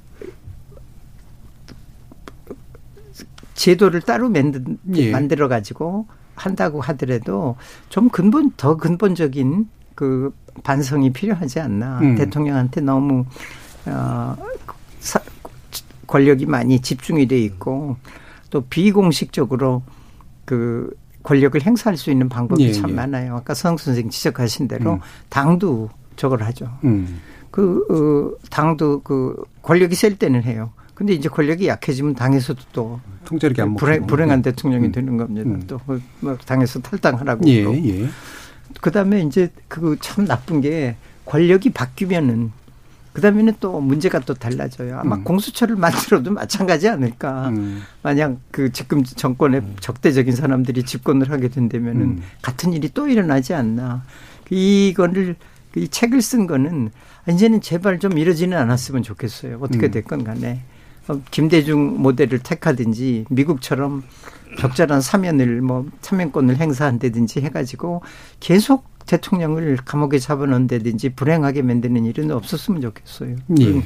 제도를 3.53 4.01
따로 4.01 4.29
만들, 4.29 4.63
예. 4.95 5.11
만들어 5.11 5.47
가지고 5.47 6.07
한다고 6.33 6.81
하더라도 6.81 7.57
좀 7.89 8.09
근본 8.09 8.53
더 8.57 8.77
근본적인 8.77 9.67
그 9.99 10.33
반성이 10.63 11.11
필요하지 11.11 11.59
않나. 11.59 11.99
음. 11.99 12.15
대통령한테 12.15 12.79
너무 12.79 13.25
어 13.85 14.33
사, 15.01 15.19
권력이 16.07 16.45
많이 16.45 16.79
집중이 16.79 17.27
돼 17.27 17.37
있고 17.39 17.97
또 18.49 18.61
비공식적으로 18.61 19.83
그 20.45 20.89
권력을 21.23 21.61
행사할 21.61 21.97
수 21.97 22.11
있는 22.11 22.29
방법이 22.29 22.63
예, 22.63 22.71
참 22.71 22.91
예. 22.91 22.93
많아요. 22.93 23.35
아까 23.35 23.53
성 23.53 23.75
선생 23.75 24.09
지적하신 24.09 24.69
대로 24.69 24.93
음. 24.93 24.99
당도 25.27 25.89
저걸 26.15 26.43
하죠. 26.43 26.71
음. 26.85 27.19
그 27.51 27.83
어, 27.91 28.47
당도 28.49 29.01
그 29.01 29.35
권력이 29.63 29.95
셀 29.95 30.17
때는 30.17 30.43
해요. 30.43 30.71
근데 30.93 31.11
이제 31.11 31.27
권력이 31.27 31.67
약해지면 31.67 32.15
당에서도 32.15 32.61
또 32.71 33.01
통제력이 33.25 33.61
안 33.61 33.75
불행, 33.75 34.07
불행한 34.07 34.43
대통령이 34.43 34.85
음. 34.87 34.91
되는 34.93 35.17
겁니다. 35.17 35.49
음. 35.49 35.67
또뭐 35.67 36.37
당에서 36.45 36.79
탈당하라고 36.79 37.45
예, 37.49 37.63
그러고. 37.63 37.77
예. 38.69 38.79
그다음에 38.81 39.21
이제 39.21 39.51
그참 39.67 40.25
나쁜 40.25 40.61
게 40.61 40.95
권력이 41.25 41.71
바뀌면은 41.71 42.51
그다음에는 43.13 43.53
또 43.59 43.79
문제가 43.79 44.19
또 44.19 44.33
달라져요. 44.33 44.99
아마 44.99 45.15
음. 45.15 45.23
공수처를 45.23 45.75
만들어도 45.75 46.31
마찬가지 46.31 46.87
않을까. 46.87 47.49
음. 47.49 47.83
만약 48.01 48.37
그 48.51 48.71
지금 48.71 49.03
정권의 49.03 49.61
음. 49.61 49.75
적대적인 49.79 50.35
사람들이 50.35 50.83
집권을 50.83 51.31
하게 51.31 51.49
된다면은 51.49 52.01
음. 52.01 52.23
같은 52.41 52.73
일이 52.73 52.89
또 52.93 53.07
일어나지 53.07 53.53
않나. 53.53 54.03
이거를 54.49 55.35
이 55.75 55.87
책을 55.87 56.21
쓴 56.21 56.47
거는 56.47 56.91
이제는 57.29 57.61
제발 57.61 57.99
좀 57.99 58.17
이러지는 58.17 58.57
않았으면 58.57 59.03
좋겠어요. 59.03 59.57
어떻게 59.61 59.87
음. 59.87 59.91
됐건 59.91 60.23
간에. 60.23 60.61
어, 61.07 61.19
김대중 61.31 62.01
모델을 62.01 62.39
택하든지 62.39 63.25
미국처럼 63.29 64.03
적절한 64.57 65.01
사면을 65.01 65.61
뭐 65.61 65.85
사면권을 66.01 66.57
행사한다든지 66.57 67.41
해가지고 67.41 68.01
계속 68.39 68.85
대통령을 69.05 69.77
감옥에 69.85 70.19
잡아놓는다든지 70.19 71.09
불행하게 71.09 71.63
만드는 71.63 72.05
일은 72.05 72.31
없었으면 72.31 72.81
좋겠어요. 72.81 73.35
예. 73.59 73.65
예. 73.77 73.83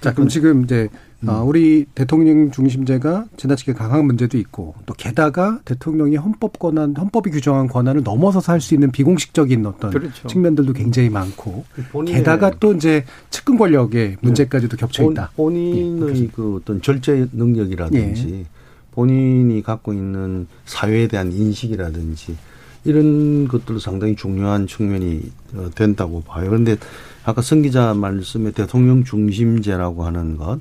자, 0.00 0.12
그럼 0.12 0.28
지금 0.28 0.64
이제 0.64 0.88
음. 1.20 1.28
어, 1.28 1.42
우리 1.44 1.84
대통령 1.94 2.50
중심제가 2.50 3.26
지나치게 3.36 3.72
강한 3.74 4.04
문제도 4.04 4.36
있고 4.38 4.74
또 4.86 4.94
게다가 4.94 5.60
대통령이 5.64 6.16
헌법 6.16 6.58
권한, 6.58 6.94
헌법이 6.96 7.30
규정한 7.30 7.66
권한을 7.68 8.02
넘어서서 8.02 8.52
할 8.52 8.60
수 8.60 8.74
있는 8.74 8.90
비공식적인 8.90 9.64
어떤 9.66 9.90
그렇죠. 9.90 10.26
측면들도 10.26 10.72
굉장히 10.72 11.08
많고 11.10 11.64
게다가 12.06 12.50
또 12.58 12.74
이제 12.74 13.04
측근 13.30 13.56
권력의 13.56 14.16
문제까지도 14.20 14.76
겹쳐 14.76 15.08
있다. 15.10 15.30
본인의 15.36 16.22
예, 16.22 16.28
그 16.34 16.56
어떤 16.56 16.82
절제 16.82 17.28
능력이라든지 17.32 18.34
예. 18.34 18.57
본인이 18.98 19.62
갖고 19.62 19.92
있는 19.92 20.48
사회에 20.64 21.06
대한 21.06 21.30
인식이라든지 21.30 22.36
이런 22.84 23.46
것들도 23.46 23.78
상당히 23.78 24.16
중요한 24.16 24.66
측면이 24.66 25.22
어, 25.54 25.70
된다고 25.72 26.20
봐요. 26.24 26.50
그런데 26.50 26.76
아까 27.22 27.40
성 27.40 27.62
기자 27.62 27.94
말씀에 27.94 28.50
대통령 28.50 29.04
중심제라고 29.04 30.04
하는 30.04 30.36
것 30.36 30.58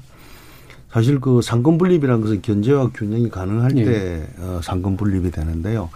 사실 0.91 1.19
그 1.19 1.41
상권 1.41 1.79
분립이라는 1.79 2.21
것은 2.21 2.43
견제와 2.43 2.91
균형이 2.93 3.29
가능할 3.29 3.71
네. 3.73 3.83
때 3.85 4.27
어, 4.37 4.59
상권 4.61 4.97
분립이 4.97 5.31
되는데요. 5.31 5.89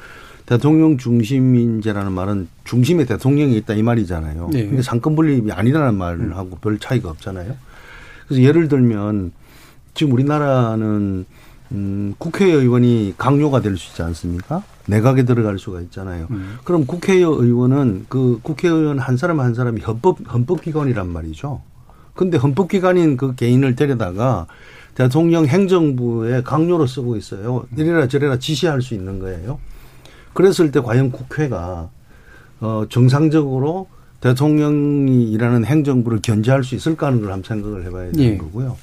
대통령 0.48 0.98
중심인제라는 0.98 2.12
말은 2.12 2.48
중심에 2.64 3.06
대통령이 3.06 3.56
있다 3.58 3.76
이 3.76 3.84
말이잖아요. 3.84 4.50
네. 4.52 4.66
근데 4.66 4.82
상권 4.82 5.16
분립이 5.16 5.52
아니라는 5.52 5.96
말하고 5.96 6.58
별 6.60 6.80
차이가 6.80 7.12
없잖아요. 7.12 7.56
그래서 8.28 8.42
예를 8.42 8.68
들면 8.68 9.32
지금 9.94 10.14
우리나라는 10.14 11.26
음, 11.72 12.16
국회의원이 12.18 13.16
강요가 13.18 13.62
될 13.62 13.78
수 13.78 13.92
있지 13.92 14.02
않습니까? 14.02 14.64
내각에 14.88 15.24
들어갈 15.24 15.58
수가 15.58 15.82
있잖아요. 15.82 16.28
음. 16.32 16.58
그럼 16.64 16.86
국회의원은 16.86 18.06
그 18.10 18.40
국회의원 18.42 19.00
한 19.00 19.16
사람 19.18 19.40
한 19.40 19.54
사람이 19.54 19.82
헌법, 19.82 20.18
헌법기관이란 20.34 21.08
말이죠. 21.08 21.62
근데 22.14 22.38
헌법기관인 22.38 23.16
그 23.16 23.36
개인을 23.36 23.76
데려다가 23.76 24.48
대통령 24.96 25.46
행정부에 25.46 26.42
강요로 26.44 26.86
쓰고 26.88 27.16
있어요. 27.16 27.66
이래라 27.78 28.08
저래라 28.08 28.38
지시할 28.38 28.82
수 28.82 28.94
있는 28.94 29.20
거예요. 29.20 29.60
그랬을 30.34 30.72
때 30.72 30.82
과연 30.82 31.12
국회가 31.12 31.90
어, 32.60 32.84
정상적으로 32.90 33.88
대통령이 34.20 35.32
일하는 35.32 35.66
행정부를 35.66 36.20
견제할 36.22 36.64
수 36.64 36.76
있을까 36.76 37.08
하는 37.08 37.22
걸 37.22 37.32
한번 37.32 37.48
생각을 37.48 37.86
해봐야 37.86 38.12
되는 38.12 38.20
예. 38.34 38.38
거고요. 38.38 38.78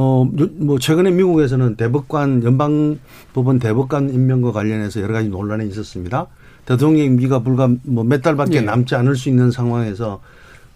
어, 0.00 0.24
뭐, 0.58 0.78
최근에 0.78 1.10
미국에서는 1.10 1.74
대법관, 1.74 2.44
연방법원 2.44 3.58
대법관 3.58 4.10
임명과 4.14 4.52
관련해서 4.52 5.00
여러 5.00 5.12
가지 5.12 5.28
논란이 5.28 5.68
있었습니다. 5.70 6.28
대통령 6.66 7.04
임기가 7.04 7.40
불과 7.40 7.68
뭐 7.82 8.04
몇 8.04 8.22
달밖에 8.22 8.60
네. 8.60 8.66
남지 8.66 8.94
않을 8.94 9.16
수 9.16 9.28
있는 9.28 9.50
상황에서 9.50 10.20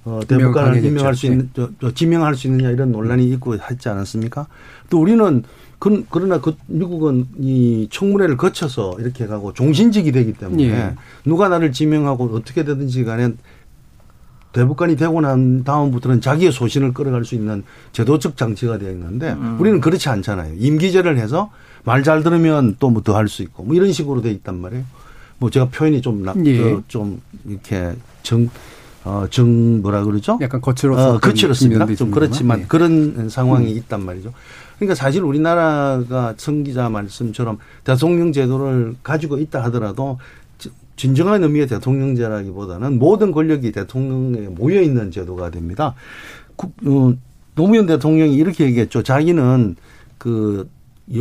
어, 0.04 0.18
대법관을 0.26 0.84
임명할 0.84 1.14
수 1.14 1.26
있는, 1.26 1.50
저, 1.54 1.70
저, 1.80 1.94
지명할 1.94 2.34
수 2.34 2.48
있느냐 2.48 2.70
이런 2.70 2.90
논란이 2.90 3.28
있고 3.34 3.54
했지 3.54 3.88
않았습니까? 3.88 4.48
또 4.90 5.00
우리는 5.00 5.44
그, 5.78 6.04
그러나 6.10 6.40
그 6.40 6.56
미국은 6.66 7.28
이 7.38 7.86
청문회를 7.92 8.36
거쳐서 8.36 8.96
이렇게 8.98 9.28
가고 9.28 9.52
종신직이 9.52 10.10
되기 10.10 10.32
때문에 10.32 10.68
네. 10.68 10.94
누가 11.24 11.48
나를 11.48 11.70
지명하고 11.70 12.24
어떻게 12.34 12.64
되든지 12.64 13.04
간에 13.04 13.34
대법관이 14.52 14.96
되고 14.96 15.20
난 15.20 15.64
다음부터는 15.64 16.20
자기의 16.20 16.52
소신을 16.52 16.92
끌어갈 16.92 17.24
수 17.24 17.34
있는 17.34 17.62
제도적 17.92 18.36
장치가 18.36 18.78
되어 18.78 18.90
있는데 18.90 19.32
음. 19.32 19.56
우리는 19.58 19.80
그렇지 19.80 20.08
않잖아요. 20.08 20.54
임기제를 20.58 21.18
해서 21.18 21.50
말 21.84 22.02
잘 22.04 22.22
들으면 22.22 22.76
또 22.78 22.90
뭐 22.90 23.02
더 23.02 23.14
할 23.14 23.28
수 23.28 23.42
있고 23.42 23.64
뭐 23.64 23.74
이런 23.74 23.92
식으로 23.92 24.20
돼 24.22 24.30
있단 24.30 24.60
말이에요. 24.60 24.84
뭐 25.38 25.50
제가 25.50 25.68
표현이 25.70 26.00
좀, 26.02 26.22
나, 26.22 26.32
예. 26.46 26.76
좀 26.86 27.20
이렇게 27.44 27.92
정, 28.22 28.48
어, 29.04 29.26
정 29.30 29.82
뭐라 29.82 30.04
그러죠? 30.04 30.38
약간 30.40 30.60
거칠어서. 30.60 31.14
어, 31.14 31.18
거칠었습니다. 31.18 31.86
좀 31.96 32.10
그렇지만 32.12 32.60
네. 32.60 32.66
그런 32.68 33.28
상황이 33.28 33.72
음. 33.72 33.76
있단 33.78 34.04
말이죠. 34.04 34.32
그러니까 34.76 34.94
사실 34.94 35.22
우리나라가 35.22 36.34
성 36.36 36.62
기자 36.62 36.88
말씀처럼 36.88 37.58
대통령 37.84 38.32
제도를 38.32 38.94
가지고 39.02 39.38
있다 39.38 39.62
하더라도 39.64 40.18
진정한 41.02 41.42
의미의 41.42 41.66
대통령제라기보다는 41.66 43.00
모든 43.00 43.32
권력이 43.32 43.72
대통령에 43.72 44.46
모여 44.46 44.80
있는 44.80 45.10
제도가 45.10 45.50
됩니다. 45.50 45.96
어, 46.56 47.12
노무현 47.56 47.86
대통령이 47.86 48.36
이렇게 48.36 48.66
얘기했죠. 48.66 49.02
자기는 49.02 49.74
그, 50.16 50.70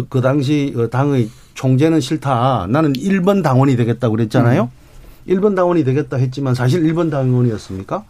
그 0.09 0.21
당시 0.21 0.71
어, 0.77 0.87
당의 0.87 1.29
총재는 1.55 1.99
싫다. 1.99 2.67
나는 2.69 2.93
1번 2.93 3.41
당원이 3.41 3.75
되겠다고 3.75 4.17
그랬잖아요. 4.17 4.69
음. 4.71 5.31
1번 5.33 5.55
당원이 5.55 5.83
되겠다 5.83 6.17
했지만 6.17 6.53
사실 6.53 6.83
1번 6.83 7.09
당원이었습니까? 7.09 8.05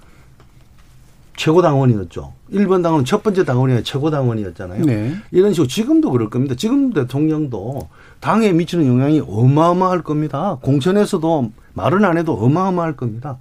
최고 1.37 1.61
당원이었죠. 1.61 2.33
1번 2.51 2.83
당원은 2.83 3.05
첫 3.05 3.23
번째 3.23 3.45
당원이 3.45 3.71
아니라 3.71 3.83
최고 3.85 4.11
당원이었잖아요. 4.11 4.83
네. 4.83 5.15
이런 5.31 5.53
식으로 5.53 5.69
지금도 5.69 6.11
그럴 6.11 6.29
겁니다. 6.29 6.53
지금 6.55 6.91
대통령도 6.91 7.87
당에 8.19 8.51
미치는 8.51 8.85
영향이 8.85 9.21
어마어마할 9.25 10.03
겁니다. 10.03 10.57
공천에서도 10.61 11.60
말은 11.73 12.05
안 12.05 12.17
해도 12.17 12.33
어마어마할 12.33 12.95
겁니다. 12.95 13.37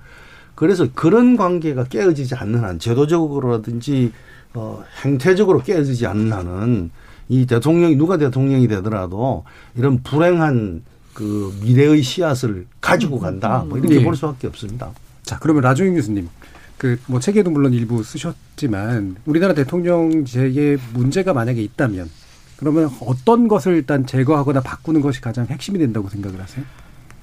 그래서 0.54 0.86
그런 0.94 1.36
관계가 1.36 1.84
깨어지지 1.84 2.34
않는 2.34 2.62
한 2.62 2.78
제도적으로라든지 2.78 4.12
어, 4.54 4.82
행태적으로 5.04 5.62
깨어지지 5.62 6.06
않는 6.06 6.32
한은 6.32 6.90
이 7.28 7.46
대통령이 7.46 7.96
누가 7.96 8.16
대통령이 8.16 8.68
되더라도 8.68 9.44
이런 9.76 10.02
불행한 10.02 10.82
그 11.14 11.54
미래의 11.62 12.02
씨앗을 12.02 12.66
가지고 12.80 13.18
간다. 13.18 13.64
뭐 13.68 13.78
이렇게 13.78 13.98
네. 13.98 14.04
볼 14.04 14.16
수밖에 14.16 14.46
없습니다. 14.48 14.90
자, 15.22 15.38
그러면 15.38 15.62
라조인 15.62 15.94
교수님. 15.94 16.28
그 16.76 16.98
뭐 17.06 17.20
책에도 17.20 17.50
물론 17.50 17.74
일부 17.74 18.02
쓰셨지만 18.02 19.16
우리나라 19.26 19.52
대통령제에 19.52 20.78
문제가 20.94 21.34
만약에 21.34 21.62
있다면 21.62 22.08
그러면 22.56 22.90
어떤 23.00 23.48
것을 23.48 23.74
일단 23.74 24.06
제거하거나 24.06 24.62
바꾸는 24.62 25.02
것이 25.02 25.20
가장 25.20 25.46
핵심이 25.46 25.78
된다고 25.78 26.08
생각을 26.08 26.40
하세요? 26.40 26.64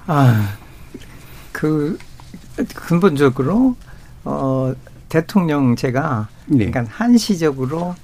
아, 0.06 0.56
그 1.58 1.98
근본적으로 2.72 3.74
어 4.22 4.72
대통령 5.08 5.74
제가 5.74 6.28
네. 6.46 6.70
그러니까 6.70 6.84
한시적으로 6.88 7.96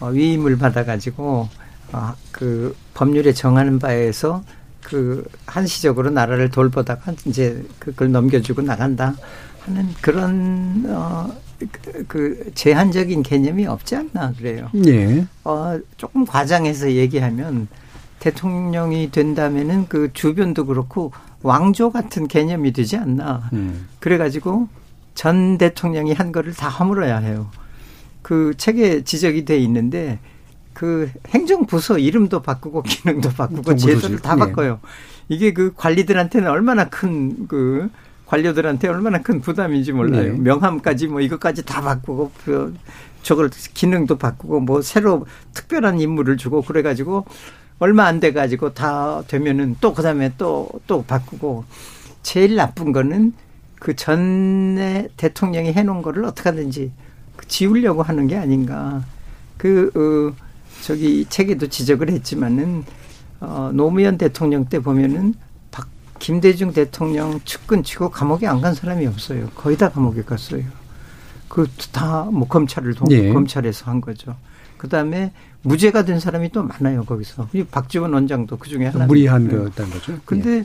어, 0.00 0.06
위임을 0.06 0.56
받아가지고 0.56 1.46
아, 1.92 2.14
그 2.30 2.74
법률에 2.94 3.34
정하는 3.34 3.78
바에서 3.78 4.42
그 4.80 5.28
한시적으로 5.44 6.08
나라를 6.08 6.50
돌보다가 6.50 7.12
이제 7.26 7.62
그걸 7.78 8.12
넘겨주고 8.12 8.62
나간다 8.62 9.14
하는 9.60 9.88
그런 10.00 10.86
어. 10.88 11.30
그 12.08 12.50
제한적인 12.54 13.22
개념이 13.22 13.66
없지 13.66 13.94
않나 13.94 14.32
그래요. 14.36 14.68
예. 14.86 15.24
어 15.44 15.78
조금 15.98 16.24
과장해서 16.24 16.90
얘기하면 16.92 17.68
대통령이 18.18 19.10
된다면은 19.12 19.86
그 19.88 20.10
주변도 20.12 20.66
그렇고 20.66 21.12
왕조 21.42 21.90
같은 21.90 22.28
개념이 22.28 22.72
되지 22.72 22.96
않나. 22.96 23.50
음. 23.52 23.88
그래가지고 24.00 24.68
전 25.14 25.58
대통령이 25.58 26.12
한 26.12 26.32
거를 26.32 26.54
다 26.54 26.68
허물어야 26.68 27.18
해요. 27.18 27.50
그 28.22 28.54
책에 28.56 29.04
지적이 29.04 29.44
돼 29.44 29.58
있는데 29.58 30.18
그 30.72 31.10
행정부서 31.28 31.98
이름도 31.98 32.42
바꾸고 32.42 32.82
기능도 32.86 33.30
바꾸고 33.30 33.76
제도를 33.76 34.20
다 34.20 34.34
예. 34.34 34.38
바꿔요. 34.38 34.80
이게 35.28 35.52
그 35.52 35.72
관리들한테는 35.76 36.48
얼마나 36.50 36.88
큰 36.88 37.46
그 37.48 37.90
관료들한테 38.32 38.88
얼마나 38.88 39.20
큰 39.20 39.42
부담인지 39.42 39.92
몰라요. 39.92 40.32
네. 40.32 40.38
명함까지 40.38 41.06
뭐 41.08 41.20
이것까지 41.20 41.66
다 41.66 41.82
바꾸고 41.82 42.32
그 42.46 42.74
저걸 43.22 43.50
기능도 43.74 44.16
바꾸고 44.16 44.60
뭐 44.60 44.80
새로 44.80 45.26
특별한 45.52 46.00
임무를 46.00 46.38
주고 46.38 46.62
그래가지고 46.62 47.26
얼마 47.82 48.04
안 48.06 48.20
돼 48.20 48.32
가지고 48.32 48.74
다 48.74 49.22
되면은 49.26 49.76
또 49.80 49.92
그다음에 49.92 50.30
또또 50.38 50.80
또 50.86 51.02
바꾸고 51.04 51.64
제일 52.22 52.54
나쁜 52.54 52.92
거는 52.92 53.32
그 53.80 53.96
전에 53.96 55.08
대통령이 55.16 55.72
해놓은 55.72 56.02
거를 56.02 56.24
어떻게 56.24 56.48
하든지 56.50 56.92
지우려고 57.48 58.02
하는 58.04 58.28
게 58.28 58.36
아닌가. 58.36 59.02
그, 59.56 59.90
어, 59.96 60.36
저기 60.82 61.26
책에도 61.28 61.66
지적을 61.66 62.10
했지만은, 62.10 62.84
어, 63.40 63.70
노무현 63.74 64.16
대통령 64.16 64.66
때 64.66 64.78
보면은 64.78 65.34
박, 65.72 65.88
김대중 66.20 66.72
대통령 66.72 67.40
측근 67.44 67.82
치고 67.82 68.10
감옥에 68.10 68.46
안 68.46 68.60
간 68.60 68.74
사람이 68.74 69.04
없어요. 69.08 69.48
거의 69.56 69.76
다 69.76 69.88
감옥에 69.90 70.22
갔어요. 70.22 70.62
그 71.48 71.66
다 71.92 72.30
뭐 72.30 72.46
검찰을 72.46 72.94
동, 72.94 73.10
예. 73.10 73.32
검찰에서 73.32 73.90
한 73.90 74.00
거죠. 74.00 74.36
그 74.78 74.88
다음에 74.88 75.32
무죄가 75.62 76.04
된 76.04 76.20
사람이 76.20 76.50
또 76.50 76.62
많아요, 76.62 77.04
거기서. 77.04 77.48
박지원 77.70 78.12
원장도 78.12 78.58
그 78.58 78.68
중에 78.68 78.86
하나. 78.86 79.06
무리한 79.06 79.48
거였다는 79.48 79.90
거죠. 79.90 80.18
근데 80.24 80.50
예. 80.50 80.64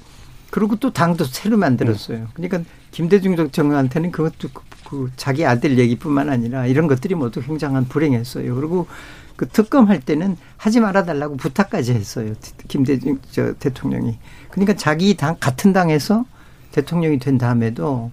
그리고 0.50 0.76
또 0.78 0.92
당도 0.92 1.26
새로 1.26 1.58
만들었어요. 1.58 2.28
그러니까 2.34 2.62
김대중 2.92 3.36
대통령한테는 3.36 4.12
그것도 4.12 4.50
그, 4.54 4.64
그 4.90 5.12
자기 5.16 5.46
아들 5.46 5.78
얘기뿐만 5.78 6.30
아니라 6.30 6.66
이런 6.66 6.88
것들이 6.88 7.16
모두 7.16 7.42
굉장한 7.42 7.86
불행했어요. 7.86 8.56
그리고 8.56 8.88
그 9.36 9.48
특검할 9.48 10.00
때는 10.00 10.36
하지 10.56 10.80
말아달라고 10.80 11.38
부탁까지 11.38 11.94
했어요. 11.94 12.34
김대중 12.68 13.20
저 13.30 13.54
대통령이. 13.54 14.18
그러니까 14.50 14.74
자기 14.76 15.16
당 15.16 15.36
같은 15.40 15.74
당에서 15.74 16.26
대통령이 16.72 17.20
된 17.20 17.38
다음에도 17.38 18.12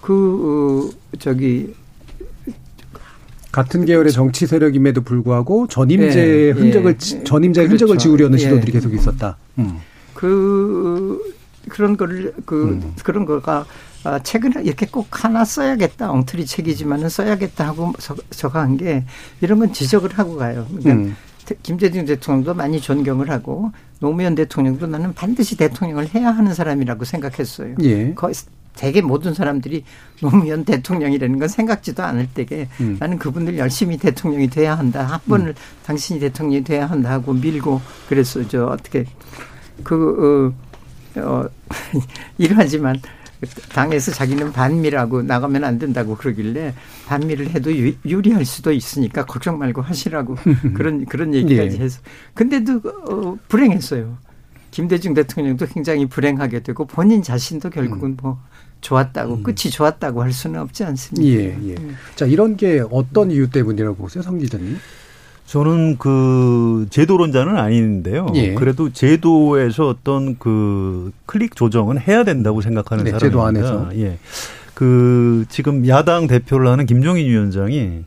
그 0.00 0.92
어, 1.12 1.16
저기 1.18 1.74
같은 3.52 3.84
계열의 3.84 4.12
정치 4.12 4.46
세력임에도 4.46 5.02
불구하고 5.02 5.66
전임제 5.66 6.48
예, 6.48 6.50
흔적을 6.50 6.92
예, 6.94 7.24
전임자의 7.24 7.68
그렇죠. 7.68 7.84
흔적을 7.84 7.98
지우려는 7.98 8.38
예. 8.38 8.42
시도들이 8.42 8.72
계속 8.72 8.94
있었다. 8.94 9.36
음. 9.58 9.78
그 10.14 11.20
그런 11.68 11.96
거를 11.96 12.32
그 12.44 12.64
음. 12.64 12.94
그런 13.02 13.24
거가 13.24 13.66
아, 14.04 14.18
책을 14.18 14.64
이렇게 14.64 14.86
꼭 14.86 15.06
하나 15.10 15.44
써야겠다 15.44 16.10
엉터리 16.10 16.46
책이지만은 16.46 17.08
써야겠다 17.08 17.66
하고 17.66 17.92
적어한 18.30 18.76
게 18.76 19.04
이런 19.40 19.58
건 19.58 19.72
지적을 19.72 20.18
하고 20.18 20.36
가요. 20.36 20.66
그러니까 20.68 20.92
음. 20.92 21.16
김대중 21.62 22.04
대통령도 22.04 22.54
많이 22.54 22.80
존경을 22.80 23.30
하고 23.30 23.72
노무현 23.98 24.34
대통령도 24.36 24.86
나는 24.86 25.12
반드시 25.14 25.56
대통령을 25.56 26.14
해야 26.14 26.30
하는 26.30 26.54
사람이라고 26.54 27.04
생각했어요. 27.04 27.74
예. 27.82 28.14
거의 28.14 28.34
대개 28.74 29.00
모든 29.00 29.34
사람들이 29.34 29.84
노무현 30.20 30.64
대통령이라는 30.66 31.38
건 31.38 31.48
생각지도 31.48 32.02
않을 32.02 32.28
때게 32.32 32.68
음. 32.80 32.96
나는 32.98 33.18
그분들 33.18 33.58
열심히 33.58 33.98
대통령이 33.98 34.48
돼야 34.48 34.76
한다. 34.76 35.04
한 35.04 35.20
번을 35.28 35.48
음. 35.48 35.54
당신이 35.84 36.20
대통령이 36.20 36.64
돼야 36.64 36.86
한다 36.86 37.10
하고 37.10 37.32
밀고 37.32 37.80
그래서 38.08 38.46
저 38.48 38.66
어떻게 38.66 39.04
그 39.82 40.54
어, 41.16 41.20
어, 41.20 41.48
일하지만 42.38 43.00
당에서 43.72 44.12
자기는 44.12 44.52
반미라고 44.52 45.22
나가면 45.22 45.64
안 45.64 45.78
된다고 45.78 46.14
그러길래 46.16 46.74
반미를 47.06 47.50
해도 47.50 47.74
유, 47.74 48.20
리할 48.20 48.44
수도 48.44 48.70
있으니까 48.72 49.24
걱정 49.24 49.58
말고 49.58 49.80
하시라고 49.82 50.36
그런 50.74 51.06
그런 51.06 51.34
얘기까지 51.34 51.78
예. 51.78 51.84
해서 51.84 52.00
근데도 52.34 52.82
어, 53.08 53.38
불행했어요. 53.48 54.18
김대중 54.70 55.14
대통령도 55.14 55.66
굉장히 55.66 56.06
불행하게 56.06 56.60
되고 56.60 56.86
본인 56.86 57.22
자신도 57.22 57.70
결국은 57.70 58.10
음. 58.10 58.16
뭐 58.22 58.40
좋았다고 58.80 59.34
음. 59.34 59.42
끝이 59.42 59.70
좋았다고 59.70 60.22
할 60.22 60.32
수는 60.32 60.60
없지 60.60 60.84
않습니까? 60.84 61.28
예, 61.28 61.56
예. 61.68 61.74
음. 61.78 61.96
자 62.16 62.26
이런 62.26 62.56
게 62.56 62.82
어떤 62.90 63.30
이유 63.30 63.50
때문이라고 63.50 63.96
보세요, 63.96 64.22
성 64.22 64.38
기자님? 64.38 64.78
저는 65.46 65.98
그 65.98 66.86
제도론자는 66.90 67.56
아닌데요. 67.56 68.28
예. 68.36 68.54
그래도 68.54 68.92
제도에서 68.92 69.88
어떤 69.88 70.38
그 70.38 71.10
클릭 71.26 71.56
조정은 71.56 71.98
해야 71.98 72.22
된다고 72.22 72.60
생각하는 72.60 73.02
네, 73.04 73.10
사람입니다. 73.10 73.28
제도 73.28 73.42
안에서. 73.44 73.90
예. 73.98 74.18
그 74.74 75.44
지금 75.48 75.86
야당 75.88 76.28
대표를 76.28 76.68
하는 76.68 76.86
김종인 76.86 77.26
위원장이 77.26 78.04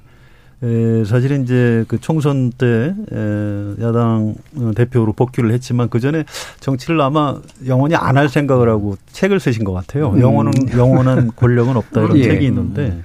에, 0.63 1.03
사실은 1.03 1.43
이제 1.43 1.83
그 1.89 1.99
총선 1.99 2.51
때 2.51 2.95
에, 3.11 3.83
야당 3.83 4.35
대표로 4.75 5.11
복귀를 5.13 5.51
했지만 5.51 5.89
그 5.89 5.99
전에 5.99 6.23
정치를 6.61 7.01
아마 7.01 7.35
영원히 7.67 7.95
안 7.95 8.13
할 8.17 8.29
생각을 8.29 8.69
하고 8.69 8.95
책을 9.11 9.39
쓰신 9.39 9.63
것 9.63 9.73
같아요. 9.73 10.11
음. 10.11 10.21
영원은 10.21 10.51
영원한 10.77 11.31
권력은 11.35 11.75
없다 11.75 12.01
이런 12.03 12.17
예. 12.17 12.23
책이 12.23 12.45
있는데 12.45 12.81
음. 12.87 13.03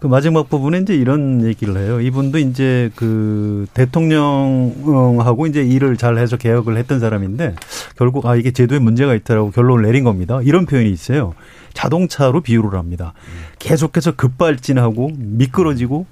그 0.00 0.06
마지막 0.08 0.50
부분에 0.50 0.78
이제 0.80 0.94
이런 0.94 1.44
얘기를 1.46 1.76
해요. 1.78 2.00
이분도 2.00 2.38
이제 2.38 2.90
그 2.94 3.66
대통령하고 3.72 5.46
이제 5.46 5.62
일을 5.62 5.96
잘 5.96 6.18
해서 6.18 6.36
개혁을 6.36 6.76
했던 6.76 7.00
사람인데 7.00 7.54
결국 7.96 8.26
아 8.26 8.36
이게 8.36 8.50
제도에 8.50 8.78
문제가 8.80 9.14
있다라고 9.14 9.50
결론을 9.52 9.84
내린 9.84 10.04
겁니다. 10.04 10.40
이런 10.42 10.66
표현이 10.66 10.90
있어요. 10.90 11.32
자동차로 11.72 12.42
비유를 12.42 12.78
합니다. 12.78 13.14
계속해서 13.58 14.12
급발진하고 14.16 15.10
미끄러지고 15.16 16.06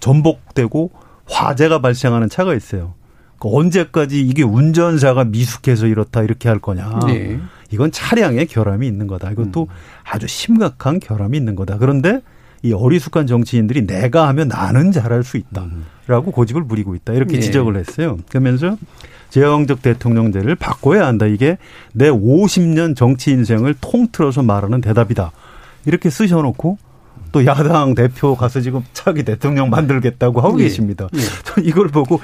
전복되고 0.00 0.90
화재가 1.26 1.80
발생하는 1.80 2.28
차가 2.28 2.54
있어요. 2.54 2.94
그 3.38 3.48
언제까지 3.54 4.20
이게 4.20 4.42
운전사가 4.42 5.24
미숙해서 5.24 5.86
이렇다 5.86 6.22
이렇게 6.22 6.48
할 6.48 6.58
거냐. 6.58 7.00
네. 7.06 7.38
이건 7.70 7.92
차량의 7.92 8.46
결함이 8.46 8.86
있는 8.86 9.06
거다. 9.06 9.30
이것도 9.30 9.62
음. 9.62 9.74
아주 10.04 10.26
심각한 10.26 10.98
결함이 10.98 11.36
있는 11.36 11.54
거다. 11.54 11.78
그런데 11.78 12.20
이 12.62 12.72
어리숙한 12.72 13.26
정치인들이 13.26 13.86
내가 13.86 14.26
하면 14.28 14.48
나는 14.48 14.90
잘할 14.90 15.22
수 15.22 15.36
있다라고 15.36 16.32
고집을 16.32 16.64
부리고 16.64 16.96
있다 16.96 17.12
이렇게 17.12 17.34
네. 17.34 17.40
지적을 17.40 17.76
했어요. 17.76 18.18
그러면서 18.28 18.76
제왕적 19.30 19.82
대통령제를 19.82 20.56
바꿔야 20.56 21.06
한다. 21.06 21.26
이게 21.26 21.58
내 21.92 22.10
50년 22.10 22.96
정치 22.96 23.30
인생을 23.30 23.74
통틀어서 23.80 24.42
말하는 24.42 24.80
대답이다. 24.80 25.30
이렇게 25.84 26.10
쓰셔놓고 26.10 26.78
또 27.32 27.44
야당 27.46 27.94
대표 27.94 28.36
가서 28.36 28.60
지금 28.60 28.82
차기 28.92 29.22
대통령 29.22 29.70
만들겠다고 29.70 30.40
하고 30.40 30.56
네. 30.56 30.64
계십니다. 30.64 31.08
네. 31.12 31.20
이걸 31.62 31.88
보고 31.88 32.20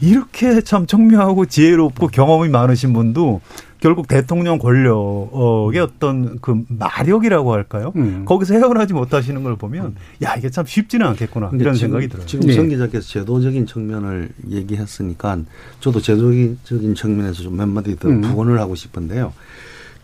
이렇게 0.00 0.60
참 0.60 0.86
청명하고 0.86 1.46
지혜롭고 1.46 2.08
경험이 2.08 2.48
많으신 2.48 2.92
분도 2.92 3.40
결국 3.78 4.08
대통령 4.08 4.58
권력의 4.58 5.80
어떤 5.80 6.38
그 6.40 6.62
마력이라고 6.68 7.52
할까요? 7.52 7.92
음. 7.96 8.24
거기서 8.24 8.54
헤어나지 8.54 8.94
못하시는 8.94 9.42
걸 9.42 9.56
보면 9.56 9.94
야 10.24 10.34
이게 10.36 10.48
참 10.50 10.64
쉽지는 10.64 11.06
않겠구나 11.08 11.50
이런 11.54 11.74
생각이 11.74 12.08
들어요. 12.08 12.26
지금 12.26 12.46
네. 12.46 12.54
성 12.54 12.68
기자께서 12.68 13.06
제도적인 13.06 13.66
측면을 13.66 14.30
얘기했으니까 14.50 15.38
저도 15.80 16.00
제도적인 16.00 16.94
측면에서 16.94 17.42
좀 17.42 17.56
몇 17.56 17.68
마디 17.68 17.96
더 17.96 18.08
음. 18.08 18.20
부언을 18.22 18.58
하고 18.60 18.74
싶은데요. 18.74 19.32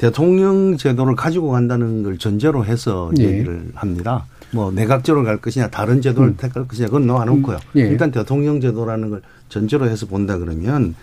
대통령 0.03 0.77
제도를 0.77 1.15
가지고 1.15 1.51
간다는 1.53 2.03
걸 2.03 2.19
전제로 2.19 2.65
해서 2.65 3.13
네. 3.15 3.23
얘기를 3.23 3.71
합니다. 3.77 4.27
뭐 4.51 4.73
내각제로 4.73 5.23
갈 5.23 5.37
것이냐 5.37 5.71
다른 5.71 6.03
제도를 6.03 6.31
음. 6.31 6.37
택할 6.37 6.67
것이냐 6.67 6.89
그건 6.89 7.07
놓아놓고요. 7.07 7.57
음. 7.57 7.79
예. 7.81 7.83
일단 7.83 8.11
대통령 8.11 8.61
제도라는 8.61 9.11
걸 9.11 9.23
전제로 9.49 9.89
해서 9.89 10.07
본다 10.07 10.39
그러면 10.39 10.97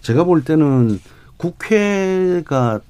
제가 0.00 0.24
볼 0.24 0.42
때는 0.42 0.98
국회가 1.36 2.80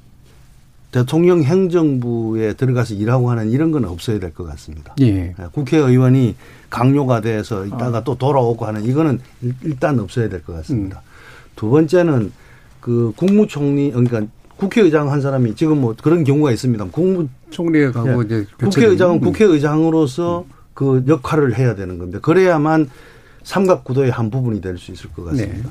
대통령 0.91 1.43
행정부에 1.43 2.55
들어가서 2.55 2.95
일하고 2.95 3.31
하는 3.31 3.51
이런 3.51 3.73
건 3.73 3.85
없어야 3.85 4.19
될 4.19 4.33
것 4.33 4.45
같습니다. 4.45 4.95
예. 5.03 5.07
예. 5.07 5.35
국회의원이 5.53 6.35
강요가 6.71 7.21
돼서 7.21 7.67
이따가 7.67 7.99
어. 7.99 8.05
또 8.05 8.17
돌아오고 8.17 8.65
하는 8.65 8.87
이거는 8.87 9.21
일단 9.65 10.01
없어야 10.01 10.31
될 10.31 10.43
것 10.43 10.55
같습니다. 10.55 11.03
음. 11.05 11.53
두 11.57 11.69
번째는 11.69 12.33
그 12.81 13.13
국무총리 13.17 13.91
그러니까 13.91 14.23
국회의장 14.57 15.11
한 15.11 15.21
사람이 15.21 15.55
지금 15.57 15.81
뭐 15.81 15.95
그런 16.01 16.25
경우가 16.25 16.53
있습니다. 16.53 16.85
국무총리에 16.87 17.91
가고 17.91 18.23
예. 18.23 18.27
이제 18.27 18.47
국회의장은 18.59 19.21
국회의장으로서 19.21 20.45
음. 20.49 20.53
그 20.75 21.05
역할을 21.09 21.57
해야 21.59 21.75
되는 21.75 21.99
건데 21.99 22.19
그래야만 22.23 22.89
삼각구도의 23.43 24.11
한 24.11 24.31
부분이 24.31 24.61
될 24.61 24.79
수 24.79 24.93
있을 24.93 25.11
것 25.13 25.25
같습니다. 25.25 25.55
네. 25.57 25.63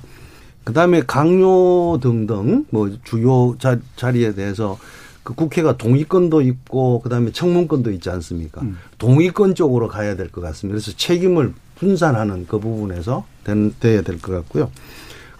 그다음에 0.64 1.02
강요 1.08 2.00
등등 2.02 2.66
뭐 2.70 2.92
주요 3.04 3.56
자, 3.60 3.80
자리에 3.96 4.34
대해서 4.36 4.78
그 5.24 5.34
국회가 5.34 5.78
동의권도 5.78 6.42
있고 6.42 7.00
그다음에 7.02 7.32
청문권도 7.32 7.92
있지 7.92 8.10
않습니까? 8.10 8.62
음. 8.62 8.78
동의권 8.98 9.56
쪽으로 9.56 9.88
가야 9.88 10.16
될 10.16 10.30
것 10.30 10.42
같습니다. 10.42 10.76
그래서 10.76 10.96
책임을 10.98 11.54
분산하는 11.76 12.46
그 12.48 12.60
부분에서 12.60 13.26
된, 13.44 13.74
돼야 13.80 14.02
될 14.02 14.20
것 14.20 14.34
같고요. 14.34 14.70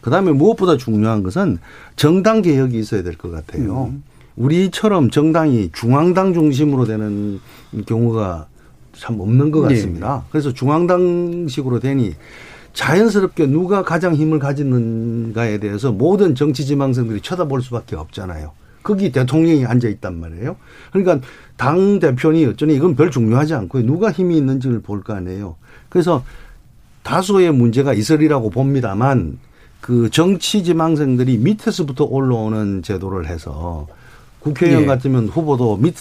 그다음에 0.02 0.32
무엇보다 0.32 0.78
중요한 0.78 1.24
것은 1.24 1.60
정당 1.96 2.42
개혁이 2.42 2.78
있어야 2.80 3.04
될 3.04 3.16
것 3.16 3.32
같아요. 3.32 3.86
음. 3.92 4.04
우리처럼 4.36 5.10
정당이 5.12 5.70
중앙당 5.74 6.34
중심으로 6.34 6.86
되는 6.86 7.40
경우가 7.86 8.48
참 8.94 9.20
없는 9.20 9.52
것 9.52 9.68
네. 9.68 9.76
같습니다. 9.76 10.16
네. 10.24 10.28
그래서 10.32 10.54
중앙당식으로 10.54 11.80
되니 11.80 12.14
자연스럽게 12.74 13.48
누가 13.48 13.84
가장 13.84 14.16
힘을 14.16 14.40
가지는가에 14.40 15.60
대해서 15.60 15.92
모든 15.92 16.36
정치 16.36 16.66
지망생들이 16.66 17.22
쳐다볼 17.22 17.62
수밖에 17.62 17.96
없잖아요. 17.96 18.54
거기 18.82 19.12
대통령이 19.12 19.66
앉아 19.66 19.88
있단 19.90 20.20
말이에요. 20.20 20.56
그러니까 20.92 21.26
당 21.58 22.00
대표니 22.00 22.46
어쩌니 22.46 22.74
이건 22.76 22.96
별 22.96 23.12
중요하지 23.12 23.54
않고 23.54 23.82
누가 23.84 24.12
힘이 24.12 24.38
있는지를 24.38 24.82
볼 24.82 25.04
거 25.04 25.14
아니에요. 25.14 25.56
그래서 25.90 26.24
다소의 27.04 27.52
문제가 27.52 27.94
있으리라고 27.94 28.50
봅니다만 28.50 29.38
그 29.82 30.10
정치 30.12 30.64
지망생들이 30.64 31.38
밑에서부터 31.40 32.06
올라오는 32.06 32.84
제도를 32.84 33.28
해서 33.28 33.88
국회의원 34.40 34.84
예. 34.84 34.86
같으면 34.88 35.28
후보도 35.28 35.78
밑 35.78 35.96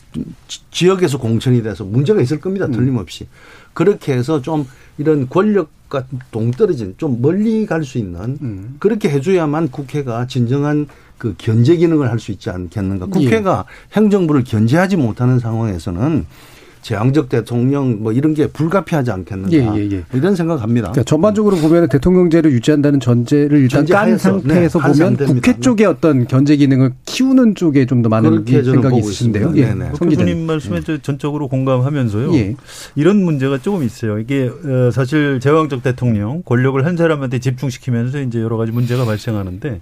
지역에서 0.71 1.19
공천이 1.19 1.63
돼서 1.63 1.85
문제가 1.85 2.21
있을 2.21 2.41
겁니다. 2.41 2.67
음. 2.67 2.73
틀림없이. 2.73 3.27
그렇게 3.75 4.13
해서 4.13 4.41
좀 4.41 4.67
이런 4.99 5.29
권력과 5.29 6.05
동떨어진 6.31 6.95
좀 6.97 7.21
멀리 7.21 7.67
갈 7.67 7.83
수 7.85 7.99
있는 7.99 8.39
음. 8.43 8.77
그렇게 8.79 9.09
해줘야만 9.11 9.69
국회가 9.71 10.27
진정한 10.27 10.87
그 11.19 11.35
견제 11.37 11.77
기능을 11.77 12.11
할 12.11 12.19
수 12.19 12.33
있지 12.33 12.49
않겠는가. 12.51 13.07
국회가 13.07 13.65
예. 13.69 13.97
행정부를 14.01 14.45
견제하지 14.45 14.97
못하는 14.97 15.39
상황에서는 15.39 16.27
제왕적 16.83 17.29
대통령 17.29 18.03
뭐 18.03 18.13
이런 18.13 18.35
게 18.35 18.49
불가피하지 18.49 19.11
않겠는가 19.13 19.53
예, 19.53 19.59
예, 19.77 19.89
예. 19.93 20.05
이런 20.13 20.35
생각합니다. 20.35 20.91
그러니까 20.91 21.05
전반적으로 21.05 21.57
보면 21.57 21.89
대통령제를 21.89 22.53
유지한다는 22.53 22.99
전제를 23.01 23.59
일단 23.59 23.87
깐 23.87 24.19
상태에서 24.19 24.81
네, 24.81 24.93
보면 24.93 25.17
국회 25.17 25.61
쪽의 25.61 25.87
어떤 25.87 26.27
견제 26.27 26.57
기능을 26.57 26.93
키우는 27.07 27.55
쪽에 27.55 27.87
좀 27.87 28.01
더 28.01 28.09
많은 28.09 28.45
생각이 28.47 28.99
있으신데요. 28.99 29.53
예. 29.57 29.75
네. 29.75 29.91
교수님 29.99 30.47
말씀에 30.47 30.81
예. 30.89 30.99
전적으로 31.03 31.49
공감하면서요. 31.49 32.35
예. 32.35 32.57
이런 32.95 33.23
문제가 33.23 33.59
조금 33.59 33.83
있어요. 33.83 34.19
이게 34.19 34.49
어, 34.49 34.91
사실 34.91 35.41
제왕적 35.41 35.83
대통령 35.83 36.43
권력을 36.45 36.85
한 36.85 36.97
사람한테 36.97 37.39
집중시키면서 37.41 38.21
이제 38.23 38.41
여러 38.41 38.57
가지 38.57 38.73
문제가 38.73 39.05
발생하는데 39.05 39.81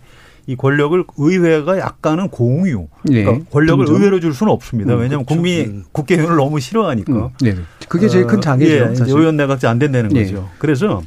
이 0.49 0.57
권력을 0.57 1.05
의회가 1.19 1.79
약간은 1.79 2.31
공유. 2.31 2.89
네. 3.05 3.23
그러니까 3.23 3.51
권력을 3.51 3.85
점점. 3.85 4.01
의회로 4.01 4.19
줄 4.19 4.33
수는 4.33 4.51
없습니다. 4.51 4.95
음, 4.95 5.01
왜냐하면 5.01 5.27
그렇죠. 5.27 5.43
국민이 5.43 5.65
음. 5.67 5.85
국회의원을 5.93 6.37
너무 6.37 6.59
싫어하니까. 6.59 7.13
음, 7.13 7.29
네. 7.43 7.55
그게 7.87 8.09
제일 8.09 8.27
큰 8.27 8.41
장애죠. 8.41 8.73
예, 8.73 8.95
의원 9.09 9.37
내각제 9.37 9.67
안 9.67 9.79
된다는 9.79 10.09
네. 10.09 10.25
거죠. 10.25 10.49
그래서 10.59 11.03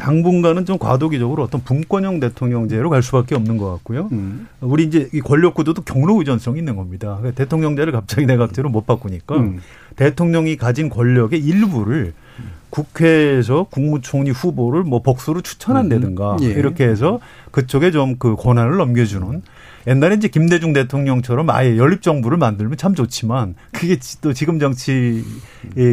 당분간은 0.00 0.64
좀 0.64 0.78
과도기적으로 0.78 1.42
어떤 1.42 1.62
분권형 1.62 2.20
대통령제로 2.20 2.88
갈 2.88 3.02
수밖에 3.02 3.34
없는 3.34 3.58
것 3.58 3.70
같고요. 3.72 4.08
음. 4.12 4.48
우리 4.60 4.84
이제 4.84 5.08
이 5.12 5.20
권력 5.20 5.54
구도도 5.54 5.82
경로 5.82 6.18
의존성이 6.18 6.58
있는 6.58 6.74
겁니다. 6.74 7.16
그러니까 7.18 7.32
대통령제를 7.42 7.92
갑자기 7.92 8.26
내각제로 8.26 8.70
못 8.70 8.86
바꾸니까 8.86 9.36
음. 9.36 9.60
대통령이 9.96 10.56
가진 10.56 10.88
권력의 10.88 11.38
일부를 11.38 12.14
국회에서 12.70 13.66
국무총리 13.70 14.30
후보를 14.30 14.84
뭐 14.84 15.02
복수로 15.02 15.42
추천한다든가 15.42 16.36
음. 16.36 16.42
예. 16.42 16.46
이렇게 16.46 16.84
해서 16.84 17.20
그쪽에 17.50 17.90
좀 17.90 18.16
그 18.18 18.36
권한을 18.36 18.76
넘겨주는 18.76 19.42
옛날에 19.86 20.16
이제 20.16 20.28
김대중 20.28 20.72
대통령처럼 20.72 21.48
아예 21.50 21.76
연립정부를 21.76 22.38
만들면 22.38 22.76
참 22.76 22.94
좋지만 22.94 23.54
그게 23.72 23.98
또 24.20 24.32
지금 24.32 24.58
정치 24.58 25.24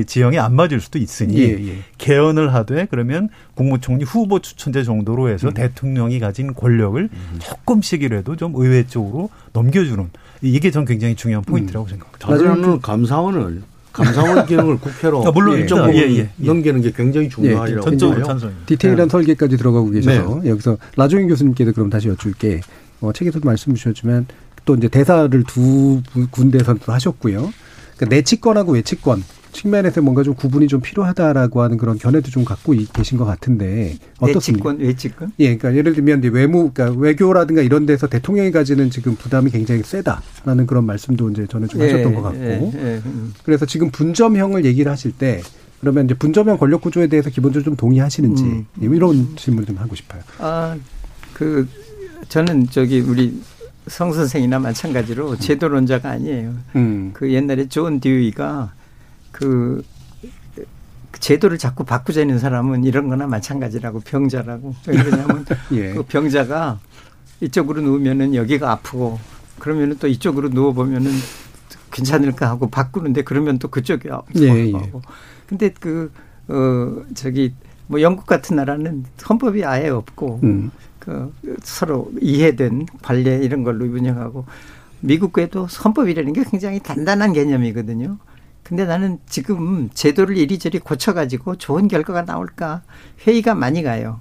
지형에 0.05 0.38
안 0.38 0.55
맞을 0.55 0.79
수도 0.79 0.99
있으니 0.99 1.39
예, 1.39 1.67
예. 1.67 1.77
개헌을 1.97 2.53
하되 2.53 2.88
그러면 2.89 3.29
국무총리 3.55 4.03
후보 4.03 4.39
추천제 4.39 4.83
정도로 4.83 5.29
해서 5.29 5.47
음. 5.47 5.53
대통령이 5.53 6.19
가진 6.19 6.53
권력을 6.53 7.01
음. 7.01 7.39
조금씩이라도 7.39 8.35
좀 8.35 8.53
의회 8.55 8.85
쪽으로 8.85 9.29
넘겨주는 9.53 10.09
이게 10.41 10.71
전 10.71 10.85
굉장히 10.85 11.15
중요한 11.15 11.43
포인트라고 11.43 11.88
음. 11.88 11.89
생각합니다. 11.89 12.38
저는 12.38 12.81
감사원을 12.81 13.61
감사원 13.93 14.45
기능을 14.45 14.77
국회로 14.77 15.25
아, 15.27 15.31
물론 15.31 15.57
일정 15.57 15.79
부분 15.79 15.95
예, 15.95 16.01
예, 16.01 16.17
예. 16.17 16.29
넘기는 16.38 16.79
게 16.81 16.91
굉장히 16.91 17.29
중요하리라고 17.29 17.91
예, 17.91 17.97
생각해요. 17.97 18.51
디테일한 18.67 19.07
네. 19.07 19.11
설계까지 19.11 19.57
들어가고 19.57 19.89
계셔서 19.89 20.41
네. 20.43 20.49
여기서 20.49 20.77
나종인 20.95 21.27
교수님께도 21.27 21.73
그럼 21.73 21.89
다시 21.89 22.09
여쭐게 22.09 22.61
어, 23.02 23.12
책에서도 23.14 23.45
말씀 23.45 23.74
주셨지만 23.74 24.26
또 24.66 24.76
이제 24.76 24.88
대사를 24.88 25.43
두 25.43 26.02
군데에서 26.32 26.76
하셨고요. 26.86 27.52
그러니까 27.95 28.16
내치권하고 28.16 28.74
외치권 28.74 29.24
측면에서 29.52 30.02
뭔가 30.02 30.24
좀 30.24 30.36
구분이 30.36 30.68
좀 30.68 30.82
필요하다라고 30.82 31.62
하는 31.62 31.78
그런 31.78 31.98
견해도 31.98 32.30
좀 32.30 32.45
갖고 32.45 32.74
계신 32.93 33.18
것 33.18 33.26
같은데 33.26 33.98
어떻습니까? 34.20 34.70
외치권, 34.70 34.88
외치권? 34.88 35.32
예, 35.39 35.58
그러니까 35.58 35.76
예를 35.76 35.93
들면 35.93 36.20
이제 36.20 36.28
외무, 36.28 36.72
그러니까 36.72 37.00
외교라든가 37.00 37.62
이런 37.62 37.86
데서 37.86 38.08
대통령이 38.08 38.52
가지는 38.52 38.91
지금 38.91 39.16
부담이 39.16 39.50
굉장히 39.50 39.82
세다라는 39.84 40.68
그런 40.68 40.86
말씀도 40.86 41.32
이제 41.32 41.48
저는 41.48 41.70
좀 41.70 41.82
예, 41.82 41.86
하셨던 41.86 42.14
것 42.14 42.22
같고 42.22 42.39
예, 42.39 42.72
예, 42.76 43.02
음. 43.06 43.34
그래서 43.43 43.66
지금 43.66 43.89
분점형을 43.89 44.64
얘기를 44.66 44.91
하실 44.91 45.12
때 45.12 45.41
그러면 45.80 46.06
이제 46.06 46.14
분점형 46.14 46.58
권력 46.58 46.82
구조에 46.82 47.08
대해서 47.08 47.30
기본적으로 47.30 47.64
좀 47.64 47.76
동의하시는지 47.76 48.43
음. 48.43 48.66
이런 48.80 49.36
질문을 49.36 49.66
좀 49.66 49.78
하고 49.78 49.95
싶어요. 49.95 50.22
아, 50.39 50.76
그 51.34 51.68
저는 52.30 52.69
저기 52.69 52.99
우리 52.99 53.41
성 53.88 54.11
선생이나 54.11 54.59
마찬가지로 54.59 55.38
제도론자가 55.38 56.09
아니에요. 56.09 56.53
음. 56.75 57.11
그 57.13 57.32
옛날에 57.32 57.67
존 57.69 57.99
듀이가 57.99 58.73
그 59.32 59.84
제도를 61.19 61.57
자꾸 61.57 61.84
바꾸자는 61.84 62.38
사람은 62.39 62.84
이런 62.84 63.07
거나 63.07 63.28
마찬가지라고 63.28 64.01
병자라고. 64.01 64.75
왜 64.88 65.03
그러냐면 65.03 65.45
예. 65.71 65.93
그 65.93 66.03
병자가 66.03 66.80
이쪽으로 67.41 67.82
누우면은 67.82 68.36
여기가 68.36 68.71
아프고 68.71 69.19
그러면은 69.59 69.97
또 69.99 70.07
이쪽으로 70.07 70.49
누워 70.49 70.73
보면은 70.73 71.11
괜찮을까 71.91 72.49
하고 72.49 72.69
바꾸는데 72.69 73.23
그러면 73.23 73.57
또 73.57 73.69
그쪽이 73.69 74.09
아프고. 74.11 74.39
예, 74.39 74.73
예. 74.73 74.91
근데 75.47 75.69
그, 75.80 76.11
어, 76.47 77.03
저기 77.15 77.53
뭐 77.88 78.01
영국 78.01 78.25
같은 78.25 78.57
나라는 78.57 79.05
헌법이 79.28 79.63
아예 79.63 79.89
없고 79.89 80.41
음. 80.43 80.71
그 81.08 81.34
서로 81.64 82.12
이해된 82.20 82.86
관례 83.01 83.38
이런 83.38 83.64
걸로 83.64 83.86
운영하고 83.86 84.45
미국에도 84.99 85.66
헌법이라는 85.66 86.34
게 86.34 86.43
굉장히 86.43 86.82
단단한 86.82 87.32
개념이거든요. 87.32 88.18
근데 88.64 88.86
나는 88.86 89.18
지금 89.26 89.89
제도를 89.93 90.36
이리저리 90.36 90.80
고쳐가지고 90.80 91.55
좋은 91.55 91.88
결과가 91.88 92.26
나올까 92.26 92.82
회의가 93.26 93.55
많이 93.55 93.84
가요. 93.84 94.20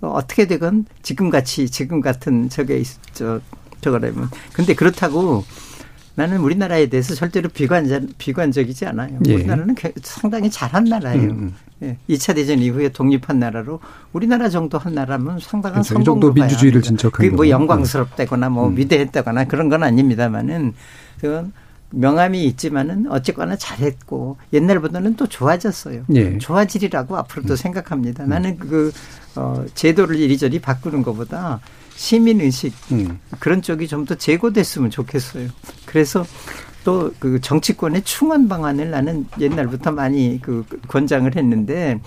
어떻게 0.00 0.46
되건 0.46 0.86
지금 1.02 1.28
같이 1.28 1.68
지금 1.68 2.00
같은 2.00 2.48
저게 2.48 2.84
저 3.12 3.40
저거라면 3.80 4.30
근데 4.52 4.74
그렇다고 4.74 5.44
나는 6.18 6.38
우리나라에 6.38 6.86
대해서 6.86 7.14
절대로 7.14 7.48
비관적 7.48 8.02
비관적이지 8.18 8.86
않아요. 8.86 9.20
예. 9.28 9.34
우리나라는 9.34 9.76
상당히 10.02 10.50
잘한 10.50 10.82
나라예요. 10.82 11.30
음. 11.30 11.30
음. 11.30 11.54
예. 11.84 11.96
2차 12.12 12.34
대전 12.34 12.58
이후에 12.58 12.88
독립한 12.88 13.38
나라로 13.38 13.78
우리나라 14.12 14.48
정도 14.48 14.78
한 14.78 14.94
나라면 14.94 15.38
상당한 15.38 15.82
그렇죠. 15.82 15.94
성공도 15.94 16.32
민주주의를 16.32 16.82
진척한 16.82 17.24
그게 17.24 17.30
뭐 17.30 17.48
영광스럽다거나 17.48 18.48
뭐 18.48 18.66
음. 18.66 18.76
위대했다거나 18.76 19.44
그런 19.44 19.68
건 19.68 19.84
아닙니다만은 19.84 20.74
그건 21.20 21.52
명함이 21.90 22.44
있지만은 22.46 23.06
어쨌거나 23.08 23.54
잘했고 23.54 24.38
옛날보다는 24.52 25.14
또 25.14 25.28
좋아졌어요. 25.28 26.02
예. 26.14 26.36
좋아지리라고 26.38 27.16
앞으로도 27.16 27.54
음. 27.54 27.56
생각합니다. 27.56 28.24
음. 28.24 28.30
나는 28.30 28.58
그 28.58 28.90
어, 29.36 29.64
제도를 29.76 30.16
이리저리 30.16 30.58
바꾸는 30.58 31.04
것보다 31.04 31.60
시민 31.98 32.40
의식 32.40 32.72
음. 32.92 33.18
그런 33.40 33.60
쪽이 33.60 33.88
좀 33.88 34.04
더 34.06 34.14
제고됐으면 34.14 34.88
좋겠어요. 34.90 35.48
그래서 35.84 36.24
또 36.84 37.12
그 37.18 37.40
정치권의 37.40 38.02
충원 38.02 38.48
방안을 38.48 38.90
나는 38.90 39.26
옛날부터 39.40 39.90
많이 39.90 40.38
그 40.40 40.64
권장을 40.86 41.34
했는데 41.36 42.00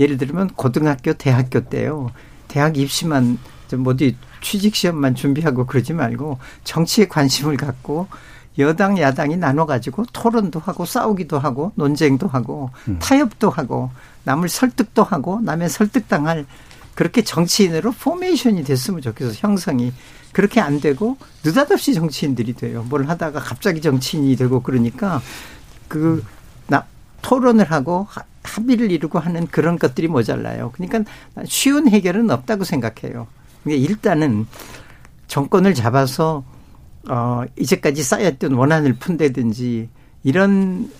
예를 0.00 0.18
들면 0.18 0.48
고등학교, 0.56 1.12
대학교 1.14 1.60
때요. 1.60 2.10
대학 2.48 2.76
입시만 2.76 3.38
좀 3.68 3.86
어디 3.86 4.16
취직 4.42 4.74
시험만 4.74 5.14
준비하고 5.14 5.64
그러지 5.66 5.92
말고 5.92 6.38
정치에 6.64 7.06
관심을 7.06 7.56
갖고 7.56 8.08
여당 8.58 8.98
야당이 8.98 9.36
나눠 9.36 9.64
가지고 9.64 10.04
토론도 10.12 10.58
하고 10.58 10.84
싸우기도 10.84 11.38
하고 11.38 11.72
논쟁도 11.76 12.26
하고 12.26 12.70
음. 12.88 12.98
타협도 13.00 13.50
하고 13.50 13.90
남을 14.24 14.48
설득도 14.48 15.04
하고 15.04 15.40
남의 15.40 15.68
설득당할 15.68 16.46
그렇게 16.96 17.22
정치인으로 17.22 17.92
포메이션이 17.92 18.64
됐으면 18.64 19.02
좋겠어 19.02 19.34
형성이 19.36 19.92
그렇게 20.32 20.60
안 20.60 20.80
되고 20.80 21.16
느닷없이 21.44 21.94
정치인들이 21.94 22.54
돼요. 22.54 22.84
뭘 22.88 23.08
하다가 23.08 23.38
갑자기 23.38 23.80
정치인이 23.80 24.34
되고 24.34 24.62
그러니까 24.62 25.22
그 25.88 26.24
나, 26.66 26.84
토론을 27.22 27.70
하고 27.70 28.08
합의를 28.42 28.90
이루고 28.90 29.18
하는 29.18 29.46
그런 29.46 29.78
것들이 29.78 30.08
모자라요. 30.08 30.72
그러니까 30.74 31.10
쉬운 31.44 31.88
해결은 31.88 32.30
없다고 32.30 32.64
생각해요. 32.64 33.26
일단은 33.66 34.46
정권을 35.26 35.74
잡아서 35.74 36.44
어 37.08 37.44
이제까지 37.58 38.02
쌓였던 38.02 38.52
원한을 38.52 38.94
푼다든지 38.94 39.88
이런 40.24 40.90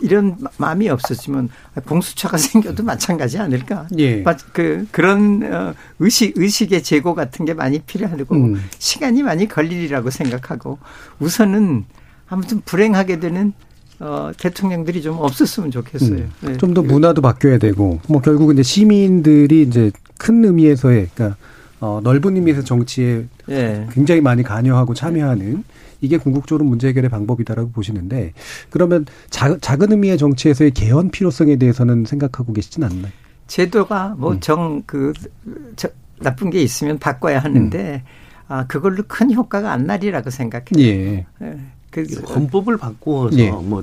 이런 0.00 0.36
마음이 0.58 0.88
없었지만 0.88 1.48
공수처가 1.86 2.36
생겨도 2.38 2.82
마찬가지 2.82 3.38
아닐까? 3.38 3.86
예. 3.98 4.24
그 4.52 4.86
그런 4.90 5.42
어, 5.44 5.74
의식 5.98 6.34
의식의 6.36 6.82
제고 6.82 7.14
같은 7.14 7.44
게 7.44 7.54
많이 7.54 7.78
필요하고 7.80 8.34
음. 8.34 8.62
시간이 8.78 9.22
많이 9.22 9.48
걸리리라고 9.48 10.10
생각하고 10.10 10.78
우선은 11.20 11.84
아무튼 12.28 12.60
불행하게 12.64 13.20
되는 13.20 13.52
어, 14.00 14.32
대통령들이 14.36 15.02
좀 15.02 15.18
없었으면 15.18 15.70
좋겠어요. 15.70 16.18
음. 16.18 16.32
네. 16.40 16.56
좀더 16.56 16.82
문화도 16.82 17.22
바뀌어야 17.22 17.58
되고, 17.58 18.00
뭐 18.08 18.20
결국은 18.20 18.54
이제 18.54 18.62
시민들이 18.62 19.62
이제 19.62 19.92
큰 20.18 20.44
의미에서의, 20.44 21.08
그러니까 21.14 21.36
어, 21.80 22.00
넓은 22.02 22.34
의미에서 22.36 22.62
정치에 22.62 23.24
네. 23.46 23.86
굉장히 23.92 24.20
많이 24.20 24.42
관여하고 24.42 24.94
참여하는 24.94 25.64
이게 26.04 26.18
궁극적으로 26.18 26.64
문제 26.64 26.88
해결의 26.88 27.10
방법이다라고 27.10 27.70
보시는데 27.70 28.32
그러면 28.70 29.06
자, 29.30 29.56
작은 29.58 29.90
의미의 29.92 30.18
정치에서의 30.18 30.72
개헌 30.72 31.10
필요성에 31.10 31.56
대해서는 31.56 32.04
생각하고 32.04 32.52
계시진 32.52 32.84
않나요? 32.84 33.12
제도가 33.46 34.14
뭐 34.18 34.38
정그 34.40 35.12
음. 35.46 35.74
나쁜 36.20 36.50
게 36.50 36.62
있으면 36.62 36.98
바꿔야 36.98 37.38
하는데 37.40 38.02
음. 38.06 38.44
아 38.48 38.66
그걸로 38.66 39.02
큰 39.08 39.32
효과가 39.32 39.72
안 39.72 39.86
나리라고 39.86 40.30
생각해요. 40.30 40.78
예. 40.78 41.26
예. 41.42 41.58
그 41.90 42.02
헌법을 42.28 42.76
바꾸어서 42.76 43.38
예. 43.38 43.50
뭐 43.50 43.82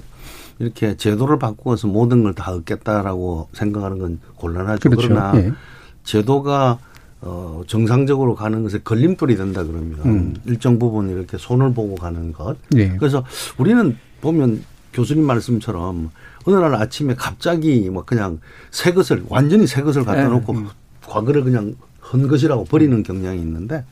이렇게 0.59 0.95
제도를 0.95 1.39
바꾸어서 1.39 1.87
모든 1.87 2.23
걸 2.23 2.33
다 2.33 2.51
얻겠다라고 2.51 3.49
생각하는 3.53 3.97
건 3.99 4.19
곤란하죠. 4.35 4.89
그렇죠. 4.89 5.07
그러나 5.07 5.31
예. 5.35 5.51
제도가 6.03 6.79
어, 7.21 7.61
정상적으로 7.67 8.35
가는 8.35 8.63
것에 8.63 8.79
걸림돌이 8.79 9.35
된다 9.35 9.63
그러면 9.63 9.99
음. 10.05 10.35
일정 10.45 10.79
부분 10.79 11.09
이렇게 11.09 11.37
손을 11.37 11.73
보고 11.73 11.95
가는 11.95 12.33
것. 12.33 12.57
예. 12.75 12.89
그래서 12.97 13.23
우리는 13.57 13.95
보면 14.21 14.63
교수님 14.93 15.23
말씀처럼 15.25 16.11
어느 16.45 16.55
날 16.55 16.73
아침에 16.75 17.15
갑자기 17.15 17.89
뭐 17.89 18.03
그냥 18.03 18.39
새 18.71 18.91
것을 18.93 19.23
완전히 19.29 19.67
새 19.67 19.81
것을 19.83 20.03
갖다 20.03 20.23
예. 20.23 20.27
놓고 20.27 20.53
음. 20.53 20.69
과거를 21.05 21.43
그냥 21.43 21.75
헌 22.11 22.27
것이라고 22.27 22.65
버리는 22.65 23.03
경향이 23.03 23.39
있는데 23.39 23.85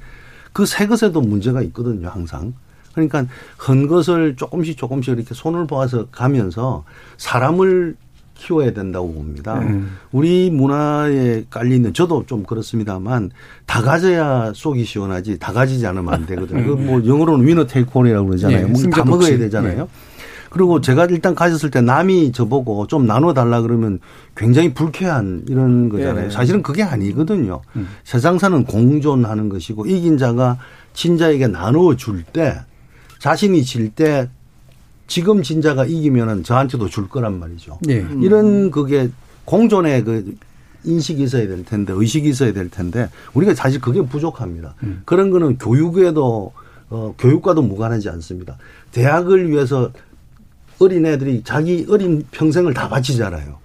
그 0.51 0.65
새 0.65 0.87
것에도 0.87 1.21
문제가 1.21 1.61
있거든요, 1.63 2.09
항상. 2.09 2.53
그러니까 2.93 3.25
헌 3.67 3.87
것을 3.87 4.35
조금씩 4.35 4.77
조금씩 4.77 5.15
이렇게 5.15 5.33
손을 5.33 5.67
보아서 5.67 6.07
가면서 6.07 6.83
사람을 7.17 7.95
키워야 8.39 8.71
된다고 8.71 9.11
봅니다. 9.13 9.59
음. 9.59 9.97
우리 10.11 10.49
문화에 10.49 11.43
깔리는 11.49 11.93
저도 11.93 12.25
좀 12.25 12.43
그렇습니다만 12.43 13.31
다 13.65 13.81
가져야 13.81 14.53
속이 14.55 14.85
시원하지 14.85 15.37
다 15.39 15.51
가지지 15.51 15.85
않으면 15.85 16.13
안 16.13 16.25
되거든요. 16.25 16.73
음. 16.73 16.85
뭐 16.85 17.05
영어로는 17.05 17.45
위너 17.45 17.67
테이크온이라고 17.67 18.27
그러잖아요. 18.27 18.67
네, 18.67 18.71
뭐다 18.71 19.03
먹어야 19.03 19.37
되잖아요. 19.37 19.77
네. 19.83 19.87
그리고 20.49 20.81
제가 20.81 21.05
일단 21.05 21.35
가졌을 21.35 21.69
때 21.69 21.79
남이 21.81 22.31
저보고 22.31 22.87
좀 22.87 23.05
나눠달라 23.05 23.61
그러면 23.61 23.99
굉장히 24.35 24.73
불쾌한 24.73 25.43
이런 25.47 25.89
거잖아요. 25.89 26.25
네. 26.25 26.29
사실은 26.31 26.63
그게 26.63 26.81
아니거든요. 26.81 27.61
음. 27.75 27.87
세상사는 28.03 28.63
공존하는 28.63 29.49
것이고 29.49 29.85
이긴 29.85 30.17
자가 30.17 30.57
진자에게 30.93 31.47
나누어 31.47 31.95
줄 31.95 32.23
때 32.23 32.55
자신이 33.19 33.63
질 33.63 33.91
때 33.91 34.29
지금 35.09 35.41
진자가 35.41 35.85
이기면은 35.85 36.43
저한테도 36.43 36.87
줄 36.87 37.09
거란 37.09 37.39
말이죠. 37.39 37.79
네. 37.81 38.05
이런 38.21 38.69
그게 38.71 39.09
공존의 39.43 40.03
그 40.05 40.35
인식이 40.85 41.23
있어야 41.23 41.47
될 41.47 41.65
텐데 41.65 41.91
의식이 41.93 42.29
있어야 42.29 42.53
될 42.53 42.69
텐데 42.69 43.09
우리가 43.33 43.55
사실 43.55 43.81
그게 43.81 44.01
부족합니다. 44.01 44.75
음. 44.83 45.01
그런 45.05 45.31
거는 45.31 45.57
교육에도 45.57 46.53
어 46.91 47.15
교육과도 47.17 47.63
무관하지 47.63 48.07
않습니다. 48.09 48.57
대학을 48.91 49.49
위해서 49.49 49.91
어린 50.79 51.05
애들이 51.05 51.41
자기 51.43 51.85
어린 51.89 52.23
평생을 52.31 52.73
다 52.75 52.87
바치잖아요. 52.87 53.57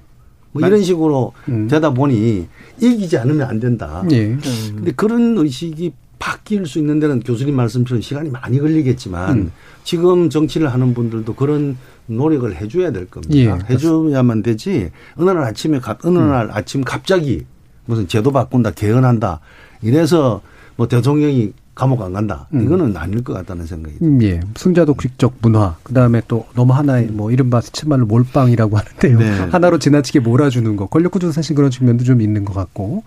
뭐 0.53 0.67
이런 0.67 0.83
식으로 0.83 1.35
음. 1.49 1.69
되다 1.69 1.91
보니 1.91 2.49
이기지 2.81 3.19
않으면 3.19 3.47
안 3.47 3.61
된다. 3.61 4.03
예. 4.11 4.29
음. 4.29 4.41
근데 4.77 4.93
그런 4.93 5.37
의식이 5.37 5.93
바뀔 6.25 6.65
수 6.65 6.79
있는 6.79 7.01
데는 7.01 7.21
교수님 7.21 7.55
말씀처럼 7.55 8.01
시간이 8.01 8.31
많이 8.31 8.59
걸리겠지만 8.59 9.37
음. 9.37 9.53
지금 9.83 10.31
정치를 10.31 10.73
하는 10.73 10.95
분들도 10.95 11.35
그런 11.35 11.77
노력을 12.07 12.51
해줘야 12.57 12.93
될 12.93 13.05
겁니다. 13.11 13.35
예, 13.37 13.51
해줘야만 13.69 14.43
되지 14.43 14.91
어느 15.19 15.29
날 15.29 15.45
아침에 15.45 15.81
어느 16.03 16.17
음. 16.17 16.29
날 16.31 16.47
음. 16.47 16.51
아침 16.55 16.83
갑자기 16.83 17.45
무슨 17.85 18.09
제도 18.09 18.33
바꾼다 18.33 18.71
개헌한다 18.71 19.41
이래서 19.83 20.41
뭐 20.77 20.89
대통령이 20.89 21.53
감옥 21.75 22.03
안 22.03 22.13
간다. 22.13 22.47
음. 22.55 22.65
이거는 22.65 22.97
아닐 22.97 23.23
것 23.25 23.33
같다는 23.33 23.67
생각이 23.67 23.99
듭니다. 23.99 24.27
음, 24.27 24.31
예. 24.31 24.41
승자 24.57 24.85
독식적 24.85 25.35
문화. 25.43 25.77
그다음에 25.83 26.23
또 26.29 26.47
너무 26.55 26.73
하나의 26.73 27.09
뭐 27.09 27.33
이른바 27.33 27.61
스치말로 27.61 28.07
몰빵이라고 28.07 28.79
하는데요. 28.79 29.19
네. 29.19 29.31
하나로 29.51 29.79
지나치게 29.79 30.21
몰아주는 30.21 30.77
거. 30.77 30.87
권력 30.87 31.13
구조 31.13 31.33
사실 31.33 31.57
그런 31.57 31.71
측면도 31.71 32.05
좀 32.05 32.21
있는 32.21 32.45
것 32.45 32.55
같고. 32.55 33.03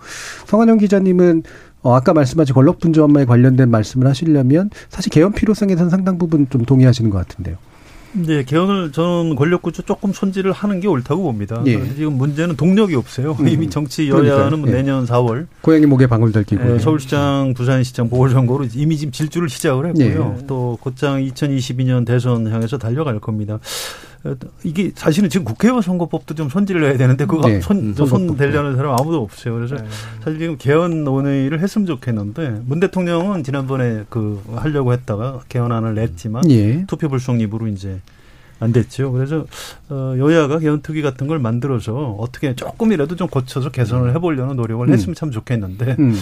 성한영 0.46 0.78
기자님은 0.78 1.44
어, 1.82 1.94
아까 1.94 2.12
말씀하신 2.12 2.54
권력분조업마에 2.54 3.24
관련된 3.24 3.70
말씀을 3.70 4.06
하시려면 4.06 4.70
사실 4.88 5.10
개헌 5.10 5.32
필요성에서는 5.32 5.90
상당 5.90 6.18
부분 6.18 6.48
좀 6.50 6.64
동의하시는 6.64 7.10
것 7.10 7.18
같은데요. 7.18 7.56
네, 8.12 8.42
개헌을 8.42 8.92
저는 8.92 9.36
권력구조 9.36 9.82
조금 9.82 10.12
손질을 10.12 10.52
하는 10.52 10.80
게 10.80 10.88
옳다고 10.88 11.22
봅니다. 11.22 11.62
예. 11.66 11.78
지금 11.94 12.14
문제는 12.14 12.56
동력이 12.56 12.94
없어요. 12.94 13.36
음. 13.38 13.48
이미 13.48 13.68
정치 13.68 14.08
여야는 14.08 14.60
뭐 14.60 14.68
예. 14.70 14.72
내년 14.72 15.04
4월 15.04 15.46
고양이 15.60 15.84
목에 15.86 16.06
방울 16.06 16.32
들기고 16.32 16.74
예, 16.74 16.78
서울시장, 16.78 17.52
부산시장 17.54 18.08
보궐선거로 18.08 18.66
이미 18.74 18.96
지금 18.96 19.12
질주를 19.12 19.48
시작을 19.50 19.88
했고요. 19.88 20.36
예. 20.38 20.46
또 20.46 20.78
곧장 20.80 21.22
2022년 21.22 22.06
대선 22.06 22.50
향해서 22.50 22.78
달려갈 22.78 23.18
겁니다. 23.20 23.58
이게 24.64 24.90
사실은 24.94 25.28
지금 25.30 25.44
국회의원 25.44 25.80
선거법도 25.80 26.34
좀 26.34 26.48
손질을 26.48 26.82
해야 26.84 26.96
되는데 26.96 27.24
그거 27.24 27.48
네. 27.48 27.60
손, 27.60 27.94
손 27.94 28.36
대려는 28.36 28.76
사람 28.76 28.92
아무도 28.98 29.22
없어요. 29.22 29.54
그래서 29.54 29.76
네. 29.76 29.84
사실 30.22 30.38
지금 30.38 30.56
개헌 30.58 31.04
논의를 31.04 31.60
했으면 31.60 31.86
좋겠는데 31.86 32.62
문 32.66 32.80
대통령은 32.80 33.44
지난번에 33.44 34.04
그 34.10 34.42
하려고 34.54 34.92
했다가 34.92 35.42
개헌안을 35.48 35.94
냈지만 35.94 36.50
예. 36.50 36.84
투표 36.86 37.08
불성립으로 37.08 37.68
이제 37.68 38.00
안 38.60 38.72
됐죠. 38.72 39.12
그래서 39.12 39.46
어 39.88 40.16
여야가 40.18 40.58
개헌 40.58 40.82
특위 40.82 41.00
같은 41.00 41.28
걸 41.28 41.38
만들어서 41.38 42.16
어떻게 42.18 42.56
조금이라도 42.56 43.14
좀 43.14 43.28
고쳐서 43.28 43.70
개선을 43.70 44.16
해보려는 44.16 44.56
노력을 44.56 44.84
음. 44.88 44.92
했으면 44.92 45.14
참 45.14 45.30
좋겠는데 45.30 45.94
음. 46.00 46.12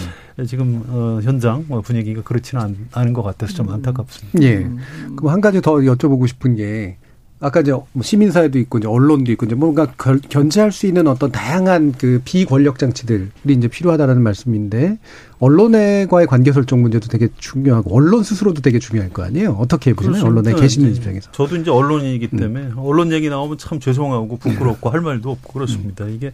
지금 0.45 0.83
어 0.87 1.19
현장 1.23 1.65
뭐 1.67 1.81
분위기가 1.81 2.21
그렇지는 2.21 2.63
않 2.91 3.05
은 3.07 3.13
것 3.13 3.23
같아서 3.23 3.53
좀 3.55 3.69
안타깝습니다. 3.69 4.39
예. 4.43 4.69
그럼 5.15 5.33
한 5.33 5.41
가지 5.41 5.61
더 5.61 5.77
여쭤보고 5.77 6.27
싶은 6.27 6.55
게 6.55 6.97
아까 7.39 7.61
이제 7.61 7.71
뭐 7.71 8.01
시민사회도 8.01 8.57
있고 8.59 8.79
이제 8.79 8.87
언론도 8.87 9.31
있고 9.33 9.45
이제 9.45 9.53
뭔가 9.53 9.85
견제할 9.95 10.71
수 10.71 10.87
있는 10.87 11.07
어떤 11.07 11.31
다양한 11.31 11.91
그 11.91 12.19
비권력 12.25 12.79
장치들이 12.79 13.27
이제 13.47 13.67
필요하다라는 13.67 14.23
말씀인데 14.23 14.97
언론과의 15.39 16.25
관계 16.25 16.51
설정 16.51 16.81
문제도 16.81 17.07
되게 17.07 17.27
중요하고 17.37 17.95
언론 17.95 18.23
스스로도 18.23 18.61
되게 18.61 18.79
중요할 18.79 19.11
거 19.11 19.23
아니에요. 19.23 19.51
어떻게 19.59 19.93
보시나요? 19.93 20.25
언론에 20.25 20.55
계시는 20.55 20.95
입장에서. 20.95 21.31
저도 21.31 21.57
이제 21.57 21.69
언론이기 21.69 22.29
음. 22.33 22.39
때문에 22.39 22.65
음. 22.65 22.73
언론 22.77 23.11
얘기 23.11 23.29
나오면 23.29 23.59
참 23.59 23.79
죄송하고 23.79 24.37
부끄럽고 24.37 24.89
할 24.89 25.01
말도 25.01 25.29
없고 25.29 25.53
그렇습니다. 25.53 26.05
음. 26.05 26.15
이게 26.15 26.31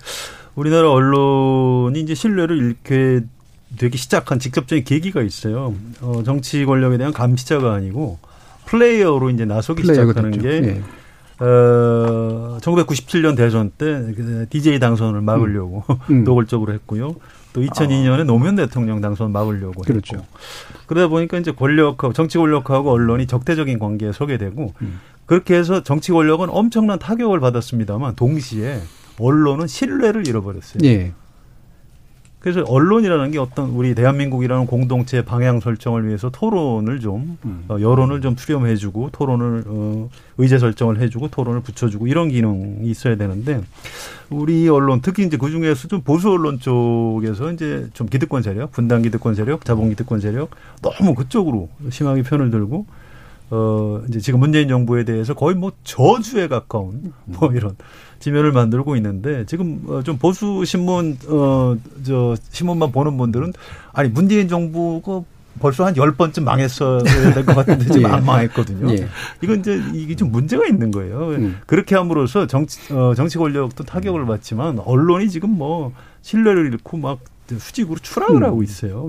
우리나라 0.56 0.90
언론이 0.90 2.00
이제 2.00 2.16
신뢰를 2.16 2.58
잃게 2.58 3.26
되기 3.78 3.98
시작한 3.98 4.40
직접적인 4.40 4.86
계기가 4.86 5.22
있어요. 5.22 5.76
어, 6.00 6.22
정치 6.24 6.64
권력에 6.64 6.98
대한 6.98 7.12
감시자가 7.12 7.74
아니고 7.74 8.20
플레이어로 8.74 9.30
이제 9.30 9.46
나서기 9.46 9.84
시작하는 9.84 10.32
됐죠. 10.32 10.42
게 10.42 10.62
네. 10.62 10.82
어, 11.40 12.58
1997년 12.60 13.38
대선 13.38 13.72
때 13.78 14.48
DJ 14.50 14.74
그 14.74 14.80
당선을 14.80 15.22
막으려고 15.22 15.84
음. 16.10 16.24
노골적으로 16.26 16.74
했고요. 16.74 17.16
또 17.54 17.62
2002년에 17.62 18.22
아. 18.22 18.24
노무현 18.24 18.56
대통령 18.56 19.00
당선 19.00 19.32
막으려고 19.32 19.82
그렇죠. 19.82 20.18
했고. 20.18 20.28
그러다 20.88 21.08
보니까 21.08 21.38
이제 21.38 21.52
권력하고 21.52 22.14
정치 22.14 22.40
권력하고 22.40 22.92
언론이 22.92 23.28
적대적인 23.28 23.78
관계에 23.78 24.12
서게 24.12 24.38
되고 24.40 24.74
음. 24.82 25.00
그렇게 25.28 25.56
해서 25.56 25.84
정치 25.84 26.12
권력은 26.12 26.50
엄청난 26.50 26.98
타격을 26.98 27.40
받았습니다만 27.40 28.16
동시에 28.16 28.82
언론은 29.20 29.68
신뢰를 29.68 30.28
잃어버렸어요. 30.28 30.80
예. 30.86 31.14
그래서 32.44 32.62
언론이라는 32.68 33.32
게 33.32 33.40
어떤 33.40 33.70
우리 33.70 33.96
대한민국이라는 33.96 34.66
공동체 34.66 35.24
방향 35.24 35.62
설정을 35.62 36.06
위해서 36.06 36.30
토론을 36.30 37.00
좀 37.00 37.38
음. 37.46 37.64
어, 37.70 37.78
여론을 37.80 38.20
좀 38.20 38.36
수렴해주고 38.36 39.12
토론을 39.14 39.64
어, 39.66 40.10
의제 40.38 40.60
설정을 40.60 41.00
해주고 41.00 41.30
토론을 41.30 41.62
붙여주고 41.62 42.08
이런 42.08 42.28
기능이 42.28 42.90
있어야 42.90 43.16
되는데 43.16 43.62
우리 44.30 44.68
언론 44.68 45.00
특히 45.02 45.24
이제 45.24 45.38
그 45.38 45.50
중에서 45.50 45.88
좀 45.88 46.02
보수 46.02 46.32
언론 46.32 46.60
쪽에서 46.60 47.54
이제 47.54 47.88
좀 47.94 48.08
기득권 48.08 48.44
세력, 48.44 48.74
분단 48.74 49.04
기득권 49.04 49.36
세력, 49.36 49.64
자본 49.64 49.88
기득권 49.88 50.20
세력 50.20 50.50
너무 50.82 51.16
그쪽으로 51.16 51.70
심하게 51.92 52.24
편을 52.24 52.52
들고 52.52 52.86
어 53.56 54.02
이제 54.10 54.20
지금 54.20 54.40
문재인 54.40 54.68
정부에 54.68 55.04
대해서 55.06 55.36
거의 55.36 55.56
뭐 55.56 55.72
저주에 55.84 56.48
가까운 56.48 57.14
뭐 57.26 57.52
이런 57.54 57.76
지면을 58.20 58.52
만들고 58.52 58.96
있는데 58.96 59.46
지금 59.46 59.84
어, 59.88 60.02
좀 60.02 60.18
보수 60.18 60.66
신문 60.66 61.18
어 61.30 61.76
저 62.04 62.36
신문만 62.50 62.92
보는 62.92 63.16
분들은 63.18 63.54
아니 63.94 64.10
문재인 64.10 64.48
정부가 64.48 65.22
벌써 65.60 65.86
한 65.86 65.96
열번쯤 65.96 66.46
망했어야 66.46 67.04
될 67.34 67.46
것 67.46 67.56
같은데 67.56 67.86
지금 67.86 68.02
예. 68.10 68.14
안 68.14 68.26
망했거든요. 68.26 68.92
예. 68.92 69.08
이건 69.44 69.60
이제 69.60 69.80
이게 69.94 70.16
좀 70.16 70.32
문제가 70.32 70.66
있는 70.66 70.90
거예요. 70.90 71.30
음. 71.30 71.60
그렇게 71.68 71.96
함으로써 71.96 72.48
정치, 72.48 72.92
어, 72.92 73.14
정치 73.16 73.38
권력도 73.38 73.84
타격을 73.84 74.26
받지만 74.26 74.80
언론이 74.80 75.30
지금 75.30 75.52
뭐 75.52 75.94
신뢰를 76.24 76.74
잃고 76.74 76.98
막 76.98 77.20
수직으로 77.56 78.00
추락을 78.00 78.38
음. 78.38 78.44
하고 78.46 78.64
있어요. 78.64 79.08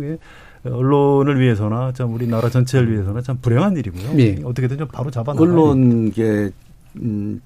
예. 0.66 0.70
언론을 0.70 1.40
위해서나 1.40 1.92
참 1.92 2.12
우리나라 2.14 2.48
전체를 2.48 2.92
위해서나 2.92 3.20
참 3.22 3.38
불행한 3.40 3.76
일이고요. 3.76 4.18
예. 4.20 4.38
어떻게든 4.44 4.78
좀 4.78 4.88
바로 4.88 5.10
잡아 5.10 5.32
언론계 5.32 6.50
음, 6.96 7.40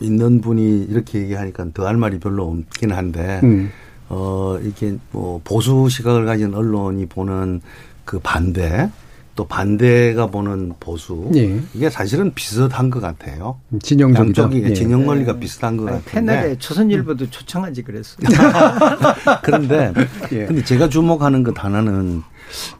있는 0.00 0.40
분이 0.40 0.84
이렇게 0.84 1.20
얘기하니까 1.20 1.66
더 1.74 1.86
할 1.86 1.96
말이 1.96 2.18
별로 2.18 2.48
없긴 2.50 2.92
한데 2.92 3.40
음. 3.44 3.70
어 4.08 4.58
이렇게 4.62 4.96
뭐 5.12 5.40
보수 5.44 5.88
시각을 5.88 6.26
가진 6.26 6.54
언론이 6.54 7.06
보는 7.06 7.60
그 8.04 8.18
반대 8.22 8.90
또 9.34 9.46
반대가 9.46 10.26
보는 10.28 10.74
보수 10.78 11.28
예. 11.34 11.60
이게 11.74 11.90
사실은 11.90 12.32
비슷한 12.34 12.88
것 12.90 13.00
같아요. 13.00 13.58
진영적이죠. 13.82 14.42
양쪽이 14.42 14.62
예. 14.64 14.72
진영 14.74 15.04
논리가 15.06 15.34
예. 15.34 15.40
비슷한 15.40 15.76
것 15.76 15.86
같은데 15.86 16.10
패널에 16.10 16.58
조선일보도 16.58 17.30
초청하지 17.30 17.82
그랬어요. 17.82 18.18
그런데 19.42 19.92
예. 20.32 20.46
근데 20.46 20.62
제가 20.64 20.88
주목하는 20.88 21.42
것 21.42 21.62
하나는 21.64 22.22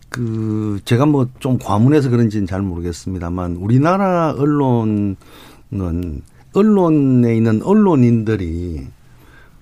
그 0.09 0.79
제가 0.85 1.07
뭐 1.07 1.29
좀 1.41 1.59
과문해서 1.59 2.09
그런지는 2.11 2.47
잘 2.47 2.63
모르겠습니다만 2.63 3.57
우리나라 3.57 4.31
언론은 4.39 5.17
언론에 6.53 7.37
있는 7.37 7.63
언론인들이 7.63 8.87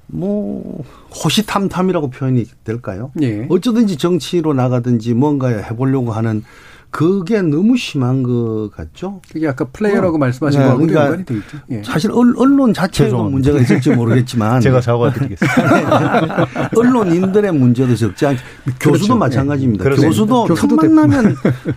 뭐 0.08 0.84
호시탐탐이라고 1.24 2.10
표현이 2.10 2.44
될까요? 2.64 3.12
예. 3.22 3.46
어쩌든지 3.48 3.96
정치로 3.96 4.52
나가든지 4.52 5.14
뭔가 5.14 5.48
해보려고 5.48 6.12
하는 6.12 6.44
그게 6.92 7.40
너무 7.40 7.78
심한 7.78 8.22
것 8.22 8.68
같죠? 8.76 9.22
그게 9.32 9.48
아까 9.48 9.64
플레이어라고 9.64 10.16
어. 10.16 10.18
말씀하신 10.18 10.60
네, 10.60 10.66
거하고 10.66 10.80
그러니까 10.86 11.04
연관이 11.06 11.24
돼 11.24 11.34
있죠. 11.36 11.58
예. 11.70 11.82
사실 11.82 12.12
언론 12.12 12.74
자체에도 12.74 13.24
문제가 13.24 13.58
있을지 13.60 13.90
모르겠지만 13.90 14.60
제가 14.62 14.82
사과드리겠습니다. 14.82 16.46
언론인들의 16.76 17.50
문제도 17.52 17.96
적지 17.96 18.26
않. 18.26 18.36
교수도 18.78 18.90
그렇죠. 18.92 19.16
마찬가지입니다. 19.16 19.86
예. 19.86 19.88
교수도, 19.96 20.44
교수도 20.44 20.76
첫 20.76 20.92
만나면 20.92 21.34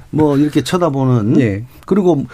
뭐 0.09 0.38
이렇게 0.38 0.61
쳐다보는 0.61 1.39
예. 1.39 1.63
그리고 1.86 2.26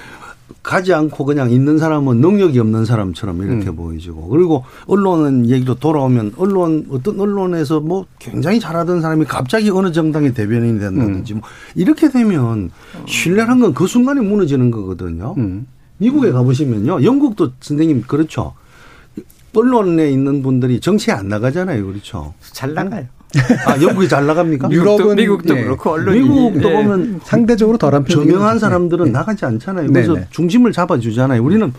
가지 0.61 0.93
않고 0.93 1.25
그냥 1.25 1.49
있는 1.51 1.77
사람은 1.77 2.17
능력이 2.21 2.59
없는 2.59 2.85
사람처럼 2.85 3.41
이렇게 3.41 3.69
음. 3.69 3.75
보이지고 3.75 4.27
그리고 4.29 4.63
언론은 4.87 5.49
얘기로 5.49 5.75
돌아오면 5.75 6.33
언론 6.37 6.85
어떤 6.91 7.19
언론에서 7.19 7.79
뭐 7.79 8.05
굉장히 8.19 8.59
잘하던 8.59 9.01
사람이 9.01 9.25
갑자기 9.25 9.69
어느 9.69 9.91
정당의 9.91 10.33
대변인이 10.33 10.79
된다든지 10.79 11.33
음. 11.33 11.39
뭐 11.39 11.49
이렇게 11.75 12.09
되면 12.09 12.69
신뢰란 13.07 13.59
건 13.59 13.71
그 13.73 13.87
순간에 13.87 14.21
무너지는 14.21 14.69
거거든요. 14.69 15.33
음. 15.37 15.65
미국에 15.97 16.31
가보시면요. 16.31 17.03
영국도 17.03 17.51
선생님 17.59 18.03
그렇죠. 18.03 18.53
언론에 19.55 20.09
있는 20.11 20.41
분들이 20.41 20.79
정치에 20.79 21.13
안 21.13 21.27
나가잖아요. 21.27 21.85
그렇죠. 21.85 22.33
잘 22.41 22.73
나가요. 22.73 23.05
아, 23.65 23.81
영국이 23.81 24.07
잘 24.07 24.25
나갑니까? 24.25 24.69
유럽은 24.71 25.15
미국도 25.15 25.57
예. 25.57 25.63
그렇고 25.63 25.91
언론이 25.91 26.19
미국도 26.21 26.69
예. 26.69 26.73
보면 26.73 27.21
상대적으로 27.23 27.77
덜한 27.77 28.03
편 28.03 28.15
저명한 28.15 28.59
사람들은 28.59 29.07
예. 29.07 29.11
나가지 29.11 29.45
않잖아요. 29.45 29.87
그래서 29.87 30.13
네네. 30.13 30.27
중심을 30.31 30.71
잡아주잖아요. 30.71 31.43
우리는 31.43 31.73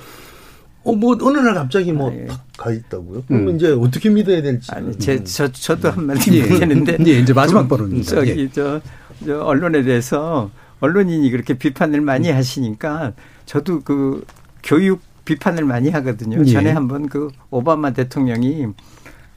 어, 0.85 0.93
뭐, 0.95 1.17
어느 1.23 1.39
날 1.39 1.55
갑자기 1.55 1.93
뭐, 1.93 2.13
아, 2.29 2.41
가 2.59 2.73
있다고요? 2.73 3.23
그러면 3.29 3.51
음. 3.51 3.57
이제 3.57 3.71
어떻게 3.71 4.11
믿어야 4.11 4.43
될지. 4.43 4.73
아니, 4.73 4.99
제, 4.99 5.23
저, 5.23 5.47
저도 5.51 5.93
한마디 5.93 6.33
얘기하는데. 6.41 6.99
예, 7.07 7.21
이제 7.21 7.33
마지막 7.33 7.69
발언입니다. 7.69 8.17
저기, 8.17 8.31
예. 8.31 8.51
저, 8.51 8.81
저, 9.25 9.43
언론에 9.43 9.85
대해서 9.85 10.51
언론인이 10.81 11.31
그렇게 11.31 11.55
비판을 11.55 12.01
많이 12.01 12.31
하시니까 12.31 13.13
저도 13.47 13.83
그 13.83 14.25
교육 14.65 15.01
비판을 15.25 15.65
많이 15.65 15.91
하거든요. 15.91 16.41
예. 16.41 16.53
전에 16.53 16.73
한번 16.73 17.09
그 17.09 17.29
오바마 17.51 17.93
대통령이 17.93 18.67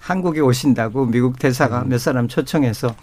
한국에 0.05 0.39
오신다고 0.39 1.07
미국 1.07 1.39
대사가 1.39 1.81
음. 1.81 1.89
몇 1.89 1.97
사람 1.97 2.27
초청해서 2.27 2.95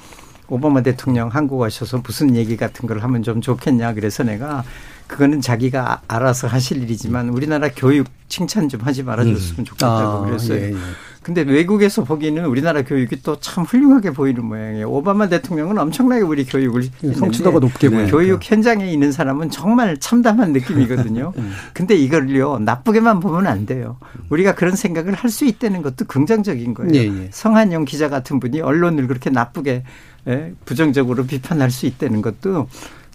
오바마 0.48 0.82
대통령 0.82 1.28
한국 1.28 1.58
오셔서 1.58 1.98
무슨 1.98 2.36
얘기 2.36 2.56
같은 2.56 2.86
걸 2.86 3.00
하면 3.00 3.22
좀 3.24 3.40
좋겠냐 3.40 3.94
그래서 3.94 4.22
내가 4.22 4.62
그거는 5.08 5.40
자기가 5.40 6.02
알아서 6.06 6.46
하실 6.46 6.80
일이지만 6.82 7.30
우리나라 7.30 7.68
교육 7.74 8.06
칭찬 8.28 8.68
좀 8.68 8.82
하지 8.82 9.02
말아줬으면 9.02 9.58
음. 9.58 9.64
좋겠다고 9.64 9.94
아, 9.94 10.24
그랬어요. 10.24 10.58
예, 10.58 10.70
예. 10.70 10.76
근데 11.22 11.42
외국에서 11.42 12.04
보기에는 12.04 12.46
우리나라 12.46 12.82
교육이 12.82 13.22
또 13.22 13.36
참 13.40 13.64
훌륭하게 13.64 14.12
보이는 14.12 14.44
모양이에요. 14.44 14.88
오바마 14.90 15.28
대통령은 15.28 15.78
엄청나게 15.78 16.22
우리 16.22 16.44
교육을 16.44 16.84
성취도가 17.14 17.58
높게 17.58 17.88
보여요. 17.88 18.06
교육 18.08 18.40
현장에 18.48 18.90
있는 18.92 19.10
사람은 19.12 19.50
정말 19.50 19.98
참담한 19.98 20.52
느낌이거든요. 20.52 21.32
음. 21.36 21.52
근데 21.74 21.94
이걸요 21.96 22.58
나쁘게만 22.60 23.20
보면 23.20 23.46
안 23.46 23.66
돼요. 23.66 23.96
우리가 24.30 24.54
그런 24.54 24.76
생각을 24.76 25.14
할 25.14 25.32
수 25.32 25.44
있다는 25.46 25.80
것도 25.82 26.04
긍정적인 26.04 26.74
거예요. 26.74 26.94
예, 26.94 26.98
예. 27.06 27.28
성한용 27.32 27.86
기자 27.86 28.08
같은 28.10 28.38
분이 28.38 28.60
언론을 28.60 29.06
그렇게 29.06 29.30
나쁘게 29.30 29.82
예, 30.28 30.52
부정적으로 30.66 31.24
비판할 31.24 31.70
수 31.70 31.86
있다는 31.86 32.20
것도 32.20 32.68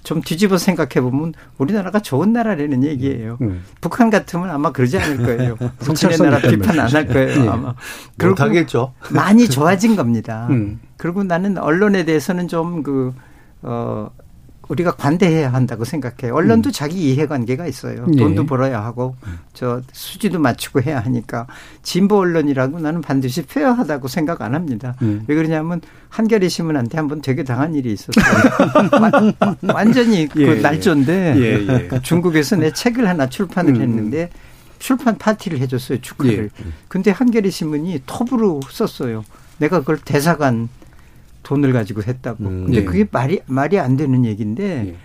좀 0.08 0.22
뒤집어 0.22 0.58
생각해 0.58 1.01
보면 1.01 1.34
우리나라가 1.58 1.99
좋은 1.99 2.32
나라라는 2.32 2.82
얘기예요. 2.86 3.38
음. 3.41 3.62
북한 3.82 4.10
같으면 4.10 4.49
아마 4.49 4.72
그러지 4.72 4.97
않을 4.97 5.18
거예요. 5.18 5.58
북한의 5.80 6.18
나라 6.20 6.39
비판 6.39 6.80
안 6.80 6.88
할 6.93 7.05
거예요. 7.08 7.41
네. 7.43 7.49
아마. 7.49 7.76
그렇겠죠. 8.18 8.93
많이 9.10 9.49
좋아진 9.49 9.97
겁니다. 9.97 10.47
음. 10.49 10.80
그리고 10.95 11.24
나는 11.26 11.58
언론에 11.58 12.05
대해서는 12.05 12.47
좀 12.47 12.84
그, 12.84 13.14
어, 13.64 14.10
우리가 14.68 14.91
관대해야 14.91 15.53
한다고 15.53 15.86
생각해요. 15.86 16.36
언론도 16.36 16.70
음. 16.70 16.72
자기 16.72 17.13
이해관계가 17.13 17.68
있어요. 17.68 18.05
네. 18.07 18.18
돈도 18.18 18.45
벌어야 18.45 18.84
하고 18.84 19.15
저 19.53 19.82
수지도 19.91 20.39
맞추고 20.39 20.82
해야 20.82 20.99
하니까 20.99 21.47
진보 21.84 22.18
언론이라고 22.18 22.80
나는 22.80 23.01
반드시 23.01 23.43
페어하다고 23.43 24.07
생각 24.07 24.41
안 24.41 24.55
합니다. 24.55 24.95
음. 25.01 25.24
왜 25.28 25.36
그러냐면 25.36 25.82
한겨레 26.09 26.49
신문한테 26.49 26.97
한번 26.97 27.22
되게 27.22 27.43
당한 27.43 27.76
일이 27.76 27.93
있었어요. 27.93 28.26
완전히 29.74 30.28
그 30.28 30.41
예, 30.41 30.55
그 30.55 30.61
날조인데 30.61 31.36
예, 31.38 31.74
예. 31.74 31.88
그 31.88 32.01
중국에서 32.01 32.55
내 32.55 32.72
책을 32.72 33.07
하나 33.07 33.28
출판을 33.28 33.76
음. 33.76 33.82
했는데 33.82 34.30
출판 34.80 35.18
파티를 35.18 35.59
해줬어요 35.59 36.01
축하를. 36.01 36.49
예. 36.59 36.65
근데 36.88 37.11
한겨레 37.11 37.49
신문이 37.49 38.03
톱으로 38.05 38.61
썼어요. 38.70 39.24
내가 39.57 39.80
그걸 39.80 39.97
대사관 39.97 40.70
돈을 41.48 41.72
가지고 41.72 42.04
했다고. 42.04 42.43
음, 42.43 42.66
근데 42.66 42.80
네. 42.82 42.86
그게 42.86 43.08
말이 43.10 43.39
말이 43.45 43.80
안 43.80 43.95
되는 43.95 44.26
얘기인데 44.26 44.84
네. 44.84 44.95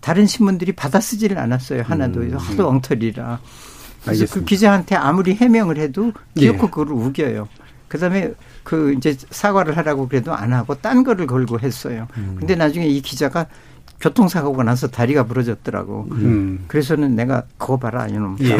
다른 0.00 0.26
신문들이 0.26 0.72
받아 0.72 0.98
쓰지를 1.00 1.38
않았어요. 1.38 1.82
하나도 1.82 2.20
음, 2.20 2.36
하도 2.36 2.68
엉터리라. 2.68 3.38
그래서 4.02 4.22
알겠습니다. 4.22 4.34
그 4.34 4.44
기자한테 4.44 4.96
아무리 4.96 5.34
해명을 5.34 5.78
해도 5.78 6.12
기어코 6.36 6.62
네. 6.62 6.70
그걸 6.70 6.88
우겨요. 6.90 7.48
그다음에 7.86 8.32
그 8.64 8.92
이제 8.94 9.16
사과를 9.30 9.76
하라고 9.76 10.08
그래도 10.08 10.34
안 10.34 10.52
하고 10.52 10.74
딴 10.74 11.04
거를 11.04 11.28
걸고 11.28 11.60
했어요. 11.60 12.08
음. 12.16 12.36
근데 12.40 12.56
나중에 12.56 12.88
이 12.88 13.00
기자가 13.00 13.46
교통사고가 14.00 14.62
나서 14.64 14.86
다리가 14.88 15.24
부러졌더라고. 15.24 16.06
음. 16.12 16.64
그래서는 16.68 17.14
내가 17.16 17.42
그거 17.58 17.78
봐라 17.78 18.06
이놈. 18.08 18.36
예. 18.42 18.56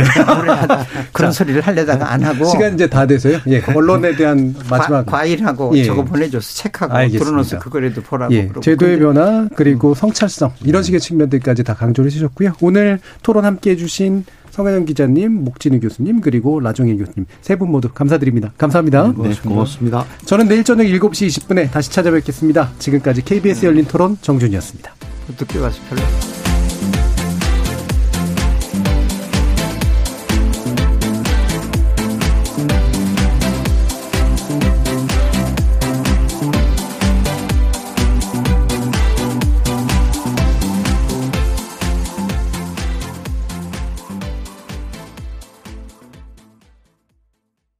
그런 1.13 1.33
소리를 1.33 1.61
하려다가 1.61 2.13
안 2.13 2.23
하고. 2.23 2.45
시간 2.47 2.75
이제 2.75 2.89
다 2.89 3.07
돼서요. 3.07 3.39
예. 3.49 3.63
언론에 3.75 4.17
대한 4.17 4.55
마지막 4.71 5.05
과, 5.07 5.25
일하고 5.25 5.77
예. 5.77 5.85
저거 5.85 6.05
보내줘서 6.05 6.55
체크하고 6.63 6.95
알어놓서 6.95 7.59
그거라도 7.59 8.03
보라고. 8.03 8.33
예. 8.35 8.51
제도의 8.61 8.99
변화 8.99 9.49
그리고 9.55 9.91
음. 9.91 9.95
성찰성 9.95 10.53
이런 10.65 10.83
식의 10.83 11.01
측면들까지 11.01 11.65
다 11.65 11.75
강조를 11.75 12.11
해주셨고요. 12.11 12.53
오늘 12.61 12.99
토론 13.23 13.45
함께해 13.45 13.77
주신 13.77 14.25
성현영 14.51 14.85
기자님, 14.85 15.33
목진희 15.45 15.81
교수님, 15.81 16.21
그리고 16.21 16.61
라종일 16.61 16.97
교수님 16.99 17.27
세 17.43 17.57
분 17.57 17.71
모두 17.73 17.89
감사드립니다. 17.89 18.53
감사합니다. 18.57 19.13
네, 19.19 19.35
고맙습니다. 19.43 20.05
저는 20.27 20.47
내일 20.49 20.63
저녁 20.63 20.85
7시 20.85 21.27
20분에 21.27 21.71
다시 21.73 21.91
찾아뵙겠습니다. 21.91 22.71
지금까지 22.79 23.23
KBS 23.23 23.67
열린 23.67 23.85
토론 23.85 24.17
정준이었습니다. 24.23 24.93
늦게 25.29 25.59
와서 25.59 25.81
별로. 25.89 26.44